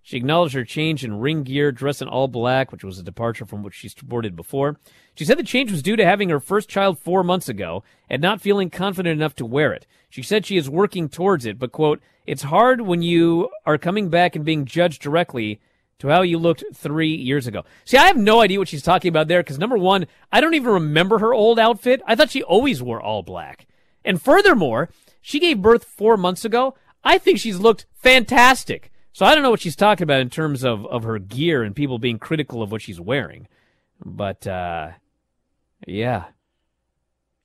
She 0.02 0.16
acknowledged 0.16 0.54
her 0.54 0.64
change 0.64 1.04
in 1.04 1.20
ring 1.20 1.42
gear, 1.42 1.70
dressed 1.70 2.00
in 2.00 2.08
all 2.08 2.26
black, 2.26 2.72
which 2.72 2.82
was 2.82 2.98
a 2.98 3.02
departure 3.02 3.44
from 3.44 3.62
what 3.62 3.74
she 3.74 3.88
sported 3.88 4.34
before. 4.34 4.78
She 5.14 5.24
said 5.24 5.38
the 5.38 5.42
change 5.42 5.70
was 5.70 5.82
due 5.82 5.96
to 5.96 6.04
having 6.04 6.30
her 6.30 6.40
first 6.40 6.68
child 6.68 6.98
four 6.98 7.22
months 7.22 7.48
ago 7.48 7.84
and 8.08 8.22
not 8.22 8.40
feeling 8.40 8.70
confident 8.70 9.20
enough 9.20 9.34
to 9.36 9.46
wear 9.46 9.72
it. 9.72 9.86
She 10.08 10.22
said 10.22 10.46
she 10.46 10.56
is 10.56 10.70
working 10.70 11.08
towards 11.08 11.44
it, 11.44 11.58
but 11.58 11.72
quote, 11.72 12.00
it's 12.26 12.42
hard 12.42 12.80
when 12.80 13.02
you 13.02 13.50
are 13.66 13.78
coming 13.78 14.08
back 14.08 14.34
and 14.34 14.44
being 14.44 14.64
judged 14.64 15.02
directly 15.02 15.60
to 15.98 16.08
how 16.08 16.22
you 16.22 16.38
looked 16.38 16.64
three 16.74 17.14
years 17.14 17.46
ago. 17.46 17.64
See, 17.84 17.98
I 17.98 18.06
have 18.06 18.16
no 18.16 18.40
idea 18.40 18.58
what 18.58 18.68
she's 18.68 18.82
talking 18.82 19.10
about 19.10 19.28
there 19.28 19.42
because 19.42 19.58
number 19.58 19.76
one, 19.76 20.06
I 20.32 20.40
don't 20.40 20.54
even 20.54 20.72
remember 20.72 21.18
her 21.18 21.34
old 21.34 21.58
outfit. 21.58 22.00
I 22.06 22.14
thought 22.14 22.30
she 22.30 22.42
always 22.42 22.82
wore 22.82 23.02
all 23.02 23.22
black. 23.22 23.66
And 24.04 24.20
furthermore, 24.20 24.88
she 25.20 25.38
gave 25.40 25.62
birth 25.62 25.84
four 25.84 26.16
months 26.16 26.44
ago. 26.44 26.74
I 27.04 27.18
think 27.18 27.38
she's 27.38 27.58
looked 27.58 27.86
fantastic. 27.92 28.90
So 29.12 29.26
I 29.26 29.34
don't 29.34 29.42
know 29.42 29.50
what 29.50 29.60
she's 29.60 29.76
talking 29.76 30.04
about 30.04 30.20
in 30.20 30.30
terms 30.30 30.64
of, 30.64 30.86
of 30.86 31.02
her 31.02 31.18
gear 31.18 31.62
and 31.62 31.74
people 31.74 31.98
being 31.98 32.18
critical 32.18 32.62
of 32.62 32.70
what 32.70 32.82
she's 32.82 33.00
wearing. 33.00 33.48
But, 34.04 34.46
uh, 34.46 34.90
yeah. 35.86 36.26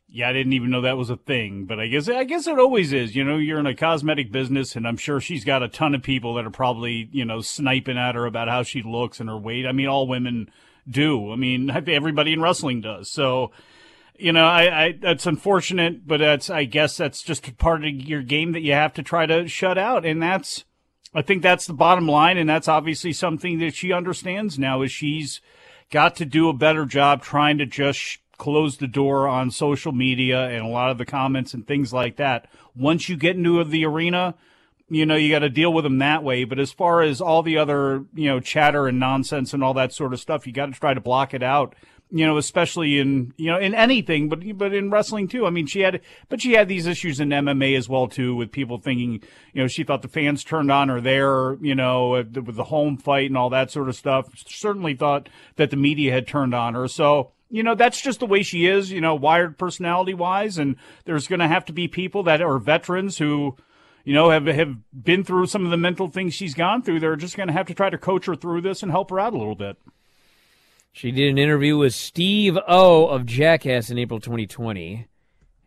Yeah, 0.07 0.30
I 0.30 0.34
didn't 0.34 0.53
even 0.53 0.69
know 0.69 0.82
that 0.82 0.97
was 0.97 1.09
a 1.09 1.17
thing, 1.17 1.65
but 1.65 1.78
I 1.78 1.88
guess 1.88 2.07
I 2.07 2.23
guess 2.23 2.47
it 2.47 2.57
always 2.57 2.93
is. 2.93 3.17
You 3.17 3.26
know, 3.26 3.36
you're 3.36 3.59
in 3.59 3.65
a 3.65 3.76
cosmetic 3.76 4.32
business, 4.32 4.78
and 4.78 4.88
I'm 4.88 4.95
sure 4.95 5.19
she's 5.19 5.43
got 5.43 5.61
a 5.61 5.67
ton 5.67 5.93
of 5.93 6.03
people 6.03 6.36
that 6.36 6.45
are 6.45 6.51
probably 6.51 7.09
you 7.11 7.26
know 7.26 7.41
sniping 7.41 7.97
at 7.97 8.15
her 8.15 8.26
about 8.26 8.47
how 8.47 8.63
she 8.63 8.82
looks 8.82 9.19
and 9.19 9.28
her 9.28 9.38
weight. 9.38 9.65
I 9.65 9.73
mean, 9.73 9.88
all 9.88 10.07
women 10.07 10.49
do. 10.89 11.34
I 11.34 11.36
mean, 11.36 11.69
everybody 11.88 12.32
in 12.32 12.41
wrestling 12.41 12.80
does. 12.80 13.11
So, 13.11 13.51
you 14.18 14.32
know, 14.32 14.45
I, 14.45 14.86
I 14.86 14.91
that's 14.93 15.26
unfortunate, 15.26 16.07
but 16.07 16.20
that's 16.20 16.49
I 16.49 16.66
guess 16.66 16.97
that's 16.97 17.22
just 17.22 17.57
part 17.57 17.84
of 17.84 17.91
your 17.91 18.22
game 18.22 18.53
that 18.53 18.61
you 18.61 18.74
have 18.74 18.93
to 18.93 19.03
try 19.03 19.26
to 19.26 19.47
shut 19.47 19.78
out, 19.78 20.05
and 20.05 20.22
that's 20.22 20.66
I 21.13 21.22
think 21.22 21.41
that's 21.41 21.66
the 21.66 21.74
bottom 21.74 22.07
line, 22.07 22.38
and 22.38 22.49
that's 22.49 22.68
obviously 22.68 23.13
something 23.13 23.59
that 23.59 23.76
she 23.76 23.93
understands 23.93 24.59
now. 24.59 24.82
Is 24.82 24.91
she's 24.91 25.41
got 25.91 26.16
to 26.18 26.26
do 26.26 26.49
a 26.49 26.53
better 26.53 26.86
job 26.86 27.22
trying 27.22 27.57
to 27.59 27.66
just 27.66 27.99
sh- 27.99 28.18
close 28.38 28.78
the 28.78 28.88
door 28.88 29.28
on 29.28 29.51
social 29.51 29.91
media 29.91 30.49
and 30.49 30.66
a 30.66 30.70
lot 30.70 30.91
of 30.91 30.97
the 30.97 31.05
comments 31.05 31.53
and 31.53 31.66
things 31.66 31.93
like 31.93 32.18
that. 32.18 32.49
Once 32.76 33.07
you 33.07 33.16
get 33.16 33.38
into 33.38 33.63
the 33.63 33.86
arena, 33.86 34.36
you 34.89 35.05
know, 35.05 35.16
you 35.16 35.30
got 35.30 35.39
to 35.39 35.49
deal 35.49 35.74
with 35.74 35.84
them 35.84 35.97
that 35.99 36.24
way. 36.24 36.43
But 36.43 36.59
as 36.59 36.72
far 36.72 37.01
as 37.01 37.22
all 37.22 37.43
the 37.43 37.57
other, 37.57 38.05
you 38.13 38.30
know, 38.30 38.39
chatter 38.39 38.88
and 38.88 38.99
nonsense 38.99 39.53
and 39.53 39.63
all 39.63 39.74
that 39.76 39.93
sort 39.93 40.13
of 40.13 40.20
stuff, 40.20 40.45
you 40.45 40.53
got 40.53 40.68
to 40.68 40.80
try 40.80 40.93
to 40.93 41.01
block 41.01 41.34
it 41.34 41.43
out. 41.43 41.76
You 42.12 42.26
know, 42.26 42.38
especially 42.38 42.99
in 42.99 43.34
you 43.36 43.47
know 43.47 43.58
in 43.58 43.74
anything, 43.74 44.30
but 44.30 44.39
but 44.58 44.74
in 44.74 44.91
wrestling 44.91 45.28
too. 45.28 45.45
I 45.45 45.49
mean, 45.49 45.66
she 45.66 45.82
had, 45.82 46.01
but 46.30 46.39
she 46.41 46.53
had 46.53 46.68
these 46.68 46.86
issues 46.86 47.20
in 47.20 47.30
MMA 47.30 47.76
as 47.76 47.89
well 47.89 48.08
too, 48.08 48.36
with 48.36 48.51
people 48.51 48.78
thinking, 48.78 49.24
you 49.53 49.62
know, 49.62 49.68
she 49.68 49.84
thought 49.84 50.01
the 50.01 50.08
fans 50.08 50.43
turned 50.43 50.72
on 50.72 50.89
her 50.89 51.01
there, 51.01 51.56
you 51.62 51.76
know, 51.76 52.10
with 52.12 52.56
the 52.56 52.66
home 52.66 52.97
fight 52.97 53.30
and 53.30 53.38
all 53.38 53.49
that 53.49 53.72
sort 53.72 53.89
of 53.89 53.95
stuff. 53.95 54.30
Certainly 54.47 54.95
thought 54.95 55.30
that 55.56 55.72
the 55.72 55.78
media 55.78 56.14
had 56.14 56.28
turned 56.28 56.53
on 56.53 56.76
her. 56.76 56.88
So 56.88 57.32
you 57.49 57.64
know, 57.64 57.76
that's 57.76 58.01
just 58.01 58.20
the 58.20 58.26
way 58.26 58.43
she 58.43 58.66
is, 58.66 58.91
you 58.91 59.01
know, 59.01 59.16
wired 59.16 59.58
personality 59.58 60.14
wise. 60.14 60.58
And 60.58 60.76
there's 61.06 61.28
going 61.28 61.39
to 61.39 61.47
have 61.47 61.66
to 61.66 61.74
be 61.74 61.88
people 61.88 62.24
that 62.24 62.41
are 62.41 62.58
veterans 62.58 63.18
who, 63.18 63.56
you 64.03 64.14
know, 64.14 64.30
have, 64.30 64.45
have 64.47 64.76
been 64.91 65.24
through 65.24 65.45
some 65.47 65.64
of 65.64 65.72
the 65.72 65.78
mental 65.78 66.10
things 66.10 66.34
she's 66.34 66.53
gone 66.53 66.82
through. 66.82 66.99
They're 66.99 67.16
just 67.16 67.38
going 67.38 67.47
to 67.47 67.53
have 67.53 67.68
to 67.68 67.74
try 67.74 67.89
to 67.89 67.97
coach 67.97 68.26
her 68.26 68.36
through 68.36 68.62
this 68.62 68.82
and 68.84 68.91
help 68.91 69.10
her 69.12 69.20
out 69.20 69.34
a 69.34 69.38
little 69.38 69.56
bit. 69.56 69.78
She 70.96 71.12
did 71.12 71.30
an 71.30 71.38
interview 71.38 71.78
with 71.78 71.93
Steve 71.93 72.58
O 72.70 73.08
of 73.08 73.26
Jackass 73.26 73.89
in 73.89 73.98
April 73.98 74.22
2020 74.22 75.08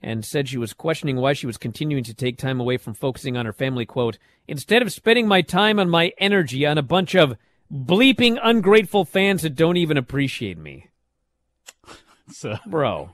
and 0.03 0.24
said 0.24 0.49
she 0.49 0.57
was 0.57 0.72
questioning 0.72 1.16
why 1.16 1.35
she 1.35 1.47
was 1.47 1.59
continuing 1.59 2.03
to 2.05 2.14
take 2.14 2.39
time 2.39 2.59
away 2.61 2.79
from 2.79 2.95
focusing 2.95 3.37
on 3.37 3.45
her 3.45 3.53
family. 3.53 3.85
Quote, 3.85 4.16
instead 4.47 4.81
of 4.81 4.91
spending 4.91 5.29
my 5.29 5.43
time 5.43 5.79
and 5.79 5.91
my 5.91 6.12
energy 6.16 6.64
on 6.64 6.79
a 6.79 6.83
bunch 6.83 7.14
of 7.14 7.37
bleeping 7.70 8.39
ungrateful 8.43 9.05
fans 9.05 9.43
that 9.43 9.55
don't 9.55 9.76
even 9.76 9.99
appreciate 9.99 10.57
me. 10.57 10.87
So, 12.31 12.57
Bro. 12.66 13.11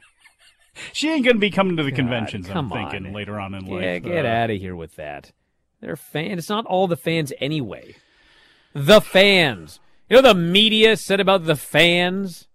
she 0.93 1.09
ain't 1.11 1.25
going 1.25 1.37
to 1.37 1.41
be 1.41 1.51
coming 1.51 1.77
to 1.77 1.83
the 1.85 1.91
God, 1.93 1.97
conventions, 1.97 2.49
I'm 2.51 2.69
thinking, 2.69 3.07
on. 3.07 3.13
later 3.13 3.39
on 3.41 3.55
in 3.55 3.65
Yeah, 3.67 3.93
life. 3.93 4.03
get 4.03 4.25
Uh, 4.25 4.29
out 4.29 4.51
of 4.51 4.59
here 4.59 4.75
with 4.77 4.97
that. 4.97 5.31
They're 5.81 5.95
fans. 5.97 6.39
It's 6.39 6.49
not 6.49 6.67
all 6.67 6.87
the 6.89 6.97
fans 6.97 7.33
anyway. 7.41 7.95
The 8.73 9.01
fans. 9.01 9.79
You 10.09 10.17
know 10.17 10.23
the 10.23 10.35
media 10.35 10.97
said 10.97 11.21
about 11.21 11.45
the 11.45 11.57
fans? 11.57 12.47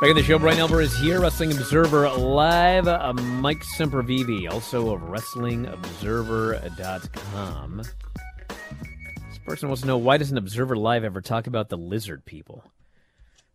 Back 0.00 0.08
in 0.08 0.16
the 0.16 0.22
show, 0.22 0.38
Brian 0.38 0.58
Elber 0.58 0.80
is 0.80 0.96
here, 0.96 1.20
Wrestling 1.20 1.52
Observer 1.52 2.08
Live. 2.08 2.88
Uh, 2.88 3.12
Mike 3.12 3.62
Sempervive, 3.76 4.50
also 4.50 4.94
of 4.94 5.02
WrestlingObserver.com. 5.02 7.76
This 7.76 9.38
person 9.44 9.68
wants 9.68 9.82
to 9.82 9.86
know 9.86 9.98
why 9.98 10.16
doesn't 10.16 10.38
Observer 10.38 10.74
Live 10.74 11.04
ever 11.04 11.20
talk 11.20 11.46
about 11.46 11.68
the 11.68 11.76
lizard 11.76 12.24
people? 12.24 12.64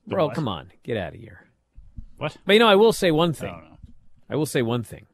Bro, 0.06 0.30
come 0.30 0.48
on, 0.48 0.72
get 0.84 0.98
out 0.98 1.16
of 1.16 1.20
here. 1.20 1.48
What? 2.18 2.38
But 2.46 2.54
you 2.54 2.60
know, 2.60 2.68
I 2.68 2.76
will 2.76 2.94
say 2.94 3.10
one 3.10 3.34
thing. 3.34 3.50
know. 3.50 3.78
I 4.30 4.36
will 4.36 4.46
say 4.46 4.62
one 4.62 4.84
thing. 4.84 5.08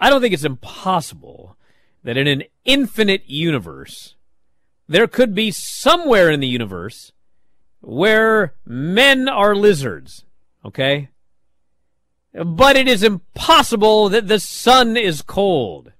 I 0.00 0.08
don't 0.08 0.22
think 0.22 0.32
it's 0.32 0.44
impossible 0.44 1.58
that 2.04 2.16
in 2.16 2.26
an 2.26 2.44
infinite 2.64 3.28
universe, 3.28 4.14
there 4.88 5.06
could 5.06 5.34
be 5.34 5.50
somewhere 5.50 6.30
in 6.30 6.40
the 6.40 6.48
universe 6.48 7.12
where 7.80 8.54
men 8.64 9.28
are 9.28 9.54
lizards. 9.54 10.24
Okay? 10.64 11.08
But 12.32 12.76
it 12.76 12.86
is 12.86 13.02
impossible 13.02 14.08
that 14.10 14.28
the 14.28 14.38
sun 14.38 14.96
is 14.96 15.22
cold. 15.22 15.92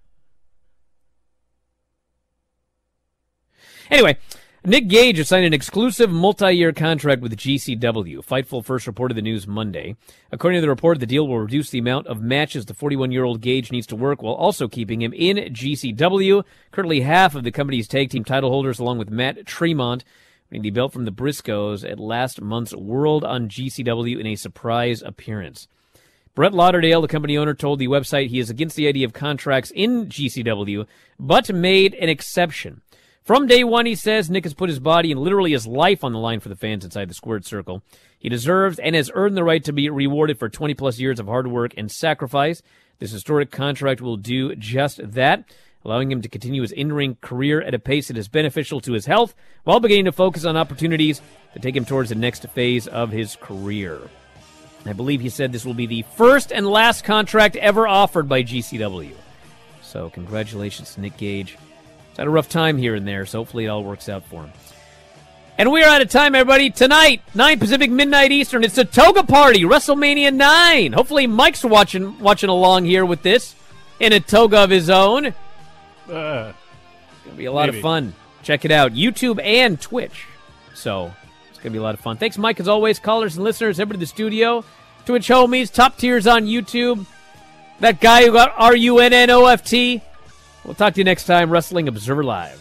Anyway, 3.91 4.17
Nick 4.65 4.89
Gage 4.89 5.17
has 5.17 5.27
signed 5.27 5.47
an 5.47 5.55
exclusive 5.55 6.11
multi-year 6.11 6.73
contract 6.73 7.23
with 7.23 7.37
GCW. 7.37 8.25
Fightful 8.25 8.65
first 8.65 8.87
reported 8.87 9.15
the 9.15 9.23
news 9.23 9.47
Monday. 9.47 9.97
According 10.31 10.59
to 10.59 10.61
the 10.61 10.69
report, 10.69 11.01
the 11.01 11.07
deal 11.07 11.27
will 11.27 11.41
reduce 11.41 11.71
the 11.71 11.79
amount 11.79 12.07
of 12.07 12.21
matches 12.21 12.67
the 12.67 12.75
41-year-old 12.75 13.41
Gage 13.41 13.73
needs 13.73 13.87
to 13.89 13.97
work 13.97 14.23
while 14.23 14.35
also 14.35 14.69
keeping 14.69 15.03
him 15.03 15.13
in 15.13 15.39
GCW. 15.39 16.45
Currently, 16.71 17.01
half 17.01 17.35
of 17.35 17.43
the 17.43 17.51
company's 17.51 17.89
tag 17.89 18.11
team 18.11 18.23
title 18.23 18.51
holders, 18.51 18.79
along 18.79 18.99
with 18.99 19.11
Matt 19.11 19.47
Tremont, 19.47 20.05
winning 20.51 20.63
the 20.63 20.71
belt 20.71 20.93
from 20.93 21.05
the 21.05 21.13
Briscoes 21.13 21.89
at 21.89 22.01
last 22.01 22.41
month's 22.41 22.75
World 22.75 23.25
on 23.25 23.49
GCW 23.49 24.19
in 24.19 24.27
a 24.27 24.37
surprise 24.37 25.03
appearance. 25.03 25.69
Brett 26.35 26.55
Lauderdale, 26.55 27.01
the 27.01 27.09
company 27.09 27.37
owner, 27.37 27.55
told 27.55 27.79
the 27.79 27.89
website 27.89 28.29
he 28.29 28.39
is 28.39 28.51
against 28.51 28.77
the 28.77 28.89
idea 28.89 29.07
of 29.07 29.13
contracts 29.13 29.73
in 29.75 30.07
GCW, 30.07 30.87
but 31.19 31.53
made 31.53 31.95
an 31.95 32.09
exception. 32.09 32.83
From 33.23 33.47
day 33.47 33.63
one, 33.63 33.87
he 33.87 33.95
says 33.95 34.31
Nick 34.31 34.45
has 34.45 34.55
put 34.55 34.71
his 34.71 34.81
body 34.81 35.13
and 35.13 35.21
literally 35.21 35.53
his 35.53 35.67
life 35.67 36.03
on 36.03 36.13
the 36.13 36.19
line 36.19 36.41
for 36.41 36.49
the 36.49 36.57
fans 36.57 36.85
inside 36.85 37.09
the 37.09 37.15
squared 37.15 37.45
circle. 37.45 37.83
He 38.19 38.29
deserves 38.29 38.79
and 38.79 38.95
has 38.95 39.11
earned 39.15 39.37
the 39.37 39.45
right 39.45 39.63
to 39.65 39.73
be 39.73 39.89
rewarded 39.89 40.39
for 40.39 40.49
20 40.49 40.75
plus 40.75 40.99
years 40.99 41.21
of 41.21 41.27
hard 41.27 41.47
work 41.47 41.73
and 41.77 41.91
sacrifice. 41.91 42.63
This 42.99 43.13
historic 43.13 43.51
contract 43.51 44.01
will 44.01 44.17
do 44.17 44.55
just 44.57 45.01
that, 45.13 45.45
allowing 45.85 46.11
him 46.11 46.23
to 46.23 46.29
continue 46.29 46.63
his 46.63 46.73
in-ring 46.73 47.17
career 47.21 47.61
at 47.63 47.75
a 47.75 47.79
pace 47.79 48.09
that 48.09 48.19
is 48.19 48.29
beneficial 48.29 48.81
to 48.81 48.93
his 48.93 49.07
health 49.07 49.35
while 49.65 49.81
beginning 49.81 50.05
to 50.05 50.13
focus 50.13 50.45
on 50.45 50.57
opportunities 50.57 51.21
to 51.55 51.59
take 51.59 51.77
him 51.77 51.85
towards 51.85 52.11
the 52.11 52.15
next 52.15 52.47
phase 52.49 52.87
of 52.87 53.11
his 53.11 53.37
career. 53.37 54.01
I 54.87 54.93
believe 54.93 55.21
he 55.21 55.29
said 55.29 55.53
this 55.53 55.65
will 55.65 55.75
be 55.75 55.87
the 55.87 56.05
first 56.17 56.53
and 56.53 56.67
last 56.67 57.05
contract 57.05 57.57
ever 57.57 57.87
offered 57.87 58.29
by 58.29 58.43
GCW. 58.43 59.13
So, 59.83 60.11
congratulations 60.11 60.95
to 60.95 61.01
Nick 61.01 61.17
Gage. 61.17 61.57
He's 62.09 62.17
had 62.17 62.27
a 62.27 62.31
rough 62.31 62.49
time 62.49 62.79
here 62.79 62.95
and 62.95 63.07
there, 63.07 63.27
so 63.27 63.41
hopefully 63.41 63.65
it 63.65 63.69
all 63.69 63.85
works 63.85 64.09
out 64.09 64.25
for 64.25 64.45
him. 64.45 64.53
And 65.59 65.71
we 65.71 65.83
are 65.83 65.91
out 65.91 66.01
of 66.01 66.09
time, 66.09 66.35
everybody. 66.35 66.71
Tonight, 66.71 67.21
9 67.35 67.59
Pacific, 67.59 67.91
midnight 67.91 68.33
Eastern, 68.33 68.65
it's 68.65 68.79
a 68.79 68.85
toga 68.85 69.23
party, 69.23 69.65
WrestleMania 69.65 70.33
9. 70.33 70.93
Hopefully 70.95 71.27
Mike's 71.27 71.63
watching 71.63 72.19
watching 72.19 72.49
along 72.49 72.87
here 72.87 73.05
with 73.05 73.23
this 73.23 73.55
in 73.99 74.15
a 74.15 74.21
toga 74.21 74.65
of 74.65 74.71
his 74.71 74.89
own. 74.89 75.35
It's 76.11 76.17
Uh, 76.17 76.53
going 77.25 77.37
to 77.37 77.39
be 77.39 77.45
a 77.47 77.53
lot 77.53 77.67
Maybe. 77.67 77.79
of 77.79 77.83
fun. 77.83 78.15
Check 78.43 78.65
it 78.65 78.71
out, 78.71 78.93
YouTube 78.93 79.41
and 79.43 79.81
Twitch. 79.81 80.25
So, 80.75 81.13
it's 81.51 81.59
going 81.59 81.65
to 81.65 81.71
be 81.71 81.79
a 81.79 81.83
lot 81.83 81.95
of 81.95 82.01
fun. 82.01 82.17
Thanks, 82.17 82.39
Mike, 82.39 82.59
as 82.59 82.69
always, 82.69 82.99
callers 82.99 83.37
and 83.37 83.45
listeners. 83.45 83.79
Everybody 83.79 83.97
in 83.97 84.01
the 84.01 84.07
studio, 84.07 84.65
Twitch 85.05 85.29
homies, 85.29 85.73
top 85.73 85.99
tiers 85.99 86.27
on 86.27 86.47
YouTube. 86.47 87.07
That 87.81 88.01
guy 88.01 88.25
who 88.25 88.33
got 88.33 88.53
R 88.57 88.75
U 88.77 88.99
N 88.99 89.13
N 89.13 89.31
O 89.31 89.47
F 89.47 89.65
T. 89.65 90.03
We'll 90.65 90.75
talk 90.75 90.95
to 90.95 91.01
you 91.01 91.05
next 91.05 91.25
time, 91.25 91.51
Wrestling 91.51 91.89
Observer 91.89 92.25
Live. 92.25 92.61